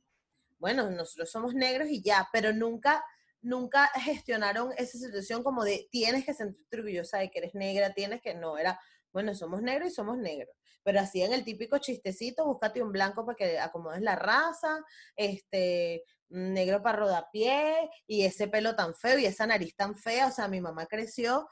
bueno, 0.58 0.90
nosotros 0.90 1.30
somos 1.30 1.54
negros 1.54 1.88
y 1.90 2.02
ya, 2.02 2.28
pero 2.34 2.52
nunca, 2.52 3.06
nunca 3.44 3.88
gestionaron 3.96 4.72
esa 4.78 4.98
situación 4.98 5.44
como 5.44 5.64
de 5.64 5.88
tienes 5.92 6.26
que 6.26 6.34
sentirte 6.34 6.78
orgullosa 6.78 7.20
de 7.20 7.30
que 7.30 7.40
eres 7.40 7.54
negra, 7.54 7.94
tienes 7.94 8.22
que, 8.22 8.34
no, 8.34 8.58
era, 8.58 8.80
bueno, 9.12 9.36
somos 9.36 9.62
negros 9.62 9.90
y 9.90 9.94
somos 9.94 10.18
negros. 10.18 10.56
Pero 10.84 11.00
hacían 11.00 11.32
el 11.32 11.46
típico 11.46 11.78
chistecito, 11.78 12.46
búscate 12.46 12.82
un 12.82 12.92
blanco 12.92 13.26
para 13.26 13.36
que 13.36 13.60
acomodes 13.60 14.02
la 14.02 14.16
raza, 14.16 14.84
este, 15.16 16.04
negro 16.30 16.82
para 16.82 16.98
rodapié, 16.98 17.90
y 18.08 18.26
ese 18.26 18.48
pelo 18.48 18.76
tan 18.76 18.96
feo 18.96 19.20
y 19.20 19.26
esa 19.26 19.46
nariz 19.46 19.76
tan 19.76 19.96
fea. 19.96 20.28
O 20.28 20.32
sea, 20.32 20.48
mi 20.48 20.60
mamá 20.60 20.88
creció 20.88 21.48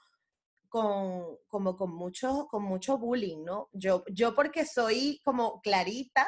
con, 0.68 1.38
con 1.48 1.94
mucho, 1.94 2.48
con 2.50 2.64
mucho 2.64 2.98
bullying, 2.98 3.44
¿no? 3.44 3.70
Yo, 3.74 4.04
yo 4.10 4.34
porque 4.34 4.66
soy 4.66 5.20
como 5.24 5.62
clarita, 5.62 6.28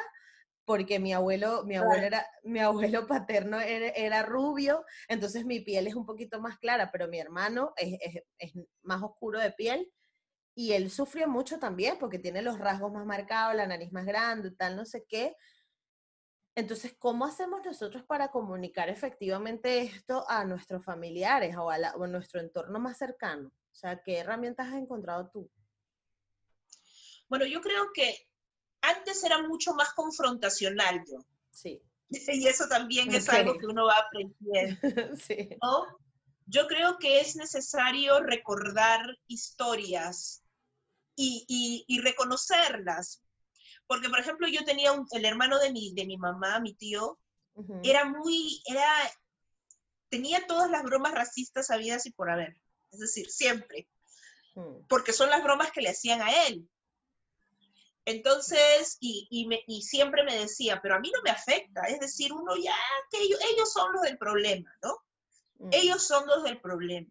porque 0.64 0.98
mi 0.98 1.12
abuelo, 1.12 1.64
mi 1.64 1.76
abuelo 1.76 2.04
era, 2.06 2.26
mi 2.42 2.60
abuelo 2.60 3.06
paterno 3.26 3.60
era, 3.60 3.88
era 3.88 4.22
rubio, 4.22 4.84
entonces 5.08 5.44
mi 5.44 5.60
piel 5.60 5.86
es 5.86 5.94
un 5.94 6.06
poquito 6.06 6.40
más 6.40 6.58
clara, 6.58 6.90
pero 6.90 7.08
mi 7.08 7.18
hermano 7.20 7.72
es, 7.76 7.98
es- 8.00 8.22
es 8.38 8.52
más 8.82 9.02
oscuro 9.02 9.38
de 9.40 9.52
piel 9.52 9.92
y 10.56 10.72
él 10.72 10.90
sufrió 10.90 11.28
mucho 11.28 11.58
también 11.58 11.98
porque 11.98 12.18
tiene 12.18 12.42
los 12.42 12.58
rasgos 12.58 12.92
más 12.92 13.04
marcados, 13.06 13.54
la 13.56 13.66
nariz 13.66 13.92
más 13.92 14.06
grande, 14.06 14.52
tal, 14.52 14.76
no 14.76 14.84
sé 14.86 15.04
qué. 15.08 15.34
Entonces, 16.56 16.94
¿cómo 16.98 17.24
hacemos 17.24 17.60
nosotros 17.64 18.04
para 18.04 18.28
comunicar 18.30 18.88
efectivamente 18.88 19.80
esto 19.82 20.24
a 20.30 20.44
nuestros 20.44 20.84
familiares 20.84 21.56
o 21.56 21.68
a, 21.70 21.78
la- 21.78 21.96
o 21.96 22.04
a 22.04 22.06
nuestro 22.08 22.40
entorno 22.40 22.78
más 22.78 22.96
cercano? 22.96 23.48
O 23.48 23.74
sea, 23.74 24.00
¿qué 24.04 24.18
herramientas 24.18 24.68
has 24.68 24.74
encontrado 24.74 25.28
tú? 25.32 25.50
Bueno, 27.28 27.44
yo 27.46 27.60
creo 27.60 27.86
que 27.92 28.14
antes 28.90 29.22
era 29.24 29.42
mucho 29.42 29.74
más 29.74 29.92
confrontacional 29.94 31.04
yo. 31.10 31.18
Sí, 31.50 31.80
Y 32.10 32.46
eso 32.46 32.68
también 32.68 33.12
es 33.12 33.28
algo 33.28 33.58
que 33.58 33.66
uno 33.66 33.86
va 33.86 33.98
aprendiendo, 33.98 34.78
sí. 35.16 35.48
¿no? 35.62 35.86
Yo 36.46 36.66
creo 36.66 36.98
que 36.98 37.20
es 37.20 37.36
necesario 37.36 38.20
recordar 38.20 39.18
historias 39.26 40.42
y, 41.16 41.44
y- 41.48 41.84
y 41.88 42.00
reconocerlas. 42.00 43.22
Porque, 43.86 44.08
por 44.08 44.18
ejemplo, 44.20 44.46
yo 44.48 44.64
tenía 44.64 44.92
un- 44.92 45.06
el 45.12 45.24
hermano 45.24 45.58
de 45.58 45.72
mi, 45.72 45.92
de 45.94 46.06
mi 46.06 46.16
mamá, 46.18 46.60
mi 46.60 46.74
tío, 46.74 47.18
Ujú. 47.54 47.80
era 47.82 48.04
muy, 48.04 48.62
era, 48.66 48.86
tenía 50.10 50.46
todas 50.46 50.70
las 50.70 50.82
bromas 50.82 51.12
racistas 51.12 51.70
habidas 51.70 52.06
y 52.06 52.10
por 52.12 52.30
haber. 52.30 52.56
Es 52.92 53.00
decir, 53.00 53.30
siempre. 53.30 53.88
Mm, 54.54 54.86
porque 54.88 55.12
son 55.12 55.30
las 55.30 55.42
bromas 55.42 55.72
que 55.72 55.80
le 55.80 55.90
hacían 55.90 56.22
a 56.22 56.46
él. 56.46 56.68
Entonces, 58.06 58.96
y, 59.00 59.26
y, 59.30 59.46
me- 59.46 59.64
y 59.66 59.82
siempre 59.82 60.24
me 60.24 60.36
decía, 60.38 60.80
pero 60.82 60.96
a 60.96 61.00
mí 61.00 61.10
no 61.10 61.22
me 61.22 61.30
afecta, 61.30 61.82
es 61.82 62.00
decir, 62.00 62.32
uno 62.32 62.56
ya, 62.56 62.74
que 63.10 63.18
ellos, 63.22 63.40
ellos 63.52 63.72
son 63.72 63.92
los 63.92 64.02
del 64.02 64.18
problema, 64.18 64.70
¿no? 64.82 64.96
mm, 65.58 65.70
Ellos 65.72 66.06
son 66.06 66.26
los 66.26 66.42
del 66.44 66.60
problema. 66.60 67.08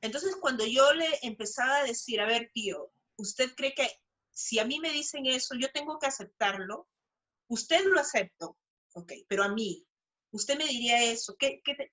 Entonces, 0.00 0.36
cuando 0.40 0.64
yo 0.66 0.92
le 0.92 1.06
empezaba 1.22 1.78
a 1.78 1.84
decir, 1.84 2.20
a 2.20 2.26
ver, 2.26 2.50
tío, 2.52 2.92
¿usted 3.16 3.52
cree 3.56 3.74
que 3.74 3.88
si 4.30 4.58
a 4.58 4.64
mí 4.64 4.78
me 4.80 4.90
dicen 4.92 5.26
eso, 5.26 5.54
yo 5.56 5.70
tengo 5.72 5.98
que 5.98 6.06
aceptarlo? 6.06 6.88
Usted 7.48 7.84
lo 7.86 8.00
acepto, 8.00 8.56
ok, 8.94 9.12
pero 9.28 9.44
a 9.44 9.48
mí, 9.48 9.86
usted 10.32 10.58
me 10.58 10.66
diría 10.66 11.02
eso, 11.04 11.36
¿qué, 11.38 11.60
qué 11.64 11.74
te-?" 11.74 11.92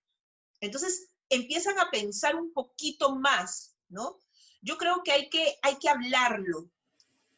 Entonces, 0.62 1.10
empiezan 1.30 1.80
a 1.80 1.91
pensar 1.91 2.36
un 2.36 2.54
poquito 2.54 3.16
más, 3.16 3.76
¿no? 3.89 4.20
Yo 4.62 4.78
creo 4.78 5.04
que 5.04 5.12
hay 5.12 5.30
que, 5.30 5.56
hay 5.62 5.78
que 5.80 5.89
hablarlo. 5.89 6.70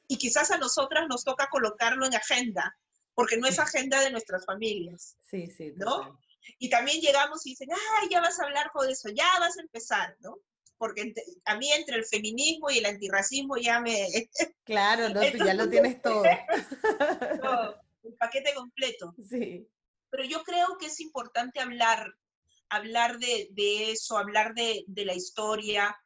Y 0.07 0.17
quizás 0.17 0.51
a 0.51 0.57
nosotras 0.57 1.05
nos 1.09 1.23
toca 1.23 1.47
colocarlo 1.49 2.05
en 2.05 2.15
agenda, 2.15 2.77
porque 3.13 3.37
no 3.37 3.47
es 3.47 3.59
agenda 3.59 3.99
de 4.01 4.11
nuestras 4.11 4.45
familias. 4.45 5.17
Sí, 5.21 5.47
sí. 5.47 5.73
¿no? 5.75 6.19
Y 6.59 6.69
también 6.69 7.01
llegamos 7.01 7.45
y 7.45 7.51
dicen, 7.51 7.69
ay, 7.71 8.07
ya 8.09 8.21
vas 8.21 8.39
a 8.39 8.43
hablar 8.43 8.71
de 8.73 8.91
eso, 8.91 9.09
ya 9.09 9.27
vas 9.39 9.57
a 9.57 9.61
empezar, 9.61 10.15
¿no? 10.19 10.37
Porque 10.77 11.13
a 11.45 11.57
mí 11.57 11.71
entre 11.71 11.97
el 11.97 12.05
feminismo 12.05 12.69
y 12.69 12.77
el 12.77 12.85
antirracismo 12.85 13.57
ya 13.57 13.81
me... 13.81 14.07
Claro, 14.63 15.09
no, 15.09 15.21
tú 15.31 15.37
ya 15.37 15.53
lo 15.53 15.69
tienes 15.69 16.01
todo. 16.01 16.23
todo, 17.41 17.81
el 18.03 18.13
paquete 18.15 18.53
completo. 18.53 19.13
Sí. 19.29 19.67
Pero 20.09 20.23
yo 20.23 20.43
creo 20.43 20.77
que 20.77 20.85
es 20.85 20.99
importante 20.99 21.59
hablar, 21.59 22.13
hablar 22.69 23.17
de, 23.17 23.49
de 23.51 23.91
eso, 23.91 24.17
hablar 24.17 24.53
de, 24.53 24.83
de 24.87 25.05
la 25.05 25.15
historia. 25.15 25.97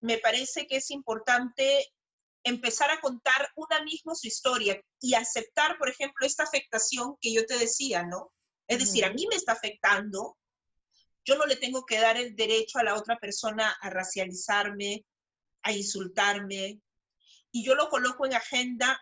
Me 0.00 0.18
parece 0.18 0.66
que 0.66 0.76
es 0.76 0.90
importante 0.90 1.93
empezar 2.44 2.90
a 2.90 3.00
contar 3.00 3.50
una 3.56 3.82
misma 3.82 4.14
su 4.14 4.28
historia 4.28 4.80
y 5.00 5.14
aceptar, 5.14 5.78
por 5.78 5.88
ejemplo, 5.88 6.26
esta 6.26 6.44
afectación 6.44 7.16
que 7.20 7.32
yo 7.32 7.44
te 7.46 7.58
decía, 7.58 8.04
¿no? 8.04 8.30
Es 8.68 8.78
decir, 8.78 9.04
a 9.04 9.12
mí 9.12 9.26
me 9.28 9.36
está 9.36 9.52
afectando, 9.52 10.36
yo 11.24 11.36
no 11.36 11.46
le 11.46 11.56
tengo 11.56 11.84
que 11.84 11.98
dar 11.98 12.16
el 12.16 12.36
derecho 12.36 12.78
a 12.78 12.84
la 12.84 12.94
otra 12.94 13.18
persona 13.18 13.70
a 13.80 13.90
racializarme, 13.90 15.04
a 15.62 15.72
insultarme, 15.72 16.80
y 17.50 17.64
yo 17.64 17.74
lo 17.74 17.88
coloco 17.88 18.26
en 18.26 18.34
agenda 18.34 19.00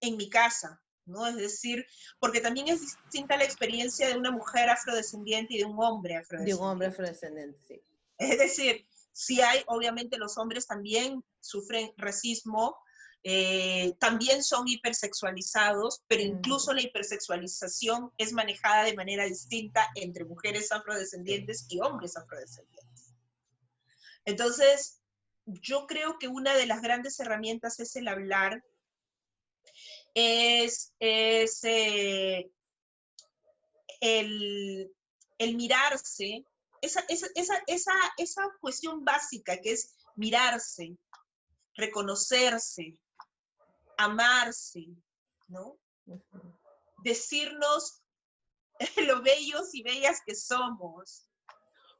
en 0.00 0.16
mi 0.16 0.28
casa, 0.28 0.80
¿no? 1.06 1.26
Es 1.26 1.36
decir, 1.36 1.86
porque 2.18 2.40
también 2.40 2.68
es 2.68 2.80
distinta 2.80 3.36
la 3.36 3.44
experiencia 3.44 4.08
de 4.08 4.16
una 4.16 4.30
mujer 4.30 4.68
afrodescendiente 4.68 5.54
y 5.54 5.58
de 5.58 5.64
un 5.64 5.78
hombre 5.82 6.14
De 6.14 6.20
afrodescendiente. 6.20 6.62
un 6.62 6.68
hombre 6.68 6.88
afrodescendente, 6.88 7.58
sí. 7.66 7.82
Es 8.18 8.38
decir, 8.38 8.86
si 9.12 9.40
hay, 9.40 9.62
obviamente 9.66 10.18
los 10.18 10.36
hombres 10.36 10.66
también 10.66 11.24
sufren 11.46 11.92
racismo, 11.96 12.76
eh, 13.28 13.94
también 13.98 14.44
son 14.44 14.68
hipersexualizados, 14.68 16.02
pero 16.06 16.22
Ujú. 16.22 16.36
incluso 16.36 16.72
la 16.72 16.82
hipersexualización 16.82 18.12
es 18.18 18.32
manejada 18.32 18.84
de 18.84 18.94
manera 18.94 19.24
distinta 19.24 19.88
entre 19.96 20.24
mujeres 20.24 20.70
afrodescendientes 20.70 21.66
y 21.68 21.80
hombres 21.80 22.16
afrodescendientes. 22.16 23.14
Entonces, 24.24 25.00
yo 25.46 25.86
creo 25.86 26.18
que 26.18 26.28
una 26.28 26.54
de 26.54 26.66
las 26.66 26.82
grandes 26.82 27.18
herramientas 27.18 27.80
es 27.80 27.96
el 27.96 28.08
hablar, 28.08 28.64
es, 30.14 30.92
es 30.98 31.64
eh, 31.64 32.50
el, 34.00 34.92
el 35.38 35.56
mirarse, 35.56 36.44
esa, 36.80 37.00
esa, 37.08 37.26
esa, 37.34 37.62
esa, 37.66 37.92
esa 38.18 38.42
cuestión 38.60 39.04
básica 39.04 39.60
que 39.60 39.72
es 39.72 39.96
mirarse, 40.16 40.96
reconocerse, 41.76 42.98
amarse, 43.96 44.86
¿no? 45.48 45.78
Decirnos 47.02 48.02
lo 49.06 49.22
bellos 49.22 49.74
y 49.74 49.82
bellas 49.82 50.20
que 50.24 50.34
somos. 50.34 51.28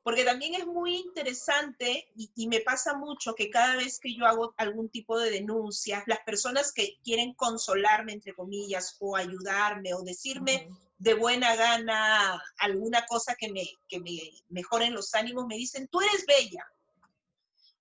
Porque 0.02 0.24
también 0.24 0.54
es 0.54 0.66
muy 0.66 0.94
interesante 0.96 2.08
y, 2.14 2.30
y 2.36 2.46
me 2.46 2.60
pasa 2.60 2.96
mucho 2.96 3.34
que 3.34 3.50
cada 3.50 3.74
vez 3.74 3.98
que 3.98 4.14
yo 4.14 4.24
hago 4.24 4.54
algún 4.56 4.88
tipo 4.88 5.18
de 5.18 5.30
denuncia, 5.30 6.04
las 6.06 6.20
personas 6.20 6.72
que 6.72 6.98
quieren 7.02 7.34
consolarme, 7.34 8.12
entre 8.12 8.32
comillas, 8.32 8.96
o 9.00 9.16
ayudarme, 9.16 9.94
o 9.94 10.02
decirme, 10.02 10.68
de 10.98 11.14
buena 11.14 11.56
gana 11.56 12.40
alguna 12.58 13.04
cosa 13.06 13.34
que 13.34 13.50
me, 13.50 13.64
que 13.88 14.00
me 14.00 14.32
mejoren 14.48 14.94
los 14.94 15.12
ánimos, 15.14 15.46
me 15.46 15.56
dicen, 15.56 15.88
tú 15.88 16.00
eres 16.00 16.24
bella. 16.24 16.64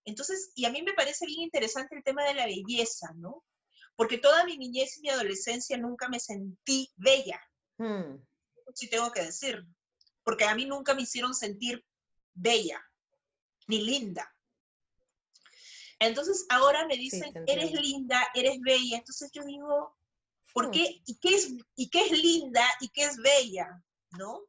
Entonces, 0.05 0.51
y 0.55 0.65
a 0.65 0.71
mí 0.71 0.81
me 0.81 0.93
parece 0.93 1.25
bien 1.25 1.41
interesante 1.41 1.95
el 1.95 2.03
tema 2.03 2.23
de 2.23 2.35
la 2.35 2.45
belleza, 2.45 3.11
¿no? 3.15 3.43
Porque 3.95 4.17
toda 4.17 4.45
mi 4.45 4.57
niñez 4.57 4.97
y 4.97 5.01
mi 5.01 5.09
adolescencia 5.09 5.77
nunca 5.77 6.07
me 6.07 6.19
sentí 6.19 6.91
bella, 6.95 7.41
Mm, 7.77 8.23
si 8.73 8.89
tengo 8.89 9.11
que 9.11 9.23
decir, 9.23 9.65
porque 10.23 10.45
a 10.45 10.55
mí 10.55 10.65
nunca 10.65 10.93
me 10.93 11.01
hicieron 11.01 11.33
sentir 11.33 11.85
bella, 12.33 12.81
ni 13.67 13.81
linda. 13.81 14.33
Entonces 15.99 16.45
ahora 16.49 16.85
me 16.87 16.97
dicen, 16.97 17.33
eres 17.47 17.71
linda, 17.73 18.27
eres 18.33 18.59
bella. 18.61 18.97
Entonces 18.97 19.29
yo 19.33 19.43
digo, 19.43 19.95
Porque, 20.53 21.01
y, 21.05 21.17
qué 21.19 21.35
es, 21.35 21.53
y 21.75 21.89
qué 21.89 22.05
es 22.05 22.11
linda 22.11 22.65
y 22.79 22.87
qué 22.89 23.03
es 23.03 23.17
bella, 23.17 23.83
¿no? 24.11 24.41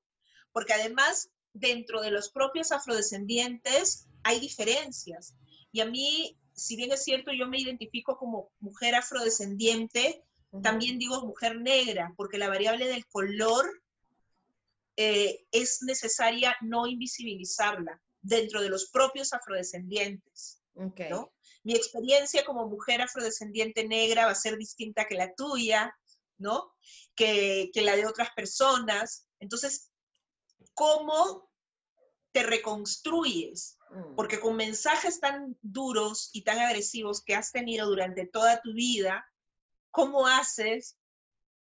Porque 0.52 0.72
además, 0.72 1.30
dentro 1.59 2.00
de 2.00 2.11
los 2.11 2.30
propios 2.30 2.72
afrodescendientes 2.72 4.07
hay 4.22 4.40
diferencias. 4.40 5.34
Y 5.72 5.80
a 5.80 5.86
mí, 5.86 6.38
si 6.52 6.76
bien 6.76 6.92
es 6.92 7.04
cierto, 7.04 7.32
yo 7.32 7.46
me 7.46 7.61
identifico 7.61 8.16
como 8.16 8.50
mujer 8.61 8.94
afrodescendiente, 8.94 10.22
también 10.62 10.98
digo 10.98 11.24
mujer 11.24 11.61
negra, 11.61 12.14
porque 12.16 12.38
la 12.38 12.48
variable 12.48 12.86
del 12.88 13.07
color 13.07 13.66
eh, 14.96 15.44
es 15.52 15.82
necesaria 15.82 16.57
no 16.62 16.86
invisibilizarla 16.86 18.00
dentro 18.22 18.62
de 18.62 18.70
los 18.70 18.86
propios 18.86 19.32
afrodescendientes. 19.32 20.62
¿no? 20.74 21.32
Mi 21.62 21.74
experiencia 21.74 22.44
como 22.44 22.68
mujer 22.68 23.02
afrodescendiente 23.02 23.86
negra 23.86 24.26
va 24.26 24.32
a 24.32 24.36
ser 24.36 24.57
distinta 24.57 25.07
que 25.07 25.14
la 25.14 25.34
tuya, 25.34 25.94
¿no? 26.38 26.72
Que, 27.14 27.70
que 27.72 27.82
la 27.82 27.96
de 27.96 28.07
otras 28.07 28.30
personas. 28.36 29.26
Entonces, 29.40 29.90
¿cómo 30.74 31.45
te 32.37 32.43
reconstruyes? 32.43 33.78
Mm. 33.89 34.14
Porque 34.14 34.39
con 34.39 34.57
mensajes 34.57 35.20
tan 35.20 35.57
duros 35.62 36.28
y 36.34 36.43
tan 36.43 36.59
agresivos 36.59 37.22
que 37.24 37.34
has 37.34 37.51
tenido 37.51 37.87
durante 37.87 38.26
toda 38.26 38.61
tu 38.61 38.74
vida, 38.74 39.24
¿cómo 39.91 40.26
haces 40.26 40.99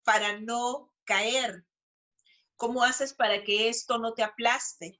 para 0.03 0.39
no 0.39 0.91
caer? 1.03 1.63
¿Cómo 2.55 2.83
haces 2.83 3.13
para 3.13 3.43
que 3.43 3.69
esto 3.69 3.99
no 3.99 4.15
te 4.15 4.23
aplaste? 4.23 4.99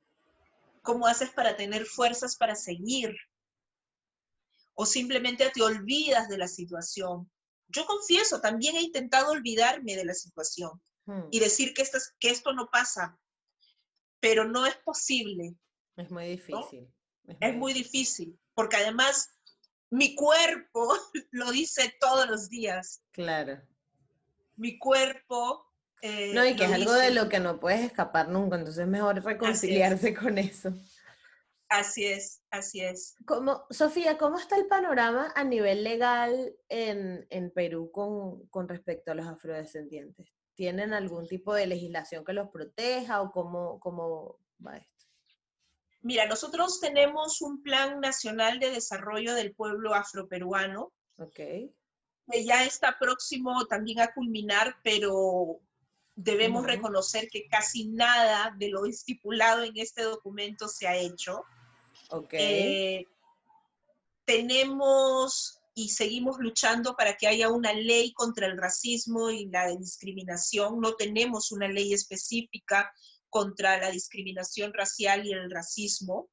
¿Cómo 0.84 1.08
haces 1.08 1.32
para 1.32 1.58
tener 1.58 1.88
fuerzas 1.88 2.36
para 2.36 2.54
seguir? 2.56 3.16
¿O 4.76 4.86
simplemente 4.86 5.50
te 5.50 5.64
olvidas 5.64 6.30
de 6.30 6.38
la 6.38 6.48
situación? 6.48 7.32
Yo 7.68 7.88
confieso, 7.88 8.42
también 8.42 8.76
he 8.76 8.82
intentado 8.82 9.32
olvidarme 9.32 9.96
de 9.96 10.06
la 10.06 10.14
situación 10.14 10.80
hmm. 11.08 11.30
y 11.32 11.40
decir 11.40 11.74
que 11.74 11.82
esto, 11.82 11.98
que 12.20 12.30
esto 12.30 12.54
no 12.54 12.70
pasa, 12.70 13.18
pero 14.24 14.46
no 14.46 14.66
es 14.66 14.78
posible. 14.78 15.54
Es 15.98 16.10
muy 16.10 16.26
difícil. 16.28 16.88
Es, 17.42 17.56
muy, 17.56 17.74
difícil, 17.74 18.40
porque 18.54 18.78
además 18.78 19.30
mi 19.90 20.16
cuerpo 20.16 20.94
lo 21.32 21.52
dice 21.52 21.94
todos 22.00 22.30
los 22.30 22.50
días. 22.50 23.04
Claro. 23.12 23.62
Mi 24.56 24.80
cuerpo... 24.80 25.70
Eh, 26.02 26.32
no, 26.34 26.46
y 26.46 26.56
que 26.56 26.64
es 26.64 26.72
algo 26.72 26.94
de 26.94 27.12
lo 27.12 27.28
que 27.28 27.42
no 27.42 27.60
puedes 27.60 27.82
escapar 27.82 28.30
nunca, 28.30 28.56
entonces 28.56 28.84
es 28.84 28.90
mejor 28.90 29.22
reconciliarse 29.22 30.14
con 30.14 30.38
eso. 30.38 30.72
Así 31.68 32.06
es, 32.06 32.44
así 32.50 32.80
es. 32.80 33.16
Como, 33.26 33.66
Sofía, 33.72 34.18
¿cómo 34.18 34.38
está 34.38 34.56
el 34.58 34.68
panorama 34.68 35.34
a 35.36 35.44
nivel 35.44 35.84
legal 35.84 36.56
en, 36.70 37.28
en 37.30 37.52
Perú 37.52 37.92
con, 37.92 38.48
con, 38.48 38.70
respecto 38.70 39.12
a 39.12 39.16
los 39.16 39.28
afrodescendientes? 39.28 40.28
¿Tienen 40.56 40.94
algún 40.94 41.28
tipo 41.28 41.54
de 41.54 41.68
legislación 41.68 42.24
que 42.24 42.34
los 42.34 42.50
proteja 42.50 43.22
o 43.22 43.32
cómo, 43.32 43.80
cómo 43.80 44.38
va 44.66 44.78
esto? 44.78 44.94
Mira, 46.02 46.28
nosotros 46.28 46.80
tenemos 46.80 47.42
un 47.42 47.64
plan 47.64 48.00
nacional 48.02 48.60
de 48.60 48.72
desarrollo 48.72 49.34
del 49.34 49.56
pueblo 49.56 49.96
afroperuano. 49.96 50.92
Ok. 51.18 51.36
Que 51.36 52.46
ya 52.46 52.64
está 52.66 52.98
próximo 53.00 53.66
también 53.66 54.02
a 54.02 54.14
culminar, 54.14 54.76
pero 54.84 55.60
debemos 56.16 56.66
reconocer 56.66 57.30
que 57.30 57.48
casi 57.48 57.88
nada 57.88 58.54
de 58.58 58.70
lo 58.70 58.86
estipulado 58.86 59.64
en 59.64 59.78
este 59.78 60.04
documento 60.04 60.68
se 60.68 60.88
ha 60.88 60.96
hecho. 60.96 61.46
Ok. 62.10 62.34
Eh, 62.34 63.08
tenemos 64.26 65.63
y 65.76 65.90
seguimos 65.90 66.38
luchando 66.40 66.96
para 66.96 67.16
que 67.16 67.28
haya 67.28 67.50
una 67.50 67.74
ley 67.74 68.14
contra 68.14 68.48
el 68.48 68.58
racismo 68.58 69.30
y 69.30 69.48
la 69.48 69.76
discriminación. 69.76 70.80
No 70.80 70.96
tenemos 70.96 71.52
una 71.52 71.68
ley 71.68 71.94
específica 71.94 72.92
contra 73.30 73.78
la 73.78 73.90
discriminación 73.90 74.74
racial 74.74 75.26
y 75.26 75.32
el 75.32 75.50
racismo. 75.50 76.30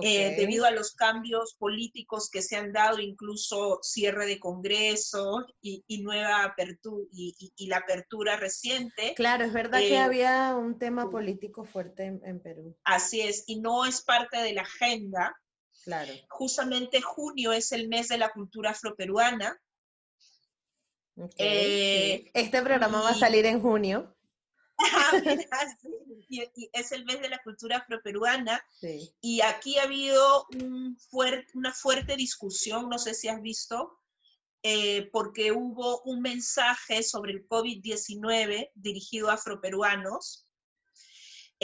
Eh, 0.00 0.36
debido 0.38 0.64
a 0.64 0.70
los 0.70 0.94
cambios 0.94 1.54
políticos 1.58 2.30
que 2.30 2.40
se 2.40 2.56
han 2.56 2.72
dado, 2.72 2.98
incluso 2.98 3.78
cierre 3.82 4.24
de 4.24 4.40
Congreso 4.40 5.46
y, 5.60 5.84
nueva 6.02 6.44
apertura 6.44 7.04
y, 7.12 7.66
la 7.66 7.76
apertura 7.76 8.38
reciente. 8.38 9.12
Claro, 9.14 9.44
es 9.44 9.52
verdad 9.52 9.80
que 9.80 9.94
eh, 9.94 9.98
había 9.98 10.56
un 10.56 10.78
tema 10.78 11.10
político 11.10 11.64
fuerte 11.64 12.06
en, 12.06 12.40
Perú. 12.40 12.74
Así 12.84 13.20
es, 13.20 13.44
y 13.46 13.60
no 13.60 13.84
es 13.84 14.00
parte 14.00 14.38
de 14.38 14.54
la 14.54 14.62
agenda. 14.62 15.36
Claro. 15.84 16.12
Justamente 16.28 17.00
junio 17.00 17.52
es 17.52 17.72
el 17.72 17.88
mes 17.88 18.08
de 18.08 18.18
la 18.18 18.30
cultura 18.30 18.70
afroperuana. 18.70 19.60
Eh, 21.36 22.30
este 22.32 22.62
programa 22.62 23.02
va 23.02 23.10
a 23.10 23.14
salir 23.14 23.46
en 23.46 23.60
junio. 23.60 24.16
y, 26.28 26.42
es 26.72 26.92
el 26.92 27.04
mes 27.04 27.20
de 27.20 27.28
la 27.28 27.40
cultura 27.42 27.78
afroperuana. 27.78 28.64
Y 29.20 29.40
aquí 29.40 29.78
ha 29.78 29.84
habido 29.84 30.46
una 31.54 31.72
fuerte 31.72 32.16
discusión, 32.16 32.88
no 32.88 32.98
sé 32.98 33.14
si 33.14 33.28
has 33.28 33.40
visto, 33.42 33.98
eh, 34.62 35.08
porque 35.12 35.52
hubo 35.52 36.02
un 36.02 36.20
mensaje 36.20 37.02
sobre 37.02 37.32
el 37.32 37.48
COVID-19 37.48 38.70
dirigido 38.74 39.28
a 39.28 39.34
afroperuanos, 39.34 40.46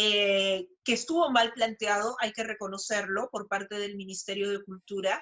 eh, 0.00 0.68
que 0.84 0.92
estuvo 0.92 1.28
mal 1.28 1.52
planteado, 1.52 2.14
hay 2.20 2.32
que 2.32 2.44
reconocerlo, 2.44 3.28
por 3.32 3.48
parte 3.48 3.80
del 3.80 3.96
Ministerio 3.96 4.48
de 4.48 4.62
Cultura, 4.62 5.20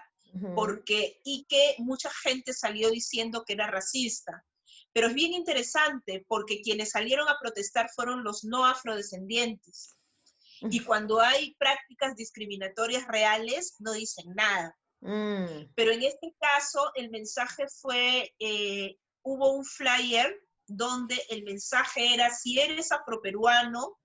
porque, 0.55 1.18
y 1.24 1.47
que 1.49 1.77
mucha 1.79 2.11
gente 2.22 2.53
salió 2.53 2.91
diciendo 2.91 3.43
que 3.47 3.55
era 3.55 3.70
racista. 3.70 4.45
Pero 4.93 5.07
es 5.07 5.14
bien 5.14 5.33
interesante 5.33 6.27
porque 6.29 6.61
quienes 6.61 6.91
salieron 6.91 7.27
a 7.27 7.39
protestar 7.41 7.89
fueron 7.95 8.22
los 8.22 8.45
no 8.45 8.66
afrodescendientes. 8.66 9.97
Y 10.61 10.81
cuando 10.81 11.22
hay 11.22 11.55
prácticas 11.55 12.14
discriminatorias 12.14 13.09
reales, 13.09 13.77
no 13.79 13.93
dicen 13.93 14.27
nada. 14.35 14.77
Mm. 15.01 15.72
Pero 15.74 15.93
en 15.93 16.03
este 16.03 16.35
caso, 16.39 16.91
el 16.97 17.09
mensaje 17.09 17.64
fue, 17.81 18.35
eh, 18.39 18.99
hubo 19.22 19.53
un 19.53 19.64
flyer 19.64 20.39
donde 20.66 21.18
el 21.31 21.45
mensaje 21.45 22.12
era, 22.12 22.29
si 22.29 22.61
eres 22.61 22.93
afroperuano, 22.93 23.97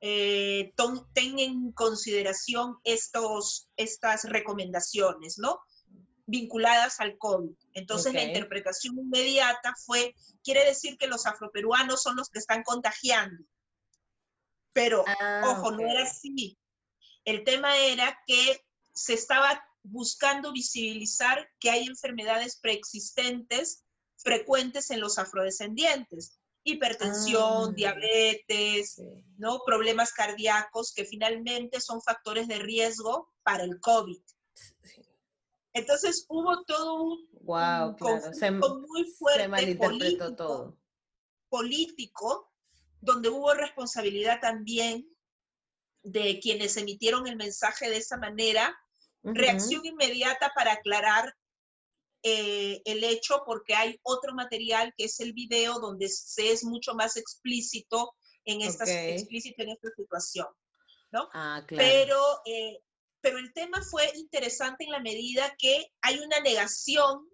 eh, 0.00 0.72
ten 1.12 1.38
en 1.38 1.72
consideración 1.72 2.78
estos, 2.84 3.68
estas 3.76 4.24
recomendaciones, 4.24 5.38
¿no? 5.38 5.60
vinculadas 6.30 7.00
al 7.00 7.18
COVID. 7.18 7.54
Entonces 7.74 8.14
la 8.14 8.22
interpretación 8.22 8.96
inmediata 8.98 9.74
fue, 9.84 10.14
quiere 10.44 10.64
decir 10.64 10.96
que 10.96 11.08
los 11.08 11.26
afroperuanos 11.26 12.02
son 12.02 12.16
los 12.16 12.30
que 12.30 12.38
están 12.38 12.62
contagiando. 12.62 13.44
Pero, 14.72 15.04
ah, 15.06 15.42
ojo, 15.46 15.72
no 15.72 15.82
era 15.82 16.04
así. 16.04 16.56
El 17.24 17.44
tema 17.44 17.76
era 17.76 18.16
que 18.26 18.64
se 18.94 19.14
estaba 19.14 19.62
buscando 19.82 20.52
visibilizar 20.52 21.50
que 21.58 21.70
hay 21.70 21.86
enfermedades 21.86 22.58
preexistentes 22.60 23.84
frecuentes 24.16 24.90
en 24.90 25.00
los 25.00 25.18
afrodescendientes. 25.18 26.39
Hipertensión, 26.62 27.70
ah, 27.70 27.72
diabetes, 27.74 29.00
¿no? 29.38 29.60
problemas 29.64 30.12
cardíacos 30.12 30.92
que 30.94 31.04
finalmente 31.04 31.80
son 31.80 32.02
factores 32.02 32.48
de 32.48 32.58
riesgo 32.58 33.32
para 33.42 33.64
el 33.64 33.80
COVID. 33.80 34.20
Entonces 35.72 36.26
hubo 36.28 36.64
todo 36.64 37.02
un, 37.02 37.28
wow, 37.42 37.96
muy 38.88 39.04
fuerte 39.18 39.76
político, 39.76 40.34
todo. 40.34 40.78
político, 41.48 42.52
donde 43.00 43.28
hubo 43.28 43.54
responsabilidad 43.54 44.40
también 44.40 45.08
de 46.02 46.40
quienes 46.40 46.76
emitieron 46.76 47.26
el 47.26 47.36
mensaje 47.36 47.88
de 47.88 47.98
esa 47.98 48.16
manera, 48.16 48.76
reacción 49.22 49.84
inmediata 49.84 50.52
para 50.54 50.72
aclarar 50.72 51.34
eh, 52.22 52.82
el 52.84 53.04
hecho, 53.04 53.42
porque 53.46 53.74
hay 53.74 53.98
otro 54.02 54.34
material 54.34 54.92
que 54.96 55.04
es 55.04 55.20
el 55.20 55.32
video 55.32 55.78
donde 55.80 56.08
se 56.08 56.52
es 56.52 56.64
mucho 56.64 56.94
más 56.94 57.16
explícito 57.16 58.14
en 58.44 58.60
esta, 58.62 58.84
explícito 58.84 59.62
en 59.62 59.70
esta 59.70 59.88
situación. 59.96 60.46
¿no? 61.12 61.28
Ah, 61.32 61.64
claro. 61.66 61.88
Pero 61.88 62.42
eh, 62.46 62.82
pero 63.20 63.38
el 63.38 63.52
tema 63.52 63.82
fue 63.82 64.10
interesante 64.16 64.84
en 64.84 64.92
la 64.92 65.00
medida 65.00 65.54
que 65.58 65.92
hay 66.00 66.18
una 66.20 66.40
negación, 66.40 67.28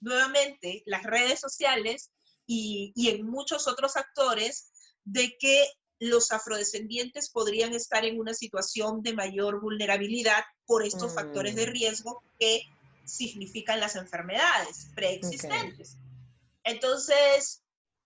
nuevamente, 0.00 0.82
las 0.86 1.02
redes 1.04 1.40
sociales 1.40 2.10
y, 2.46 2.92
en 3.08 3.26
muchos 3.26 3.68
otros 3.68 3.96
actores, 3.96 4.72
de 5.04 5.36
que 5.38 5.68
los 6.00 6.32
afrodescendientes 6.32 7.30
podrían 7.30 7.74
estar 7.74 8.04
en 8.04 8.18
una 8.18 8.34
situación 8.34 9.02
de 9.02 9.12
mayor 9.12 9.60
vulnerabilidad 9.60 10.42
por 10.64 10.84
estos 10.84 11.14
factores 11.14 11.54
de 11.54 11.66
mm. 11.66 11.70
riesgo 11.70 12.22
que 12.38 12.62
significan 13.16 13.80
las 13.80 13.96
enfermedades 13.96 14.88
preexistentes. 14.94 15.98
Entonces, 16.64 17.62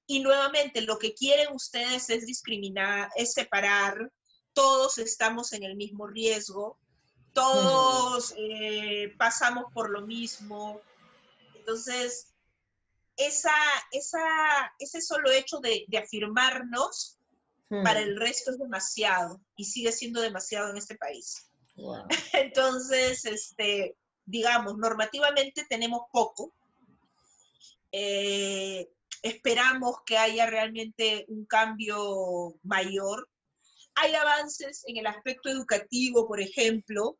y 0.07 0.20
nuevamente, 0.20 0.82
lo 0.82 0.98
que 0.98 1.14
quieren 1.14 1.48
ustedes 1.52 2.11
es 2.11 2.26
discriminar, 2.26 3.11
es 3.16 3.32
separar, 3.32 4.11
todos 4.52 4.98
estamos 4.98 5.52
en 5.52 5.64
el 5.64 5.76
mismo 5.76 6.07
riesgo, 6.07 6.78
todos 7.32 8.34
eh, 8.36 9.12
pasamos 9.18 9.64
por 9.72 9.90
lo 9.90 10.07
mismo. 10.07 10.80
Entonces, 11.57 12.34
esa, 13.16 13.55
esa, 13.92 14.20
ese 14.78 15.00
solo 15.00 15.30
hecho 15.30 15.59
de, 15.59 15.84
de 15.88 15.98
afirmarnos 15.98 17.18
para 17.82 18.00
Hmm. 18.00 18.05
el 18.05 18.16
resto 18.20 18.50
es 18.50 18.59
demasiado 18.59 19.40
y 19.57 19.64
sigue 19.64 19.90
siendo 19.92 20.20
demasiado 20.20 20.70
en 20.70 20.76
este 20.76 20.96
país. 20.96 21.50
Wow. 21.76 22.07
Entonces, 22.32 23.24
este, 23.24 23.96
digamos, 24.27 24.77
normativamente 24.79 25.66
tenemos 25.68 26.03
poco. 26.12 26.53
Eh, 27.93 28.89
esperamos 29.22 29.97
que 30.05 30.18
haya 30.18 30.47
realmente 30.47 31.25
un 31.29 31.45
cambio 31.47 32.55
mayor. 32.62 33.29
Hay 33.97 34.12
avances 34.14 34.83
en 34.87 34.97
el 34.97 35.07
aspecto 35.07 35.49
educativo, 35.49 36.27
por 36.27 36.41
ejemplo, 36.41 37.16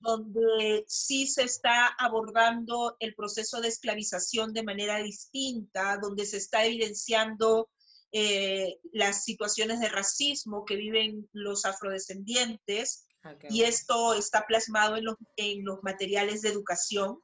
donde 0.00 0.84
sí 0.88 1.26
se 1.26 1.42
está 1.42 1.88
abordando 1.98 2.96
el 3.00 3.14
proceso 3.14 3.60
de 3.60 3.68
esclavización 3.68 4.54
de 4.54 4.62
manera 4.62 5.02
distinta, 5.02 5.98
donde 5.98 6.24
se 6.24 6.38
está 6.38 6.64
evidenciando 6.64 7.68
eh, 8.12 8.78
las 8.92 9.24
situaciones 9.24 9.80
de 9.80 9.88
racismo 9.88 10.64
que 10.64 10.76
viven 10.76 11.28
los 11.32 11.64
afrodescendientes 11.66 13.03
Ok. 13.24 13.44
y 13.48 13.62
esto 13.62 14.14
está 14.14 14.46
plasmado 14.46 14.96
en 14.96 15.04
los, 15.04 15.16
en 15.36 15.64
los 15.64 15.82
materiales 15.82 16.42
de 16.42 16.50
educación 16.50 17.18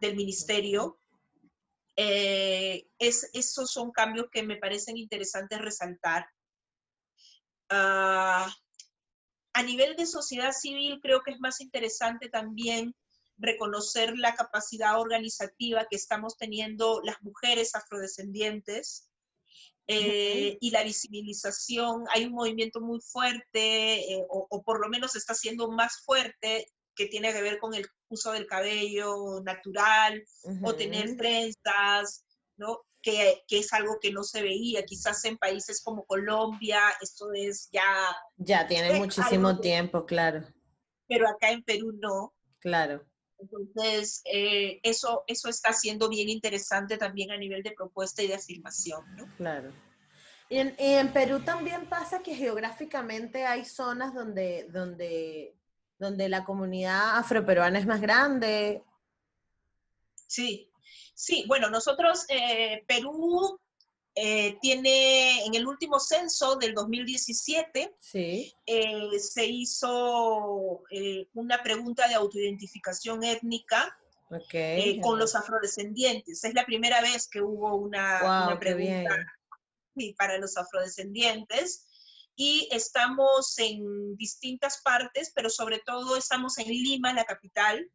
del 0.00 0.16
ministerio. 0.16 0.98
Eh, 1.96 2.88
es, 2.98 3.30
esos 3.32 3.70
son 3.70 3.92
cambios 3.92 4.26
que 4.32 4.42
me 4.42 4.56
parecen 4.56 4.96
interesantes 4.96 5.60
resaltar. 5.60 6.26
Ah, 7.70 8.52
a 9.52 9.62
nivel 9.62 9.94
de 9.94 10.06
sociedad 10.06 10.52
civil, 10.52 10.98
creo 11.00 11.22
que 11.22 11.30
es 11.30 11.40
más 11.40 11.60
interesante 11.60 12.28
también 12.28 12.94
reconocer 13.38 14.16
la 14.18 14.34
capacidad 14.34 15.00
organizativa 15.00 15.86
que 15.88 15.96
estamos 15.96 16.36
teniendo 16.36 17.00
las 17.02 17.22
mujeres 17.22 17.74
afrodescendientes 17.74 19.08
eh, 19.86 20.56
y 20.60 20.70
la 20.70 20.82
visibilización. 20.82 22.04
Hay 22.12 22.24
un 22.24 22.32
movimiento 22.32 22.80
muy 22.80 23.00
fuerte, 23.00 24.12
eh, 24.12 24.24
o, 24.28 24.46
o 24.48 24.62
por 24.62 24.80
lo 24.80 24.88
menos 24.88 25.16
está 25.16 25.34
siendo 25.34 25.70
más 25.70 26.02
fuerte, 26.04 26.66
que 26.94 27.06
tiene 27.06 27.32
que 27.32 27.42
ver 27.42 27.58
con 27.58 27.74
el 27.74 27.86
uso 28.08 28.32
del 28.32 28.46
cabello 28.46 29.40
natural 29.44 30.22
o 30.62 30.74
tener 30.74 31.16
trenzas, 31.16 32.24
¿no? 32.56 32.80
Que, 33.02 33.42
que 33.46 33.58
es 33.58 33.72
algo 33.72 33.98
que 34.00 34.12
no 34.12 34.22
se 34.22 34.42
veía. 34.42 34.84
Quizás 34.84 35.24
en 35.24 35.36
países 35.36 35.82
como 35.82 36.04
Colombia 36.06 36.80
esto 37.00 37.32
es 37.34 37.68
ya, 37.70 37.84
Ya 38.36 38.66
tiene 38.66 38.98
muchísimo 38.98 39.58
tiempo, 39.60 40.06
claro, 40.06 40.46
pero 41.06 41.28
acá 41.28 41.50
en 41.50 41.62
Perú 41.62 41.92
no. 42.00 42.32
claro. 42.60 43.04
Entonces, 43.44 44.22
eh, 44.24 44.80
eso, 44.82 45.24
eso 45.26 45.48
está 45.48 45.72
siendo 45.72 46.08
bien 46.08 46.28
interesante 46.28 46.96
también 46.96 47.30
a 47.30 47.36
nivel 47.36 47.62
de 47.62 47.72
propuesta 47.72 48.22
y 48.22 48.26
de 48.26 48.34
afirmación, 48.34 49.04
¿no? 49.16 49.26
Claro. 49.36 49.72
Y 50.48 50.58
en, 50.58 50.74
y 50.78 50.94
en 50.94 51.12
Perú 51.12 51.40
también 51.40 51.88
pasa 51.88 52.22
que 52.22 52.34
geográficamente 52.34 53.44
hay 53.44 53.64
zonas 53.64 54.14
donde, 54.14 54.66
donde, 54.70 55.56
donde 55.98 56.28
la 56.28 56.44
comunidad 56.44 57.18
afroperuana 57.18 57.78
es 57.78 57.86
más 57.86 58.00
grande. 58.00 58.82
Sí, 60.26 60.70
sí, 61.14 61.44
bueno, 61.46 61.70
nosotros, 61.70 62.24
eh, 62.28 62.84
Perú 62.86 63.58
eh, 64.16 64.56
tiene 64.62 65.44
en 65.44 65.54
el 65.54 65.66
último 65.66 65.98
censo 65.98 66.56
del 66.56 66.74
2017, 66.74 67.94
Sí. 68.00 68.54
eh, 68.66 69.18
se 69.18 69.44
hizo 69.46 70.82
eh, 70.90 71.26
una 71.34 71.62
pregunta 71.62 72.06
de 72.08 72.14
autoidentificación 72.14 73.24
étnica 73.24 73.96
Ok. 74.30 74.54
eh, 74.54 75.00
con 75.02 75.18
los 75.18 75.34
afrodescendientes. 75.34 76.44
Es 76.44 76.54
la 76.54 76.64
primera 76.64 77.00
vez 77.00 77.28
que 77.28 77.40
hubo 77.42 77.74
una, 77.76 78.20
una 78.22 78.46
Wow, 78.54 78.76
bien. 78.76 79.04
pregunta 79.04 79.16
para 80.16 80.38
los 80.38 80.56
afrodescendientes. 80.56 81.86
Y 82.36 82.68
estamos 82.72 83.56
en 83.58 84.16
distintas 84.16 84.80
partes, 84.82 85.30
pero 85.34 85.48
sobre 85.50 85.78
todo 85.80 86.16
estamos 86.16 86.58
en 86.58 86.68
Lima, 86.68 87.12
la 87.12 87.24
capital. 87.24 87.88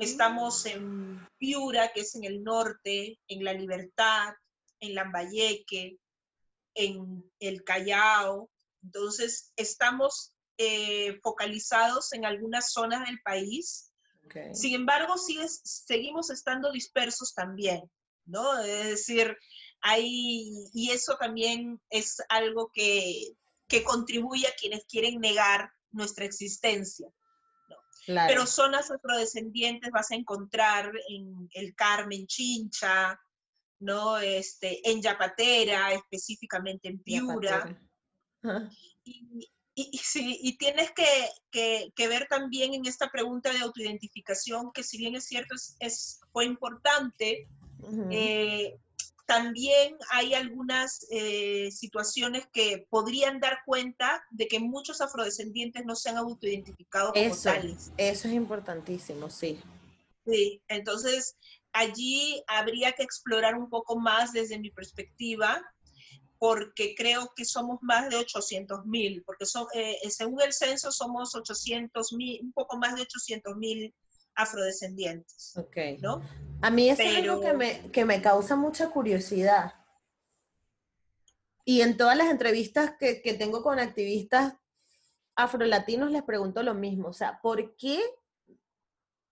Estamos 0.00 0.66
en 0.66 1.24
Piura, 1.38 1.92
que 1.92 2.00
es 2.00 2.16
en 2.16 2.24
el 2.24 2.42
norte, 2.42 3.20
en 3.28 3.44
La 3.44 3.52
Libertad, 3.52 4.34
en 4.84 4.94
Lambayeque, 4.94 5.98
en 6.74 7.24
el 7.40 7.64
Callao. 7.64 8.50
Entonces, 8.82 9.52
estamos 9.56 10.34
eh, 10.58 11.18
focalizados 11.22 12.12
en 12.12 12.24
algunas 12.24 12.72
zonas 12.72 13.06
del 13.06 13.20
país. 13.22 13.92
Ok. 14.26 14.36
Sin 14.54 14.74
embargo, 14.74 15.16
sigue- 15.18 15.48
seguimos 15.48 16.30
estando 16.30 16.70
dispersos 16.72 17.34
también, 17.34 17.90
¿no? 18.26 18.58
Es 18.60 18.84
decir, 18.86 19.36
hay, 19.80 20.50
y 20.72 20.90
eso 20.90 21.16
también 21.18 21.80
es 21.90 22.22
algo 22.28 22.70
que, 22.72 23.32
que 23.68 23.82
contribuye 23.82 24.46
a 24.46 24.54
quienes 24.54 24.84
quieren 24.86 25.20
negar 25.20 25.70
nuestra 25.92 26.24
existencia. 26.24 27.08
Claro. 28.06 28.28
Pero 28.28 28.46
zonas 28.46 28.90
afrodescendientes 28.90 29.90
vas 29.90 30.10
a 30.10 30.14
encontrar 30.14 30.92
en 31.08 31.48
el 31.52 31.74
Carmen 31.74 32.26
Chincha, 32.26 33.18
¿no? 33.84 34.18
Este, 34.18 34.80
en 34.90 35.02
Yapatera, 35.02 35.92
específicamente 35.92 36.88
en 36.88 36.98
Piura. 36.98 37.78
Y, 39.04 39.48
y- 39.74 39.90
y 39.92 39.98
sí, 39.98 40.38
y 40.42 40.56
tienes 40.56 40.90
que, 40.92 41.04
que- 41.50 41.92
que 41.94 42.08
ver 42.08 42.26
también 42.28 42.74
en 42.74 42.86
esta 42.86 43.10
pregunta 43.10 43.52
de 43.52 43.58
autoidentificación, 43.60 44.72
que 44.72 44.82
si 44.82 44.96
bien 44.98 45.14
es 45.16 45.24
cierto, 45.26 45.54
es, 45.54 45.76
es- 45.80 46.20
fue 46.32 46.44
importante, 46.46 47.46
eh, 48.10 48.76
también 49.26 49.96
hay 50.10 50.34
algunas 50.34 51.06
eh, 51.10 51.70
situaciones 51.70 52.46
que 52.52 52.86
podrían 52.90 53.40
dar 53.40 53.58
cuenta 53.66 54.22
de 54.30 54.46
que 54.48 54.60
muchos 54.60 55.00
afrodescendientes 55.00 55.84
no 55.84 55.94
se 55.96 56.10
han 56.10 56.18
autoidentificado 56.18 57.12
como 57.12 57.24
Eso, 57.26 57.50
tales. 57.50 57.90
eso 57.96 58.28
es 58.28 58.34
importantísimo, 58.34 59.30
sí. 59.30 59.58
Sí, 60.26 60.62
entonces 60.68 61.36
allí 61.74 62.42
habría 62.46 62.92
que 62.92 63.02
explorar 63.02 63.54
un 63.56 63.68
poco 63.68 63.98
más 63.98 64.32
desde 64.32 64.58
mi 64.58 64.70
perspectiva, 64.70 65.62
porque 66.38 66.94
creo 66.96 67.32
que 67.36 67.44
somos 67.44 67.78
más 67.82 68.08
de 68.10 68.16
800 68.16 68.86
mil, 68.86 69.22
porque 69.24 69.44
son, 69.46 69.66
eh, 69.74 69.98
según 70.10 70.40
el 70.42 70.52
censo 70.52 70.90
somos 70.92 71.34
800 71.34 72.12
mil, 72.14 72.40
un 72.42 72.52
poco 72.52 72.76
más 72.78 72.94
de 72.96 73.02
800 73.02 73.56
mil 73.56 73.94
afrodescendientes, 74.34 75.56
Ok. 75.56 75.76
¿no? 76.00 76.20
A 76.62 76.70
mí 76.70 76.88
eso 76.90 77.02
es 77.02 77.16
algo 77.16 77.40
que 77.40 77.46
Pero- 77.46 77.58
me, 77.58 77.90
que 77.92 78.04
me 78.04 78.20
causa 78.22 78.56
mucha 78.56 78.90
curiosidad. 78.90 79.74
Y 81.64 81.80
en 81.80 81.96
todas 81.96 82.16
las 82.16 82.28
entrevistas 82.30 82.94
que, 82.98 83.22
que 83.22 83.34
tengo 83.34 83.62
con 83.62 83.78
activistas 83.78 84.54
afrolatinos 85.36 86.10
les 86.10 86.22
pregunto 86.22 86.62
lo 86.62 86.74
mismo. 86.74 87.08
O 87.08 87.12
sea, 87.12 87.40
¿por 87.40 87.74
qué 87.76 88.00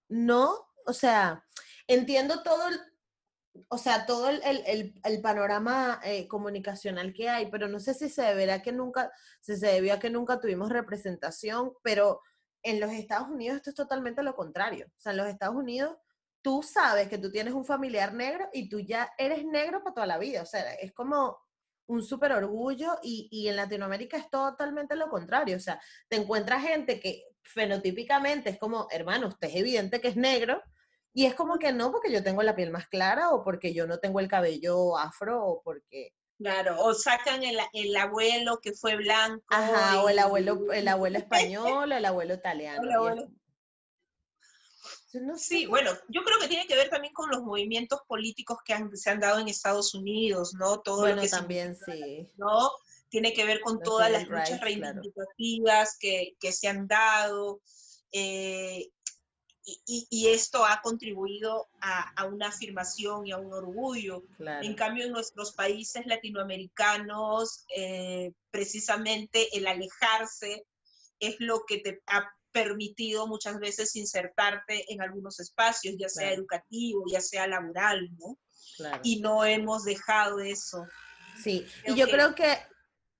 no? 0.08 0.66
O 0.86 0.92
sea, 0.92 1.44
entiendo 1.88 2.42
todo 2.42 2.68
el, 2.68 2.80
o 3.68 3.78
sea, 3.78 4.06
todo 4.06 4.28
el, 4.30 4.40
el- 4.44 4.94
el- 5.04 5.22
panorama 5.22 6.00
eh, 6.04 6.26
comunicacional 6.28 7.12
que 7.12 7.28
hay, 7.28 7.50
pero 7.50 7.68
no 7.68 7.80
sé 7.80 7.94
si 7.94 8.08
se 8.08 8.22
deberá 8.22 8.62
que 8.62 8.72
nunca, 8.72 9.10
si 9.40 9.56
se 9.56 9.66
debió 9.68 9.94
a 9.94 9.98
que 10.00 10.10
nunca 10.10 10.40
tuvimos 10.40 10.70
representación, 10.70 11.72
pero 11.82 12.20
en 12.62 12.80
los 12.80 12.90
Estados 12.92 13.28
Unidos 13.28 13.56
esto 13.58 13.70
es 13.70 13.76
totalmente 13.76 14.22
lo 14.22 14.34
contrario. 14.34 14.86
O 14.96 15.00
sea, 15.00 15.12
en 15.12 15.18
los 15.18 15.26
Estados 15.28 15.56
Unidos 15.56 15.96
tú 16.42 16.62
sabes 16.62 17.08
que 17.08 17.18
tú 17.18 17.30
tienes 17.30 17.54
un 17.54 17.64
familiar 17.64 18.14
negro 18.14 18.48
y 18.52 18.68
tú 18.68 18.80
ya 18.80 19.10
eres 19.18 19.44
negro 19.44 19.82
para 19.82 19.94
toda 19.94 20.06
la 20.06 20.18
vida. 20.18 20.42
O 20.42 20.46
sea, 20.46 20.74
es 20.74 20.92
como 20.92 21.38
un 21.86 22.02
súper 22.02 22.32
orgullo 22.32 22.96
y, 23.02 23.28
y 23.30 23.48
en 23.48 23.56
Latinoamérica 23.56 24.16
es 24.16 24.30
totalmente 24.30 24.96
lo 24.96 25.08
contrario. 25.08 25.56
O 25.56 25.60
sea, 25.60 25.80
te 26.08 26.16
encuentras 26.16 26.62
gente 26.62 26.98
que 27.00 27.24
fenotípicamente 27.42 28.50
es 28.50 28.58
como, 28.58 28.86
hermano, 28.90 29.28
usted 29.28 29.48
es 29.48 29.56
evidente 29.56 30.00
que 30.00 30.08
es 30.08 30.16
negro 30.16 30.62
y 31.14 31.26
es 31.26 31.34
como 31.34 31.58
que 31.58 31.72
no 31.72 31.90
porque 31.92 32.10
yo 32.12 32.22
tengo 32.22 32.42
la 32.42 32.56
piel 32.56 32.70
más 32.70 32.86
clara 32.88 33.30
o 33.30 33.42
porque 33.44 33.74
yo 33.74 33.86
no 33.86 33.98
tengo 33.98 34.20
el 34.20 34.28
cabello 34.28 34.96
afro 34.96 35.44
o 35.44 35.62
porque... 35.62 36.14
Claro, 36.38 36.80
o 36.82 36.92
sacan 36.94 37.44
el, 37.44 37.58
el 37.72 37.94
abuelo 37.96 38.58
que 38.60 38.72
fue 38.72 38.96
blanco. 38.96 39.44
Ajá, 39.48 40.02
o 40.02 40.08
el 40.08 40.18
abuelo, 40.18 40.72
el 40.72 40.88
abuelo 40.88 41.18
español 41.18 41.92
o 41.92 41.96
el 41.96 42.04
abuelo 42.04 42.34
italiano. 42.42 42.80
O 42.80 42.84
el 42.84 42.88
y 42.88 42.90
es 42.90 42.96
abuelo- 42.96 43.22
como- 43.26 43.36
Yo 45.12 45.20
no 45.20 45.36
sé 45.38 45.44
Sí, 45.44 45.66
bueno, 45.66 45.90
yo 46.08 46.24
creo 46.24 46.38
que 46.40 46.48
tiene 46.48 46.66
que 46.66 46.74
ver 46.74 46.88
también 46.88 47.12
con 47.14 47.30
los 47.30 47.42
movimientos 47.42 48.00
políticos 48.08 48.58
que 48.64 48.72
han- 48.72 48.96
se 48.96 49.10
han 49.10 49.20
dado 49.20 49.38
en 49.38 49.48
Estados 49.48 49.94
Unidos, 49.94 50.54
¿no? 50.58 50.80
Todo 50.80 50.96
lo 50.96 51.02
Bueno, 51.02 51.22
que 51.22 51.28
también 51.28 51.76
sí. 51.76 52.28
¿no? 52.36 52.70
Tiene 53.08 53.32
que 53.34 53.44
ver 53.44 53.60
con 53.60 53.80
todas 53.80 54.10
las 54.10 54.26
luchas 54.26 54.48
claro. 54.48 54.64
reivindicativas 54.64 55.96
que, 56.00 56.34
que 56.40 56.50
se 56.52 56.66
han 56.68 56.88
dado. 56.88 57.60
eh, 58.10 58.88
y, 59.64 59.80
y- 59.86 60.06
y 60.10 60.28
esto 60.28 60.64
ha 60.64 60.80
contribuido 60.82 61.68
a, 61.80 62.10
a 62.20 62.26
una 62.26 62.48
afirmación 62.48 63.26
y 63.26 63.32
a 63.32 63.38
un 63.38 63.52
orgullo. 63.52 64.24
Claro. 64.36 64.64
En 64.66 64.74
cambio, 64.74 65.04
en 65.06 65.12
nuestros 65.12 65.52
países 65.52 66.04
latinoamericanos, 66.06 67.64
eh, 67.76 68.32
precisamente 68.50 69.56
el 69.56 69.66
alejarse 69.66 70.66
es 71.20 71.36
lo 71.38 71.64
que 71.66 71.78
te 71.78 72.02
ha 72.06 72.28
permitido 72.50 73.26
muchas 73.26 73.58
veces 73.58 73.96
insertarte 73.96 74.92
en 74.92 75.00
algunos 75.00 75.40
espacios, 75.40 75.94
ya 75.98 76.08
sea 76.08 76.28
Claro. 76.28 76.40
educativo, 76.40 77.04
ya 77.10 77.20
sea 77.20 77.46
laboral, 77.46 78.08
¿no? 78.18 78.38
y 79.02 79.20
no 79.20 79.44
hemos 79.44 79.84
dejado 79.84 80.40
eso. 80.40 80.84
Sí, 81.42 81.66
y 81.86 81.94
yo 81.94 82.08
creo 82.08 82.34
que 82.34 82.58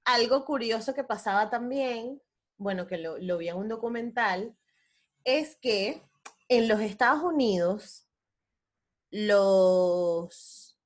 algo 0.05 0.45
curioso 0.45 0.95
que 0.95 1.05
pasaba 1.05 1.51
también, 1.51 2.21
bueno, 2.57 2.87
que 2.87 2.97
lo, 2.99 3.19
lo 3.19 3.39
vi 3.39 3.49
en 3.49 3.57
un 3.57 3.69
documental, 3.69 4.57
es 5.25 5.57
que 5.57 6.03
en 6.49 6.69
los 6.69 6.81
Estados 6.81 7.23
Unidos 7.23 8.09
los, 9.11 10.79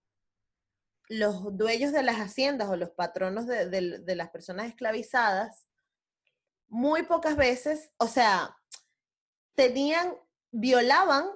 los 1.09 1.57
dueños 1.57 1.93
de 1.93 2.03
las 2.03 2.17
haciendas 2.17 2.69
o 2.69 2.77
los 2.77 2.91
patronos 2.91 3.47
de, 3.47 3.69
de, 3.69 4.17
las 4.17 4.31
personas 4.31 4.67
esclavizadas, 4.67 5.69
muy 6.69 7.05
pocas 7.05 7.37
veces, 7.37 7.91
o 7.99 8.09
sea, 8.09 8.57
tenían, 9.55 10.15
violaban 10.51 11.27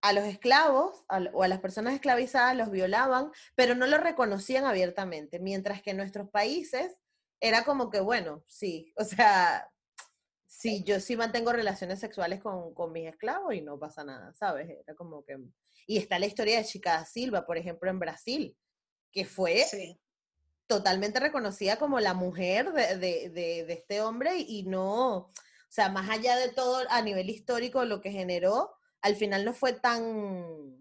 a 0.00 0.12
los 0.12 0.24
esclavos 0.24 1.04
o 1.32 1.42
a 1.42 1.48
las 1.48 1.58
personas 1.58 1.94
esclavizadas, 1.94 2.56
los 2.56 2.70
violaban, 2.70 3.32
pero 3.56 3.74
no 3.74 3.86
lo 3.86 3.98
reconocían 3.98 4.64
abiertamente, 4.64 5.40
mientras 5.40 5.82
que 5.82 5.90
en 5.90 5.96
nuestros 5.96 6.30
países 6.30 6.96
era 7.40 7.64
como 7.64 7.90
que, 7.90 8.00
bueno, 8.00 8.44
sí, 8.46 8.92
o 8.96 9.04
sea, 9.04 9.68
sí, 10.58 10.82
yo 10.82 10.98
sí 10.98 11.16
mantengo 11.16 11.52
relaciones 11.52 12.00
sexuales 12.00 12.40
con, 12.42 12.74
con 12.74 12.90
mis 12.90 13.08
esclavos 13.08 13.54
y 13.54 13.60
no 13.60 13.78
pasa 13.78 14.02
nada, 14.02 14.34
¿sabes? 14.34 14.68
Era 14.68 14.94
como 14.96 15.24
que... 15.24 15.38
Y 15.86 15.98
está 15.98 16.18
la 16.18 16.26
historia 16.26 16.58
de 16.58 16.64
Chica 16.64 17.04
Silva, 17.04 17.46
por 17.46 17.56
ejemplo, 17.56 17.88
en 17.88 18.00
Brasil, 18.00 18.56
que 19.12 19.24
fue 19.24 19.64
totalmente 20.66 21.20
reconocida 21.20 21.78
como 21.78 22.00
la 22.00 22.12
mujer 22.12 22.72
de, 22.72 23.66
este 23.68 24.00
hombre 24.00 24.36
y, 24.36 24.64
no, 24.64 25.16
o 25.16 25.32
sea, 25.68 25.90
más 25.90 26.10
allá 26.10 26.36
de 26.36 26.48
todo 26.48 26.82
a 26.90 27.02
nivel 27.02 27.30
histórico 27.30 27.84
lo 27.84 28.00
que 28.00 28.10
generó, 28.10 28.74
al 29.00 29.14
final 29.14 29.44
no 29.44 29.54
fue 29.54 29.74
tan, 29.74 30.77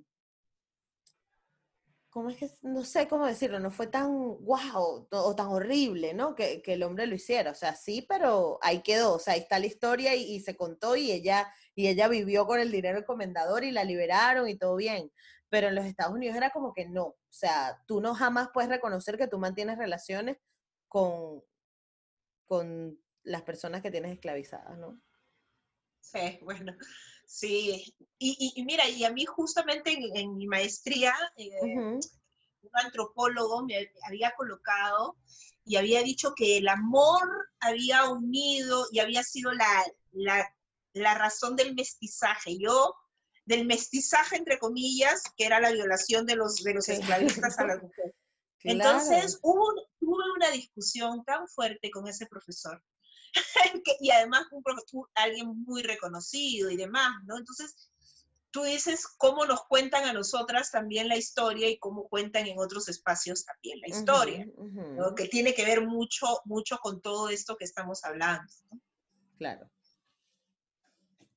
¿cómo 2.18 2.32
es 2.32 2.38
que, 2.38 2.50
no 2.64 2.84
sé 2.84 3.08
cómo 3.08 3.28
decirlo, 3.28 3.60
no 3.60 3.70
fue 3.70 3.86
tan 3.86 4.12
guau 4.40 5.08
o 5.12 5.36
tan 5.36 5.48
horrible, 5.50 6.16
¿no? 6.16 6.34
Que, 6.34 6.64
el 6.66 6.82
hombre 6.82 7.06
lo 7.06 7.14
hiciera, 7.14 7.52
o 7.52 7.54
sea, 7.54 7.76
sí, 7.76 8.04
pero 8.10 8.58
ahí 8.64 8.82
quedó, 8.82 9.14
o 9.14 9.20
sea, 9.20 9.36
ahí 9.36 9.42
está 9.42 9.60
la 9.60 9.68
historia 9.68 10.16
y, 10.16 10.40
se 10.40 10.58
contó 10.58 10.96
y 10.96 11.12
ella, 11.12 11.54
y 11.76 11.88
ella 11.88 12.08
vivió 12.08 12.48
con 12.48 12.60
el 12.60 12.72
dinero 12.72 13.06
comendador 13.06 13.64
y 13.64 13.70
la 13.70 13.84
liberaron 13.84 14.50
y 14.50 14.58
todo 14.58 14.76
bien, 14.78 15.12
pero 15.50 15.68
en 15.68 15.76
los 15.76 15.86
Estados 15.86 16.16
Unidos 16.16 16.36
era 16.36 16.50
como 16.50 16.74
que 16.74 16.90
no, 16.90 17.06
o 17.06 17.18
sea, 17.30 17.84
tú 17.86 18.02
no 18.02 18.16
jamás 18.16 18.50
puedes 18.52 18.72
reconocer 18.72 19.16
que 19.16 19.28
tú 19.28 19.38
mantienes 19.38 19.78
relaciones 19.78 20.38
con, 20.88 21.44
con 22.48 23.00
las 23.22 23.44
personas 23.44 23.84
que 23.84 23.92
tienes 23.92 24.12
esclavizadas, 24.12 24.76
¿no? 24.80 25.00
Sí, 26.02 26.40
bueno, 26.42 26.76
Sí, 27.28 27.94
y, 28.18 28.64
mira, 28.64 28.88
y 28.88 29.04
a 29.04 29.12
mí 29.12 29.26
justamente 29.26 30.00
en, 30.16 30.38
mi 30.38 30.48
maestría, 30.48 31.14
eh, 31.36 31.52
un 31.62 32.00
antropólogo 32.72 33.66
me 33.66 33.92
había 34.08 34.34
colocado 34.36 35.18
y 35.66 35.76
había 35.76 36.02
dicho 36.04 36.34
que 36.34 36.58
el 36.58 36.70
amor 36.70 37.28
había 37.60 38.10
unido 38.10 38.88
y 38.94 39.00
había 39.00 39.24
sido 39.24 39.52
la, 39.52 39.86
la, 40.94 41.16
razón 41.16 41.58
del 41.58 41.76
mestizaje. 41.76 42.58
Yo, 42.58 42.96
del 43.46 43.66
mestizaje, 43.66 44.38
entre 44.38 44.58
comillas, 44.58 45.22
que 45.36 45.46
era 45.46 45.60
la 45.60 45.72
violación 45.72 46.26
de 46.26 46.38
los, 46.38 46.64
de 46.64 46.76
los 46.76 46.88
esclavistas 46.88 47.60
a 47.60 47.66
las 47.66 47.84
mujeres. 47.84 48.16
Entonces, 48.64 49.38
hubo, 49.42 49.74
hubo 50.00 50.34
una 50.34 50.50
discusión 50.52 51.26
tan 51.26 51.46
fuerte 51.50 51.92
con 51.92 52.08
ese 52.08 52.26
profesor 52.26 52.82
y 54.00 54.12
además 54.12 54.46
un 54.52 54.64
alguien 55.16 55.64
muy 55.64 55.84
reconocido 55.84 56.70
y 56.70 56.78
demás, 56.78 57.24
¿no? 57.26 57.38
Entonces, 57.38 57.90
tú 58.52 58.64
dices 58.64 59.08
cómo 59.18 59.46
nos 59.46 59.66
cuentan 59.66 60.06
a 60.06 60.14
nosotras 60.14 60.72
también 60.72 61.08
la 61.08 61.18
historia 61.18 61.70
y 61.70 61.78
cómo 61.78 62.08
cuentan 62.08 62.48
en 62.48 62.60
otros 62.60 62.90
espacios 62.90 63.46
también 63.46 63.80
la 63.82 63.88
historia, 63.88 64.48
que 65.16 65.28
tiene 65.28 65.54
que 65.54 65.66
ver 65.66 65.86
mucho, 65.86 66.26
mucho 66.46 66.78
con 66.80 67.02
todo 67.02 67.30
esto 67.30 67.58
que 67.58 67.66
estamos 67.66 68.04
hablando. 68.04 68.52
Claro. 69.38 69.70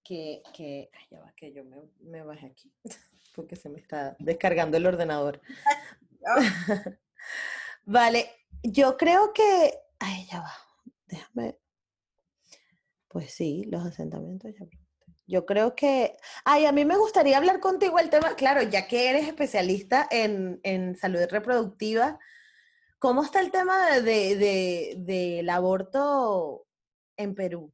Que, 0.03 0.43
que, 0.55 0.91
ya 1.11 1.21
va, 1.21 1.33
que 1.37 1.53
yo 1.53 1.65
me, 1.65 1.77
me 2.01 2.23
bajé 2.23 2.47
aquí, 2.47 2.73
porque 3.37 3.55
se 3.55 3.69
me 3.69 3.79
está 3.79 4.17
descargando 4.19 4.77
el 4.77 4.87
ordenador. 4.87 5.41
vale, 7.85 8.31
yo 8.63 8.97
creo 8.97 9.33
que, 9.33 9.75
ay, 9.99 10.27
ya 10.31 10.41
va, 10.41 10.53
déjame 11.07 11.59
pues 13.11 13.35
sí, 13.35 13.65
los 13.65 13.85
asentamientos 13.85 14.53
ya 14.57 14.67
Yo 15.27 15.45
creo 15.45 15.75
que, 15.75 16.17
ay, 16.45 16.65
a 16.65 16.73
mí 16.73 16.85
me 16.85 16.97
gustaría 16.97 17.37
hablar 17.37 17.59
contigo 17.59 17.99
el 17.99 18.09
tema, 18.09 18.37
claro, 18.37 18.63
ya 18.63 18.87
que 18.87 19.11
eres 19.11 19.27
especialista 19.27 20.07
en, 20.11 20.97
salud 20.97 21.21
reproductiva, 21.29 22.21
¿cómo 23.01 23.25
está 23.25 23.41
el 23.41 23.51
tema 23.51 23.99
de, 23.99 24.95
del 24.97 25.51
aborto 25.51 26.69
en 27.17 27.35
Perú? 27.35 27.73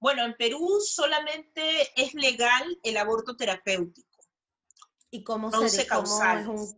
Bueno, 0.00 0.24
en 0.24 0.34
Perú 0.34 0.80
solamente 0.80 1.90
es 1.94 2.14
legal 2.14 2.64
el 2.82 2.96
aborto 2.96 3.36
terapéutico. 3.36 4.08
¿Y 5.10 5.24
cómo, 5.24 5.50
se 5.50 5.86
cómo 5.86 6.68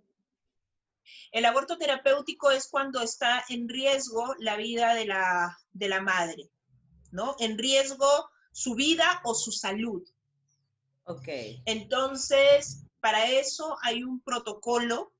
El 1.31 1.45
aborto 1.45 1.79
terapéutico 1.79 2.51
es 2.51 2.69
cuando 2.69 3.01
está 3.01 3.45
en 3.49 3.69
riesgo 3.69 4.35
la 4.41 4.57
vida 4.57 4.95
de 4.95 5.07
la, 5.07 5.57
de 5.73 5.89
la 5.89 6.01
madre. 6.01 6.51
¿No? 7.11 7.37
En 7.39 7.59
riesgo 7.59 8.31
su 8.53 8.75
vida 8.75 9.21
o 9.25 9.35
su 9.35 9.53
salud. 9.53 10.03
Ok. 11.05 11.29
Entonces, 11.65 12.85
para 13.01 13.31
eso 13.31 13.77
hay 13.83 14.05
un 14.05 14.21
protocolo 14.21 15.13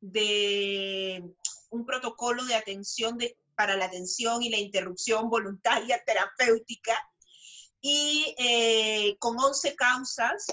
de 0.00 1.24
un 1.70 1.86
protocolo 1.86 2.44
de 2.44 2.54
atención 2.54 3.18
de, 3.18 3.36
para 3.56 3.76
la 3.76 3.86
atención 3.86 4.42
y 4.42 4.50
la 4.50 4.58
interrupción 4.58 5.28
voluntaria 5.28 6.02
terapéutica 6.04 6.94
y 7.80 8.34
eh, 8.38 9.16
con 9.18 9.38
11 9.38 9.74
causas 9.74 10.46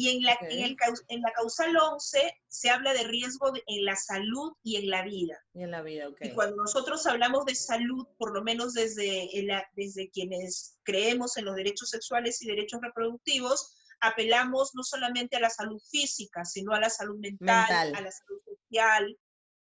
y 0.00 0.08
en 0.08 0.22
la, 0.22 0.38
en, 0.40 1.20
la 1.20 1.32
causal 1.32 1.76
11 1.76 2.34
se 2.48 2.70
habla 2.70 2.94
de 2.94 3.04
riesgo 3.04 3.52
en 3.66 3.84
la 3.84 3.96
salud 3.96 4.54
y 4.62 4.76
en 4.76 4.88
la 4.88 5.02
vida. 5.02 5.38
Y 5.52 5.62
en 5.62 5.72
la 5.72 5.82
vida, 5.82 6.08
ok. 6.08 6.16
Y 6.22 6.30
cuando 6.32 6.56
nosotros 6.56 7.06
hablamos 7.06 7.44
de 7.44 7.54
salud, 7.54 8.06
por 8.16 8.32
lo 8.32 8.42
menos 8.42 8.72
desde, 8.72 9.28
desde 9.74 10.08
quienes 10.08 10.78
creemos 10.84 11.36
en 11.36 11.44
los 11.44 11.54
derechos 11.54 11.90
sexuales 11.90 12.40
y 12.40 12.46
derechos 12.46 12.80
reproductivos, 12.80 13.76
apelamos 14.00 14.70
no 14.74 14.84
solamente 14.84 15.36
a 15.36 15.40
la 15.40 15.50
salud 15.50 15.78
física, 15.90 16.46
sino 16.46 16.72
a 16.72 16.80
la 16.80 16.88
salud 16.88 17.18
mental, 17.18 17.94
a 17.94 18.00
la 18.00 18.10
salud 18.10 18.40
social, 18.46 19.18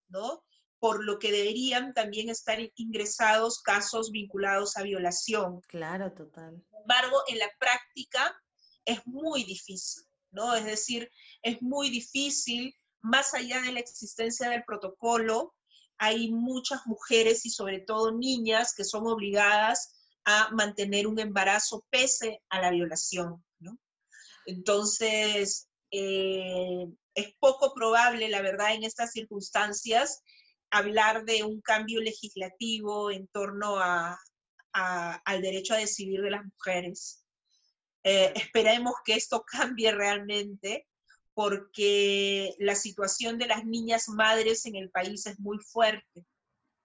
¿no? 0.09 0.45
Por 0.79 1.03
lo 1.03 1.19
que 1.19 1.33
deberían 1.33 1.95
también 1.95 2.29
estar 2.29 2.59
ingresados 2.75 3.63
casos 3.63 4.11
vinculados 4.11 4.77
a 4.77 4.83
violación. 4.83 5.63
Claro, 5.63 6.13
total. 6.13 6.63
Sin 6.69 6.79
embargo, 6.83 7.23
en 7.27 7.39
la 7.39 7.51
práctica 7.59 8.37
es 8.85 9.01
muy 9.07 9.45
difícil. 9.45 10.06
¿No? 10.37 10.55
Es 10.55 10.67
decir, 10.67 11.11
es 11.43 11.61
muy 11.63 11.91
difícil, 11.91 12.73
más 13.01 13.35
allá 13.35 13.61
de 13.63 13.73
la 13.73 13.81
existencia 13.81 14.51
del 14.51 14.65
protocolo, 14.65 15.55
hay 15.99 16.31
muchas 16.31 16.87
mujeres 16.87 17.47
y 17.47 17.51
sobre 17.51 17.81
todo 17.81 18.13
niñas 18.13 18.75
que 18.77 18.85
son 18.85 19.07
obligadas 19.07 19.95
a 20.25 20.51
mantener 20.53 21.07
un 21.07 21.19
embarazo 21.19 21.85
pese 21.91 22.43
a 22.51 22.61
la 22.61 22.71
violación, 22.71 23.43
Entonces, 24.45 25.69
eh, 25.91 26.87
es 27.15 27.35
poco 27.41 27.73
probable, 27.75 28.29
la 28.29 28.43
verdad, 28.43 28.75
en 28.75 28.85
estas 28.85 29.13
circunstancias, 29.13 30.23
hablar 30.71 31.25
de 31.25 31.43
un 31.45 31.61
cambio 31.61 32.01
legislativo 32.01 33.11
en 33.11 33.27
torno 33.29 33.77
al 34.73 35.43
derecho 35.43 35.75
a 35.75 35.79
decidir 35.79 36.21
de 36.21 36.31
las 36.31 36.45
mujeres. 36.45 37.26
Eh, 38.09 38.33
esperemos 38.37 38.95
que 39.05 39.15
esto 39.15 39.45
cambie 39.45 39.91
realmente 39.91 40.87
porque 41.35 42.55
la 42.61 42.77
situación 42.77 43.37
de 43.37 43.49
las 43.49 43.65
niñas 43.65 44.09
madres 44.09 44.65
en 44.65 44.77
el 44.77 44.91
país 44.91 45.27
es 45.27 45.41
muy 45.41 45.59
fuerte. 45.59 46.25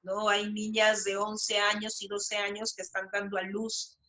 ¿no? 0.01 0.30
Hay 0.30 0.51
niñas 0.51 1.03
de 1.03 1.17
11 1.17 1.59
años 1.59 2.01
y 2.01 2.07
12 2.07 2.38
años 2.38 2.74
que 2.76 2.82
están 2.82 3.07
dando 3.13 3.38
a 3.38 3.43
luz 3.43 3.99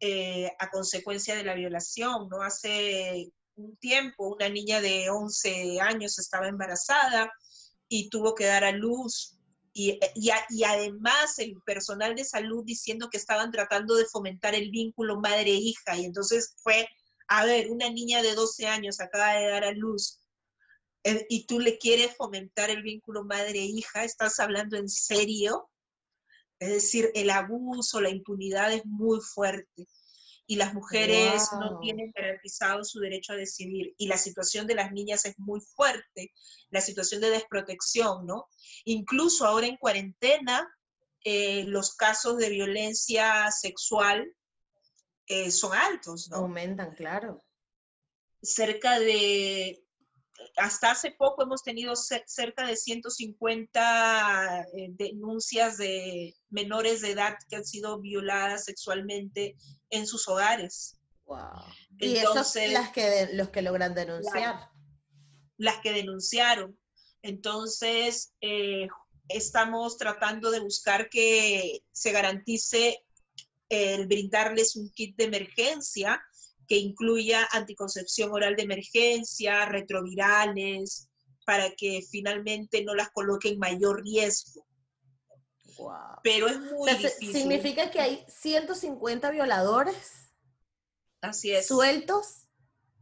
eh, 0.00 0.50
a 0.58 0.68
consecuencia 0.68 1.36
de 1.36 1.44
la 1.44 1.54
violación. 1.54 2.28
¿no? 2.28 2.42
Hace 2.42 3.30
un 3.54 3.76
tiempo 3.76 4.34
una 4.34 4.48
niña 4.48 4.80
de 4.80 5.10
11 5.10 5.80
años 5.80 6.18
estaba 6.18 6.48
embarazada 6.48 7.32
y 7.88 8.10
tuvo 8.10 8.34
que 8.34 8.46
dar 8.46 8.64
a 8.64 8.72
luz 8.72 9.37
y, 9.72 9.98
y, 10.14 10.64
además 10.64 11.38
el 11.38 11.60
personal 11.62 12.14
de 12.14 12.24
salud 12.24 12.64
diciendo 12.64 13.08
que 13.10 13.16
estaban 13.18 13.50
tratando 13.50 13.94
de 13.94 14.06
fomentar 14.06 14.54
el 14.54 14.70
vínculo 14.70 15.20
madre-hija. 15.20 15.96
Y 15.96 16.04
entonces 16.04 16.54
fue, 16.58 16.88
a 17.28 17.44
ver, 17.44 17.70
una 17.70 17.88
niña 17.90 18.22
de 18.22 18.34
12 18.34 18.66
años 18.66 19.00
acaba 19.00 19.34
de 19.34 19.48
dar 19.48 19.64
a 19.64 19.72
luz 19.72 20.20
eh, 21.04 21.26
y 21.28 21.46
tú 21.46 21.60
le 21.60 21.78
quieres 21.78 22.16
fomentar 22.16 22.70
el 22.70 22.82
vínculo 22.82 23.24
madre-hija, 23.24 24.04
¿estás 24.04 24.40
hablando 24.40 24.76
en 24.76 24.88
serio? 24.88 25.70
Es 26.58 26.70
decir, 26.70 27.10
el 27.14 27.30
abuso, 27.30 28.00
la 28.00 28.10
impunidad 28.10 28.72
es 28.72 28.84
muy 28.84 29.20
fuerte. 29.20 29.86
Y 30.50 30.56
las 30.56 30.72
mujeres 30.72 31.50
no 31.60 31.78
tienen 31.78 32.10
garantizado 32.16 32.82
su 32.82 33.00
derecho 33.00 33.34
a 33.34 33.36
decidir. 33.36 33.94
Y 33.98 34.08
la 34.08 34.16
situación 34.16 34.66
de 34.66 34.74
las 34.74 34.92
niñas 34.92 35.26
es 35.26 35.38
muy 35.38 35.60
fuerte, 35.60 36.32
la 36.70 36.80
situación 36.80 37.20
de 37.20 37.28
desprotección, 37.28 38.24
¿no? 38.24 38.48
Incluso 38.86 39.46
ahora 39.46 39.66
en 39.66 39.76
cuarentena, 39.76 40.66
eh, 41.22 41.64
los 41.64 41.94
casos 41.94 42.38
de 42.38 42.48
violencia 42.48 43.50
sexual 43.50 44.34
eh, 45.26 45.50
son 45.50 45.74
altos, 45.74 46.30
¿no? 46.30 46.38
Aumentan, 46.38 46.94
claro. 46.94 47.44
Cerca 48.40 48.98
de 48.98 49.84
hasta 50.56 50.90
hace 50.92 51.10
poco 51.12 51.42
hemos 51.42 51.62
tenido 51.62 51.94
cerca 51.96 52.66
de 52.66 52.76
150 52.76 54.60
eh, 54.60 54.88
denuncias 54.90 55.78
de 55.78 56.34
menores 56.50 57.00
de 57.00 57.12
edad 57.12 57.36
que 57.48 57.56
han 57.56 57.64
sido 57.64 58.00
violadas 58.00 58.64
sexualmente 58.64 59.56
en 59.90 60.06
sus 60.06 60.28
hogares. 60.28 60.96
Wow. 61.24 61.62
y 61.98 62.16
esos 62.16 62.56
las 62.70 62.90
que 62.90 63.28
los 63.34 63.50
que 63.50 63.60
logran 63.62 63.94
denunciar. 63.94 64.70
Las, 65.58 65.80
que 65.80 65.92
denunciaron. 65.92 66.78
Entonces, 67.20 68.32
eh, 68.40 68.88
estamos 69.28 69.98
tratando 69.98 70.50
de 70.50 70.60
buscar 70.60 71.10
que 71.10 71.82
se 71.92 72.12
garantice 72.12 73.04
el 73.68 74.06
brindarles 74.06 74.76
un 74.76 74.90
kit 74.90 75.16
de 75.16 75.24
emergencia 75.24 76.22
que 76.68 76.76
incluya 76.76 77.48
anticoncepción 77.52 78.30
oral 78.30 78.54
de 78.54 78.62
emergencia, 78.62 79.64
retrovirales, 79.64 81.08
para 81.46 81.70
que 81.74 82.02
finalmente 82.08 82.84
no 82.84 82.94
las 82.94 83.10
coloque 83.10 83.48
en 83.48 83.58
mayor 83.58 84.02
riesgo. 84.02 84.66
Pero 86.22 86.46
es 86.48 86.60
muy 86.60 86.90
difícil. 86.92 87.32
¿Significa 87.32 87.90
que 87.90 88.00
hay 88.00 88.24
150 88.28 89.30
violadores? 89.30 90.32
Así 91.22 91.52
es. 91.52 91.66
¿Sueltos? 91.66 92.48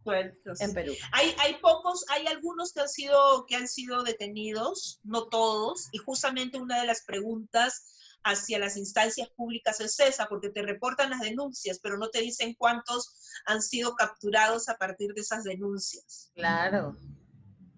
Sueltos. 0.05 0.61
En 0.61 0.73
Perú. 0.73 0.95
Hay, 1.13 1.35
hay 1.41 1.55
pocos, 1.57 2.05
hay 2.11 2.27
algunos 2.29 2.73
que 2.73 2.81
han, 2.81 2.89
sido, 2.89 3.47
que 3.47 3.57
han 3.57 3.67
sido 3.67 4.05
detenidos, 4.05 5.01
no 5.03 5.29
todos, 5.29 5.89
y 5.91 5.99
justamente 5.99 6.59
una 6.59 6.81
de 6.81 6.87
las 6.87 7.05
preguntas 7.05 7.96
hacia 8.27 8.59
las 8.59 8.77
instancias 8.77 9.29
públicas 9.31 9.81
es 9.81 9.99
esa, 10.01 10.27
porque 10.27 10.51
te 10.51 10.63
reportan 10.63 11.11
las 11.11 11.21
denuncias, 11.21 11.79
pero 11.81 11.97
no 11.97 12.11
te 12.11 12.21
dicen 12.21 12.55
cuántos 12.59 13.31
han 13.47 13.63
sido 13.63 13.95
capturados 13.95 14.69
a 14.69 14.77
partir 14.77 15.15
de 15.15 15.21
esas 15.21 15.45
denuncias. 15.45 16.33
Claro. 16.35 16.97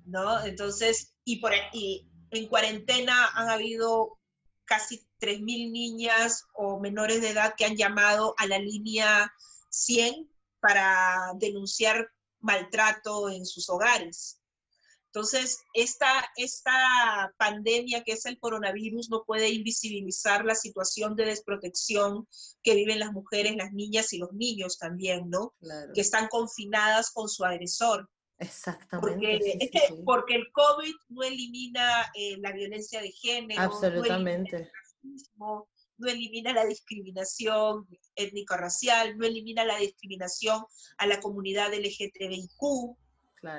¿No? 0.06 0.42
Entonces, 0.42 1.14
y, 1.24 1.40
por, 1.40 1.52
y 1.72 2.08
en 2.30 2.48
cuarentena 2.48 3.28
han 3.34 3.50
habido 3.50 4.18
casi 4.64 5.06
3.000 5.20 5.70
niñas 5.70 6.44
o 6.54 6.80
menores 6.80 7.20
de 7.20 7.30
edad 7.30 7.54
que 7.56 7.66
han 7.66 7.76
llamado 7.76 8.34
a 8.38 8.46
la 8.46 8.58
línea 8.58 9.30
100 9.68 10.30
para 10.60 11.32
denunciar 11.36 12.10
maltrato 12.40 13.28
en 13.28 13.44
sus 13.44 13.68
hogares. 13.68 14.37
Entonces, 15.12 15.58
esta, 15.72 16.08
esta 16.36 17.32
pandemia 17.38 18.02
que 18.04 18.12
es 18.12 18.26
el 18.26 18.38
coronavirus 18.38 19.08
no 19.10 19.24
puede 19.26 19.48
invisibilizar 19.48 20.44
la 20.44 20.54
situación 20.54 21.16
de 21.16 21.24
desprotección 21.24 22.28
que 22.62 22.74
viven 22.74 22.98
las 22.98 23.12
mujeres, 23.12 23.56
las 23.56 23.72
niñas 23.72 24.12
y 24.12 24.18
los 24.18 24.32
niños 24.32 24.78
también, 24.78 25.30
¿no? 25.30 25.54
Que 25.94 26.02
están 26.02 26.28
confinadas 26.28 27.10
con 27.10 27.28
su 27.28 27.44
agresor. 27.44 28.08
Exactamente. 28.38 29.58
Porque, 29.58 30.02
porque 30.04 30.34
el 30.34 30.52
COVID 30.52 30.94
no 31.08 31.22
elimina 31.22 32.10
eh, 32.14 32.36
la 32.38 32.52
violencia 32.52 33.00
de 33.00 33.10
género. 33.10 33.62
Absolutamente. 33.62 34.70
No 35.36 35.68
no 35.98 36.08
elimina 36.08 36.52
la 36.52 36.64
discriminación 36.64 37.86
étnico-racial, 38.14 39.18
no 39.18 39.26
elimina 39.26 39.64
la 39.64 39.78
discriminación 39.78 40.64
a 40.96 41.06
la 41.06 41.20
comunidad 41.20 41.74
LGTBIQ, 41.74 42.96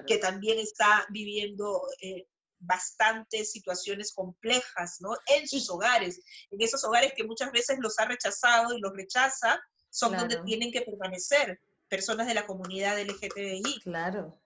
que 0.07 0.17
también 0.17 0.59
está 0.59 1.05
viviendo 1.09 1.81
eh, 2.01 2.27
bastantes 2.59 3.51
situaciones 3.51 4.13
complejas, 4.13 4.97
¿no? 4.99 5.15
En 5.27 5.47
sus 5.47 5.69
hogares, 5.69 6.21
en 6.51 6.61
esos 6.61 6.83
hogares 6.83 7.13
que 7.15 7.23
muchas 7.23 7.51
veces 7.51 7.77
los 7.79 7.97
ha 7.99 8.05
rechazado 8.05 8.77
y 8.77 8.81
los 8.81 8.93
rechaza, 8.93 9.59
son 9.89 10.15
donde 10.15 10.41
tienen 10.43 10.71
que 10.71 10.81
permanecer 10.81 11.59
personas 11.87 12.27
de 12.27 12.35
la 12.35 12.45
comunidad 12.45 12.99
LGTBI. 12.99 13.81
Claro. 13.81 14.39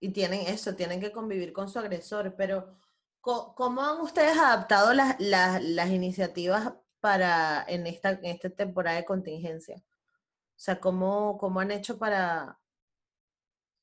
Y 0.00 0.10
tienen 0.10 0.42
eso, 0.42 0.74
tienen 0.74 1.00
que 1.00 1.12
convivir 1.12 1.52
con 1.52 1.68
su 1.68 1.78
agresor, 1.78 2.34
pero 2.36 2.76
¿cómo 3.20 3.82
han 3.82 4.00
ustedes 4.00 4.36
adaptado 4.36 4.92
las, 4.92 5.16
las, 5.20 5.90
iniciativas 5.90 6.74
para 7.00 7.64
en 7.68 7.86
esta, 7.86 8.10
en 8.10 8.26
esta 8.26 8.50
temporada 8.50 8.96
de 8.96 9.04
contingencia? 9.04 9.76
O 9.76 10.64
sea, 10.64 10.80
¿cómo, 10.80 11.38
cómo 11.38 11.60
han 11.60 11.70
hecho 11.70 11.98
para, 11.98 12.60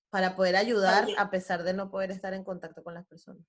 para 0.10 0.36
poder 0.36 0.56
ayudar 0.56 1.08
a 1.18 1.30
pesar 1.30 1.64
de 1.64 1.74
no 1.74 1.92
poder 1.92 2.12
estar 2.12 2.34
en 2.34 2.44
contacto 2.44 2.84
con 2.84 2.94
las 2.94 3.06
personas? 3.06 3.46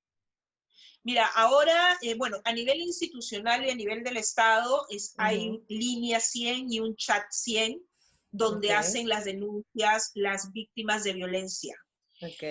Mira, 1.02 1.26
ahora, 1.34 1.96
eh, 2.02 2.14
bueno, 2.14 2.38
a 2.44 2.52
nivel 2.52 2.78
institucional 2.80 3.64
y 3.64 3.70
a 3.70 3.74
nivel 3.74 4.04
del 4.04 4.18
Estado 4.18 4.84
es, 4.90 5.14
hay 5.16 5.62
línea 5.68 6.20
100 6.20 6.70
y 6.70 6.80
un 6.80 6.94
chat 6.96 7.22
100 7.30 7.80
donde 8.30 8.72
hacen 8.72 9.08
las 9.08 9.24
denuncias 9.24 10.12
las 10.14 10.52
víctimas 10.52 11.02
de 11.02 11.14
violencia. 11.14 11.74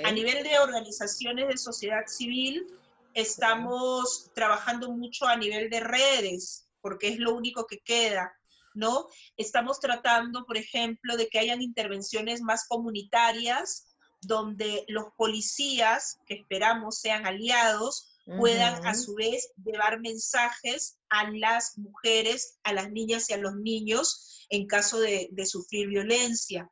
A 0.03 0.11
nivel 0.11 0.43
de 0.43 0.57
organizaciones 0.57 1.47
de 1.47 1.57
sociedad 1.57 2.05
civil, 2.07 2.65
estamos 3.13 4.31
trabajando 4.33 4.91
mucho 4.91 5.27
a 5.27 5.37
nivel 5.37 5.69
de 5.69 5.79
redes, 5.79 6.67
porque 6.81 7.09
es 7.09 7.19
lo 7.19 7.35
único 7.35 7.67
que 7.67 7.79
queda. 7.79 8.33
¿no? 8.73 9.07
Estamos 9.37 9.79
tratando, 9.79 10.45
por 10.45 10.57
ejemplo, 10.57 11.17
de 11.17 11.27
que 11.27 11.39
hayan 11.39 11.61
intervenciones 11.61 12.41
más 12.41 12.67
comunitarias 12.67 13.88
donde 14.21 14.85
los 14.87 15.05
policías, 15.17 16.19
que 16.25 16.35
esperamos 16.35 16.99
sean 16.99 17.25
aliados, 17.25 18.15
puedan 18.37 18.85
a 18.85 18.93
su 18.93 19.15
vez 19.15 19.51
llevar 19.63 19.99
mensajes 20.01 20.97
a 21.09 21.31
las 21.31 21.77
mujeres, 21.77 22.59
a 22.63 22.73
las 22.73 22.91
niñas 22.91 23.29
y 23.29 23.33
a 23.33 23.37
los 23.37 23.55
niños 23.55 24.45
en 24.49 24.67
caso 24.67 24.99
de, 24.99 25.29
sufrir 25.45 25.87
violencia. 25.87 26.69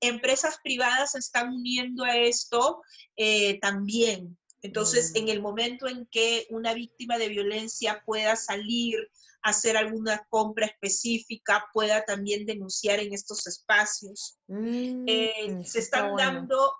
Empresas 0.00 0.58
privadas 0.62 1.12
se 1.12 1.18
están 1.18 1.54
uniendo 1.54 2.04
a 2.04 2.16
esto 2.16 2.82
eh, 3.16 3.58
también. 3.60 4.38
Entonces, 4.62 5.12
en 5.14 5.28
el 5.28 5.40
momento 5.40 5.88
en 5.88 6.06
que 6.06 6.46
una 6.50 6.74
víctima 6.74 7.16
de 7.18 7.28
violencia 7.28 8.02
pueda 8.04 8.36
salir 8.36 9.08
hacer 9.42 9.76
alguna 9.76 10.26
compra 10.28 10.66
específica, 10.66 11.66
pueda 11.72 12.04
también 12.04 12.44
denunciar 12.46 13.00
en 13.00 13.12
estos 13.12 13.46
espacios. 13.46 14.38
Eh, 14.48 15.50
mm, 15.50 15.64
se 15.64 15.78
están 15.78 16.14
dando 16.16 16.72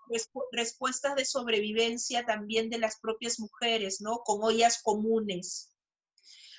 respuestas 0.53 1.15
de 1.17 1.25
sobrevivencia 1.25 2.25
también 2.27 2.69
de 2.69 2.79
las 2.79 2.99
propias 3.01 3.41
mujeres, 3.41 4.01
¿no? 4.01 4.19
Con 4.25 4.43
ollas 4.43 4.83
comunes. 4.83 5.75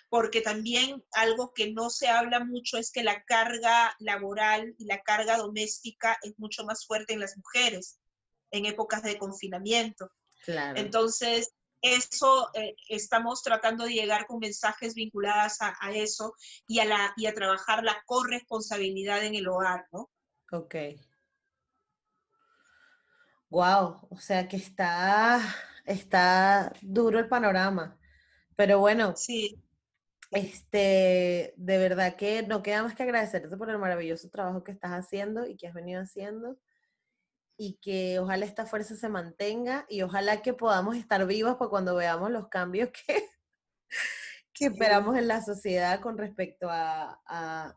Porque 0.10 0.42
también 0.42 1.04
algo 1.14 1.54
que 1.54 1.72
no 1.72 1.90
se 1.90 2.10
habla 2.10 2.44
mucho 2.44 2.78
es 2.78 2.92
que 2.92 3.04
la 3.04 3.24
carga 3.24 3.96
laboral 4.00 4.76
y 4.78 4.86
la 4.86 5.02
carga 5.04 5.38
doméstica 5.38 6.18
es 6.24 6.38
mucho 6.38 6.66
más 6.66 6.86
fuerte 6.86 7.14
en 7.14 7.22
las 7.22 7.38
mujeres 7.38 8.00
en 8.50 8.66
épocas 8.66 9.04
de 9.04 9.18
confinamiento. 9.18 10.12
Claro. 10.44 10.80
Entonces, 10.80 11.54
eso 11.82 12.52
eh, 12.54 12.76
estamos 12.90 13.42
tratando 13.42 13.86
de 13.86 13.94
llegar 13.94 14.28
con 14.28 14.40
mensajes 14.40 14.94
vinculados 14.94 15.58
a, 15.62 15.92
eso 15.92 16.36
y 16.68 16.80
a, 16.80 16.86
la, 16.86 17.14
y 17.18 17.26
a 17.26 17.34
trabajar 17.34 17.84
la 17.84 18.02
corresponsabilidad 18.06 19.24
en 19.26 19.36
el 19.36 19.48
hogar, 19.48 19.88
¿no? 19.92 20.10
Ok. 20.52 20.76
Wow, 23.50 24.08
o 24.10 24.18
sea 24.20 24.48
que 24.48 24.58
está, 24.58 25.42
está 25.86 26.72
duro 26.82 27.20
el 27.20 27.28
panorama. 27.28 27.98
Pero 28.56 28.80
bueno, 28.80 29.16
sí. 29.16 29.60
este, 30.30 31.54
de 31.58 31.78
verdad 31.78 32.16
que 32.16 32.44
no 32.44 32.62
queda 32.62 32.84
más 32.84 32.96
que 32.96 33.04
agradecerte 33.04 33.58
por 33.58 33.70
el 33.70 33.80
maravilloso 33.80 34.30
trabajo 34.30 34.64
que 34.64 34.72
estás 34.72 34.92
haciendo 34.92 35.48
y 35.48 35.58
que 35.58 35.68
has 35.68 35.74
venido 35.74 36.02
haciendo 36.02 36.58
y 37.64 37.74
que 37.74 38.18
ojalá 38.18 38.44
esta 38.48 38.66
fuerza 38.66 38.96
se 38.96 39.08
mantenga 39.08 39.86
y 39.88 40.02
ojalá 40.02 40.42
que 40.42 40.52
podamos 40.52 40.96
estar 40.96 41.28
vivos 41.28 41.58
para 41.58 41.70
cuando 41.70 41.94
veamos 41.94 42.32
los 42.32 42.48
cambios 42.48 42.90
que, 43.06 43.30
que 44.52 44.66
esperamos 44.66 45.16
en 45.16 45.28
la 45.28 45.44
sociedad 45.44 46.02
con 46.02 46.18
respecto 46.18 46.70
a, 46.72 47.22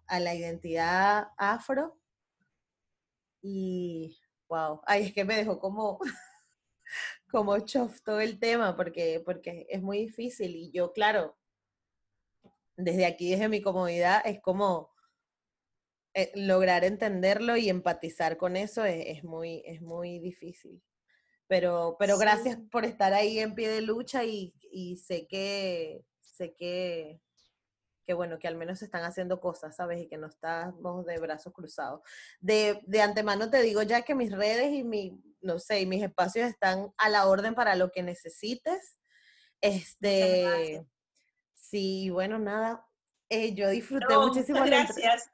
la 0.08 0.34
identidad 0.34 1.28
afro. 1.36 2.00
Y 3.42 4.18
wow, 4.48 4.80
ay, 4.86 5.08
es 5.08 5.12
que 5.12 5.26
me 5.26 5.36
dejó 5.36 5.60
como, 5.60 5.98
como 7.30 7.58
chof 7.58 8.00
todo 8.00 8.20
el 8.20 8.38
tema 8.38 8.76
porque, 8.76 9.20
porque 9.22 9.66
es 9.68 9.82
muy 9.82 9.98
difícil 9.98 10.56
y 10.56 10.70
yo, 10.72 10.94
claro, 10.94 11.36
desde 12.74 13.04
aquí, 13.04 13.32
desde 13.32 13.50
mi 13.50 13.60
comodidad, 13.60 14.22
es 14.24 14.40
como 14.40 14.93
eh, 16.14 16.30
lograr 16.36 16.84
entenderlo 16.84 17.56
y 17.56 17.68
empatizar 17.68 18.36
con 18.36 18.56
eso 18.56 18.84
es, 18.84 19.24
muy, 19.24 19.62
es 19.66 19.82
muy 19.82 20.20
difícil. 20.20 20.80
Pero, 21.48 21.96
pero 21.98 22.16
gracias 22.18 22.56
por 22.70 22.84
estar 22.84 23.12
ahí 23.12 23.40
en 23.40 23.54
pie 23.54 23.68
de 23.68 23.82
lucha 23.82 24.24
y, 24.24 24.54
sé 24.96 25.26
que 25.26 26.04
sé 26.20 26.54
que 26.54 27.20
que 28.06 28.12
bueno, 28.12 28.38
que 28.38 28.48
al 28.48 28.56
menos 28.56 28.80
se 28.80 28.84
están 28.84 29.02
haciendo 29.02 29.40
cosas, 29.40 29.76
¿sabes? 29.76 30.02
Y 30.02 30.08
que 30.08 30.18
no 30.18 30.26
estamos 30.26 31.06
de 31.06 31.18
brazos 31.18 31.54
cruzados. 31.54 32.02
De, 32.38 32.82
de 32.86 33.00
antemano 33.00 33.48
te 33.48 33.62
digo 33.62 33.82
ya 33.82 34.02
que 34.02 34.14
mis 34.14 34.30
redes 34.30 34.74
y 34.74 34.84
mi, 34.84 35.22
no 35.40 35.58
sé, 35.58 35.80
y 35.80 35.86
mis 35.86 36.02
espacios 36.02 36.46
están 36.46 36.92
a 36.98 37.08
la 37.08 37.26
orden 37.26 37.54
para 37.54 37.76
lo 37.76 37.90
que 37.90 38.02
necesites. 38.02 38.98
Este, 39.62 40.84
sí, 41.54 42.10
bueno, 42.10 42.38
nada, 42.38 42.86
eh, 43.30 43.54
yo 43.54 43.70
disfruté 43.70 44.16
muchísimo. 44.18 44.60
Muchas 44.60 44.94
gracias. 44.96 45.30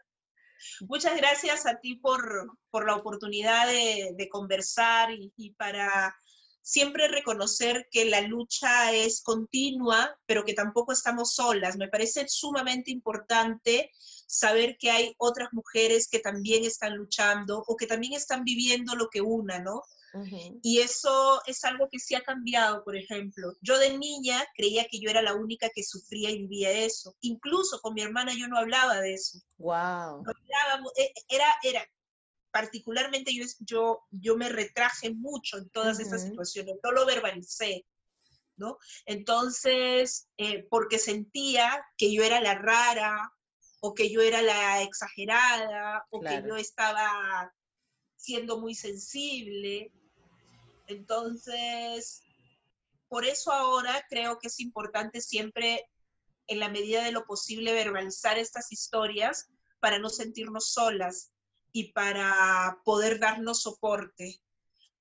Muchas 0.88 1.16
gracias 1.16 1.66
a 1.66 1.78
ti 1.80 1.96
por, 1.96 2.56
por 2.70 2.86
la 2.86 2.96
oportunidad 2.96 3.66
de, 3.66 4.28
conversar 4.30 5.12
y, 5.12 5.32
y 5.36 5.52
para 5.54 6.14
siempre 6.62 7.08
reconocer 7.08 7.88
que 7.90 8.04
la 8.04 8.20
lucha 8.20 8.92
es 8.92 9.22
continua, 9.22 10.16
pero 10.26 10.44
que 10.44 10.54
tampoco 10.54 10.92
estamos 10.92 11.34
solas. 11.34 11.76
Me 11.76 11.88
parece 11.88 12.26
sumamente 12.28 12.90
importante 12.90 13.90
saber 14.26 14.76
que 14.78 14.90
hay 14.90 15.14
otras 15.18 15.48
mujeres 15.52 16.08
que 16.08 16.20
también 16.20 16.64
están 16.64 16.96
luchando 16.96 17.64
o 17.66 17.76
que 17.76 17.86
también 17.86 18.12
están 18.12 18.44
viviendo 18.44 18.94
lo 18.94 19.08
que 19.08 19.20
una, 19.20 19.58
¿no? 19.58 19.82
Y 20.62 20.80
eso 20.80 21.40
es 21.46 21.64
algo 21.64 21.88
que 21.90 21.98
sí 21.98 22.14
ha 22.14 22.22
cambiado, 22.22 22.82
por 22.84 22.96
ejemplo. 22.96 23.56
Yo 23.60 23.78
de 23.78 23.96
niña 23.96 24.44
creía 24.56 24.86
que 24.90 25.00
yo 25.00 25.10
era 25.10 25.22
la 25.22 25.34
única 25.34 25.68
que 25.74 25.84
sufría 25.84 26.30
y 26.30 26.38
vivía 26.38 26.70
eso. 26.70 27.16
Incluso 27.20 27.80
con 27.80 27.94
mi 27.94 28.02
hermana 28.02 28.32
yo 28.36 28.48
no 28.48 28.58
hablaba 28.58 29.00
de 29.00 29.14
eso. 29.14 29.38
Wow. 29.58 30.24
E, 30.96 31.12
era, 31.28 31.46
era, 31.62 31.86
particularmente 32.50 33.34
yo, 33.34 33.44
yo, 33.60 34.02
yo 34.10 34.36
me 34.36 34.48
retraje 34.48 35.12
mucho 35.14 35.58
en 35.58 35.70
todas 35.70 36.00
estas 36.00 36.22
situaciones, 36.22 36.76
no 36.82 36.92
lo 36.92 37.06
verbalicé, 37.06 37.86
¿no? 38.56 38.78
Entonces, 39.06 40.28
eh, 40.36 40.66
porque 40.68 40.98
sentía 40.98 41.84
que 41.96 42.12
yo 42.12 42.22
era 42.22 42.40
la 42.40 42.54
rara, 42.54 43.32
o 43.80 43.94
que 43.94 44.10
yo 44.10 44.20
era 44.20 44.42
la 44.42 44.82
exagerada, 44.82 46.06
o 46.10 46.20
que 46.20 46.42
yo 46.46 46.56
estaba 46.56 47.52
siendo 48.16 48.60
muy 48.60 48.74
sensible. 48.74 49.92
Entonces, 50.90 52.22
por 53.08 53.24
eso 53.24 53.52
ahora 53.52 54.04
creo 54.08 54.38
que 54.38 54.48
es 54.48 54.60
importante 54.60 55.20
siempre, 55.20 55.84
en 56.46 56.58
la 56.58 56.68
medida 56.68 57.04
de 57.04 57.12
lo 57.12 57.24
posible, 57.24 57.72
verbalizar 57.72 58.38
estas 58.38 58.72
historias 58.72 59.48
para 59.80 59.98
no 59.98 60.10
sentirnos 60.10 60.72
solas, 60.72 61.32
y 61.72 61.92
para 61.92 62.80
poder 62.84 63.18
darnos 63.18 63.62
soporte. 63.62 64.40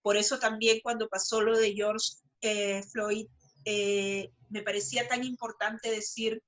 Por 0.02 0.18
eso 0.18 0.40
también 0.40 0.80
cuando 0.82 1.10
pasó 1.10 1.42
lo 1.42 1.58
de 1.58 1.74
George 1.74 2.08
eh, 2.42 2.84
Floyd, 2.84 3.28
eh, 3.66 4.32
me 4.50 4.62
parecía 4.62 5.08
tan 5.08 5.24
importante 5.24 5.92
decir 5.92 6.42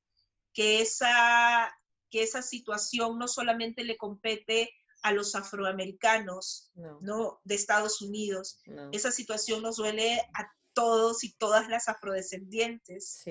que 0.54 0.82
esa, 0.82 1.74
que 2.10 2.24
esa 2.24 2.42
situación 2.42 3.18
no 3.18 3.28
solamente 3.28 3.84
le 3.84 3.98
compete 3.98 4.72
a 5.02 5.14
los 5.14 5.36
afroamericanos 5.36 6.72
no. 7.02 7.40
de 7.44 7.56
Estados 7.56 8.02
Unidos, 8.02 8.60
esa 8.92 9.12
situación 9.12 9.62
nos 9.62 9.78
duele 9.78 10.20
a 10.34 10.52
todos 10.74 11.24
y 11.24 11.34
todas 11.34 11.68
las 11.70 11.88
afrodescendientes. 11.88 13.24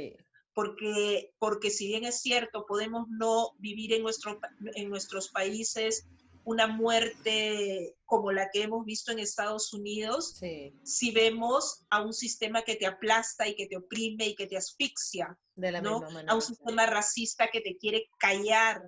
Porque, 0.52 1.32
porque 1.38 1.70
si 1.70 1.86
bien 1.86 2.04
es 2.04 2.20
cierto, 2.20 2.66
podemos 2.66 3.06
no 3.08 3.52
vivir 3.58 3.92
en, 3.92 4.02
nuestro, 4.02 4.38
en 4.74 4.90
nuestros 4.90 5.28
países 5.28 6.06
una 6.44 6.66
muerte 6.66 7.96
como 8.04 8.32
la 8.32 8.50
que 8.50 8.62
hemos 8.62 8.84
visto 8.84 9.12
en 9.12 9.20
Estados 9.20 9.72
Unidos, 9.72 10.40
si 10.82 11.12
vemos 11.12 11.84
a 11.90 12.02
un 12.02 12.12
sistema 12.12 12.62
que 12.62 12.76
te 12.76 12.86
aplasta 12.86 13.46
y 13.46 13.54
que 13.54 13.66
te 13.66 13.76
oprime 13.76 14.26
y 14.26 14.34
que 14.34 14.46
te 14.46 14.56
asfixia, 14.56 15.38
¿no? 15.56 16.00
a 16.26 16.34
un 16.34 16.42
sistema 16.42 16.86
racista 16.86 17.48
que 17.52 17.60
te 17.60 17.76
quiere 17.76 18.08
callar, 18.18 18.82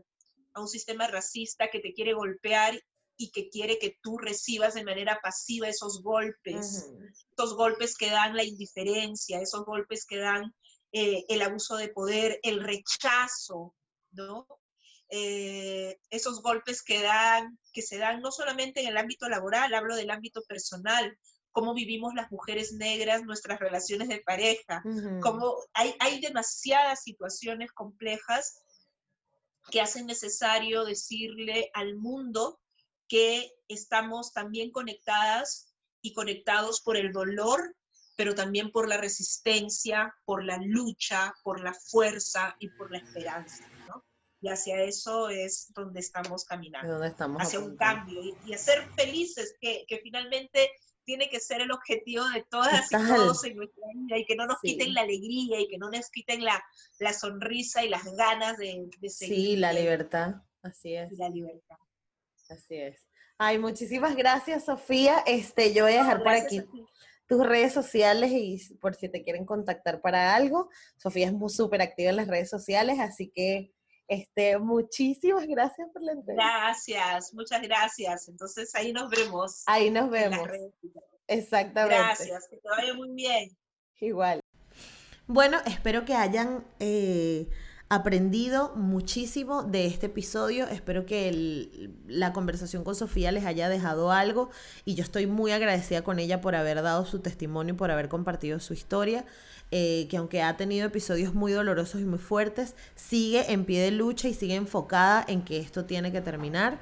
a 0.54 0.60
un 0.60 0.68
sistema 0.68 1.06
racista 1.06 1.68
que 1.70 1.80
te 1.80 1.92
quiere 1.92 2.14
golpear 2.14 2.80
y 3.16 3.30
que 3.30 3.48
quiere 3.48 3.78
que 3.78 3.98
tú 4.02 4.18
recibas 4.18 4.74
de 4.74 4.84
manera 4.84 5.20
pasiva 5.22 5.68
esos 5.68 6.02
golpes, 6.02 6.90
esos 7.36 7.56
golpes 7.56 7.96
que 7.96 8.10
dan 8.10 8.36
la 8.36 8.44
indiferencia, 8.44 9.40
esos 9.40 9.64
golpes 9.64 10.06
que 10.06 10.18
dan 10.18 10.54
eh, 10.92 11.24
el 11.28 11.42
abuso 11.42 11.76
de 11.76 11.88
poder, 11.88 12.40
el 12.42 12.62
rechazo, 12.62 13.74
¿no? 14.12 14.46
Eh, 15.08 15.98
esos 16.10 16.42
golpes 16.42 16.82
que, 16.82 17.02
dan, 17.02 17.58
que 17.72 17.82
se 17.82 17.98
dan 17.98 18.22
no 18.22 18.32
solamente 18.32 18.80
en 18.80 18.88
el 18.88 18.96
ámbito 18.96 19.28
laboral, 19.28 19.74
hablo 19.74 19.94
del 19.94 20.10
ámbito 20.10 20.42
personal, 20.48 21.18
cómo 21.50 21.74
vivimos 21.74 22.14
las 22.14 22.32
mujeres 22.32 22.72
negras 22.72 23.22
nuestras 23.22 23.60
relaciones 23.60 24.08
de 24.08 24.20
pareja, 24.20 24.82
cómo 25.20 25.56
hay, 25.74 25.94
hay 26.00 26.18
demasiadas 26.20 27.02
situaciones 27.02 27.72
complejas 27.72 28.62
que 29.70 29.80
hacen 29.80 30.06
necesario 30.06 30.84
decirle 30.84 31.70
al 31.74 31.96
mundo 31.96 32.60
que 33.08 33.52
estamos 33.68 34.32
también 34.32 34.70
conectadas 34.70 35.72
y 36.00 36.12
conectados 36.14 36.80
por 36.80 36.96
el 36.96 37.12
dolor, 37.12 37.76
pero 38.16 38.34
también 38.34 38.70
por 38.70 38.88
la 38.88 38.96
resistencia, 38.96 40.14
por 40.24 40.44
la 40.44 40.58
lucha, 40.58 41.34
por 41.42 41.62
la 41.62 41.74
fuerza 41.74 42.56
y 42.58 42.68
por 42.70 42.90
la 42.90 42.98
esperanza 42.98 43.68
y 44.42 44.48
hacia 44.48 44.82
eso 44.82 45.28
es 45.28 45.72
donde 45.72 46.00
estamos 46.00 46.44
caminando, 46.44 46.94
donde 46.94 47.08
estamos 47.08 47.40
hacia 47.40 47.60
un 47.60 47.76
cambio 47.76 48.20
y, 48.44 48.52
a 48.52 48.58
ser 48.58 48.90
felices, 48.96 49.56
que, 49.60 49.84
que, 49.86 49.98
finalmente 49.98 50.68
tiene 51.04 51.28
que 51.28 51.40
ser 51.40 51.60
el 51.60 51.70
objetivo 51.70 52.24
de 52.30 52.44
todas 52.50 52.90
y 52.90 52.96
todos 52.96 53.44
en 53.44 53.56
nuestra 53.56 53.84
vida 53.94 54.18
y 54.18 54.26
que 54.26 54.36
no 54.36 54.46
nos 54.46 54.58
quiten 54.60 54.94
la 54.94 55.02
alegría 55.02 55.60
y 55.60 55.68
que 55.68 55.78
no 55.78 55.90
nos 55.90 56.10
quiten 56.10 56.44
la, 56.44 56.62
la 56.98 57.12
sonrisa 57.12 57.84
y 57.84 57.88
las 57.88 58.04
ganas 58.16 58.58
de, 58.58 58.88
de 58.98 59.08
seguir. 59.08 59.36
Sí, 59.36 59.56
la 59.56 59.72
libertad, 59.72 60.34
así 60.62 60.94
es. 60.94 61.12
la 61.12 61.28
libertad. 61.28 61.76
Así 62.48 62.76
es. 62.76 63.06
Ay, 63.38 63.58
muchísimas 63.58 64.14
gracias, 64.14 64.66
Sofía. 64.66 65.22
Este, 65.26 65.72
yo 65.72 65.84
voy 65.84 65.94
a 65.94 65.98
dejar 65.98 66.22
por 66.22 66.32
aquí 66.32 66.62
tus 67.26 67.46
redes 67.46 67.72
sociales 67.72 68.30
y 68.30 68.74
por 68.74 68.94
si 68.94 69.08
te 69.08 69.22
quieren 69.22 69.46
contactar 69.46 70.00
para 70.00 70.34
algo. 70.34 70.68
Sofía 70.96 71.28
es 71.28 71.54
súper 71.54 71.80
activa 71.80 72.10
en 72.10 72.16
las 72.16 72.28
redes 72.28 72.50
sociales, 72.50 73.00
así 73.00 73.32
que 73.34 73.71
este, 74.08 74.58
muchísimas 74.58 75.46
gracias 75.46 75.88
por 75.92 76.02
la 76.02 76.12
entrevista. 76.12 76.44
Gracias, 76.44 77.34
muchas 77.34 77.62
gracias. 77.62 78.28
Entonces 78.28 78.74
ahí 78.74 78.92
nos 78.92 79.10
vemos. 79.10 79.62
Ahí 79.66 79.90
nos 79.90 80.10
vemos. 80.10 80.48
Exactamente. 81.26 81.96
Gracias, 81.96 82.48
que 82.48 82.56
te 82.56 82.68
vaya 82.68 82.94
muy 82.94 83.10
bien. 83.10 83.56
Igual. 84.00 84.40
Bueno, 85.26 85.58
espero 85.64 86.04
que 86.04 86.14
hayan 86.14 86.64
eh, 86.80 87.48
aprendido 87.94 88.72
muchísimo 88.74 89.64
de 89.64 89.84
este 89.84 90.06
episodio. 90.06 90.66
Espero 90.66 91.04
que 91.04 91.90
la 92.08 92.32
conversación 92.32 92.84
con 92.84 92.94
Sofía 92.94 93.32
les 93.32 93.44
haya 93.44 93.68
dejado 93.68 94.12
algo 94.12 94.48
y 94.86 94.94
yo 94.94 95.04
estoy 95.04 95.26
muy 95.26 95.52
agradecida 95.52 96.00
con 96.02 96.18
ella 96.18 96.40
por 96.40 96.54
haber 96.54 96.80
dado 96.80 97.04
su 97.04 97.18
testimonio 97.18 97.74
y 97.74 97.76
por 97.76 97.90
haber 97.90 98.08
compartido 98.08 98.60
su 98.60 98.72
historia. 98.72 99.26
Eh, 99.74 100.06
que 100.10 100.18
aunque 100.18 100.42
ha 100.42 100.56
tenido 100.56 100.86
episodios 100.86 101.34
muy 101.34 101.52
dolorosos 101.52 102.00
y 102.00 102.04
muy 102.04 102.18
fuertes, 102.18 102.76
sigue 102.94 103.52
en 103.52 103.64
pie 103.66 103.82
de 103.82 103.90
lucha 103.90 104.28
y 104.28 104.34
sigue 104.34 104.54
enfocada 104.54 105.24
en 105.28 105.42
que 105.42 105.58
esto 105.58 105.84
tiene 105.84 106.12
que 106.12 106.22
terminar. 106.22 106.78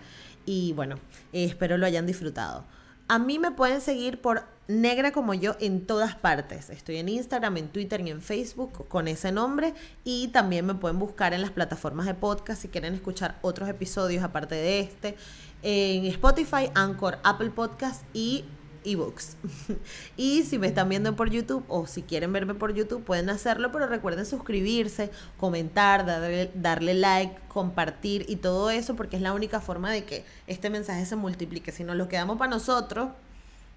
Y 0.46 0.72
bueno, 0.74 0.96
eh, 1.32 1.44
espero 1.44 1.76
lo 1.76 1.86
hayan 1.86 2.06
disfrutado. 2.06 2.64
A 3.10 3.18
mí 3.18 3.40
me 3.40 3.50
pueden 3.50 3.80
seguir 3.80 4.20
por 4.20 4.44
Negra 4.68 5.10
como 5.10 5.34
yo 5.34 5.56
en 5.58 5.84
todas 5.84 6.14
partes. 6.14 6.70
Estoy 6.70 6.98
en 6.98 7.08
Instagram, 7.08 7.56
en 7.56 7.66
Twitter 7.66 8.00
y 8.02 8.10
en 8.10 8.22
Facebook 8.22 8.86
con 8.86 9.08
ese 9.08 9.32
nombre. 9.32 9.74
Y 10.04 10.28
también 10.28 10.64
me 10.64 10.76
pueden 10.76 11.00
buscar 11.00 11.34
en 11.34 11.42
las 11.42 11.50
plataformas 11.50 12.06
de 12.06 12.14
podcast 12.14 12.62
si 12.62 12.68
quieren 12.68 12.94
escuchar 12.94 13.36
otros 13.42 13.68
episodios 13.68 14.22
aparte 14.22 14.54
de 14.54 14.78
este. 14.78 15.16
En 15.62 16.04
Spotify, 16.04 16.70
Anchor, 16.76 17.18
Apple 17.24 17.50
Podcast 17.50 18.04
y 18.14 18.44
ebooks. 18.84 19.36
y 20.16 20.42
si 20.42 20.58
me 20.58 20.66
están 20.66 20.88
viendo 20.88 21.16
por 21.16 21.30
YouTube 21.30 21.64
o 21.68 21.86
si 21.86 22.02
quieren 22.02 22.32
verme 22.32 22.54
por 22.54 22.74
YouTube, 22.74 23.02
pueden 23.04 23.30
hacerlo, 23.30 23.72
pero 23.72 23.86
recuerden 23.86 24.26
suscribirse, 24.26 25.10
comentar, 25.38 26.06
darle, 26.06 26.50
darle 26.54 26.94
like, 26.94 27.34
compartir 27.48 28.24
y 28.28 28.36
todo 28.36 28.70
eso, 28.70 28.96
porque 28.96 29.16
es 29.16 29.22
la 29.22 29.32
única 29.32 29.60
forma 29.60 29.90
de 29.90 30.04
que 30.04 30.24
este 30.46 30.70
mensaje 30.70 31.04
se 31.06 31.16
multiplique. 31.16 31.72
Si 31.72 31.84
no 31.84 31.94
lo 31.94 32.08
quedamos 32.08 32.38
para 32.38 32.50
nosotros, 32.50 33.10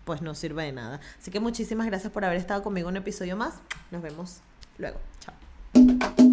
pues 0.06 0.22
no 0.22 0.36
sirve 0.36 0.64
de 0.64 0.72
nada. 0.72 1.00
Así 1.20 1.32
que 1.32 1.40
muchísimas 1.40 1.88
gracias 1.88 2.12
por 2.12 2.26
haber 2.26 2.38
estado 2.38 2.64
conmigo 2.64 2.90
un 2.90 2.98
episodio 2.98 3.38
más. 3.38 3.56
Nos 3.92 4.02
vemos 4.02 4.42
luego. 4.78 5.00
Chao. 5.20 6.33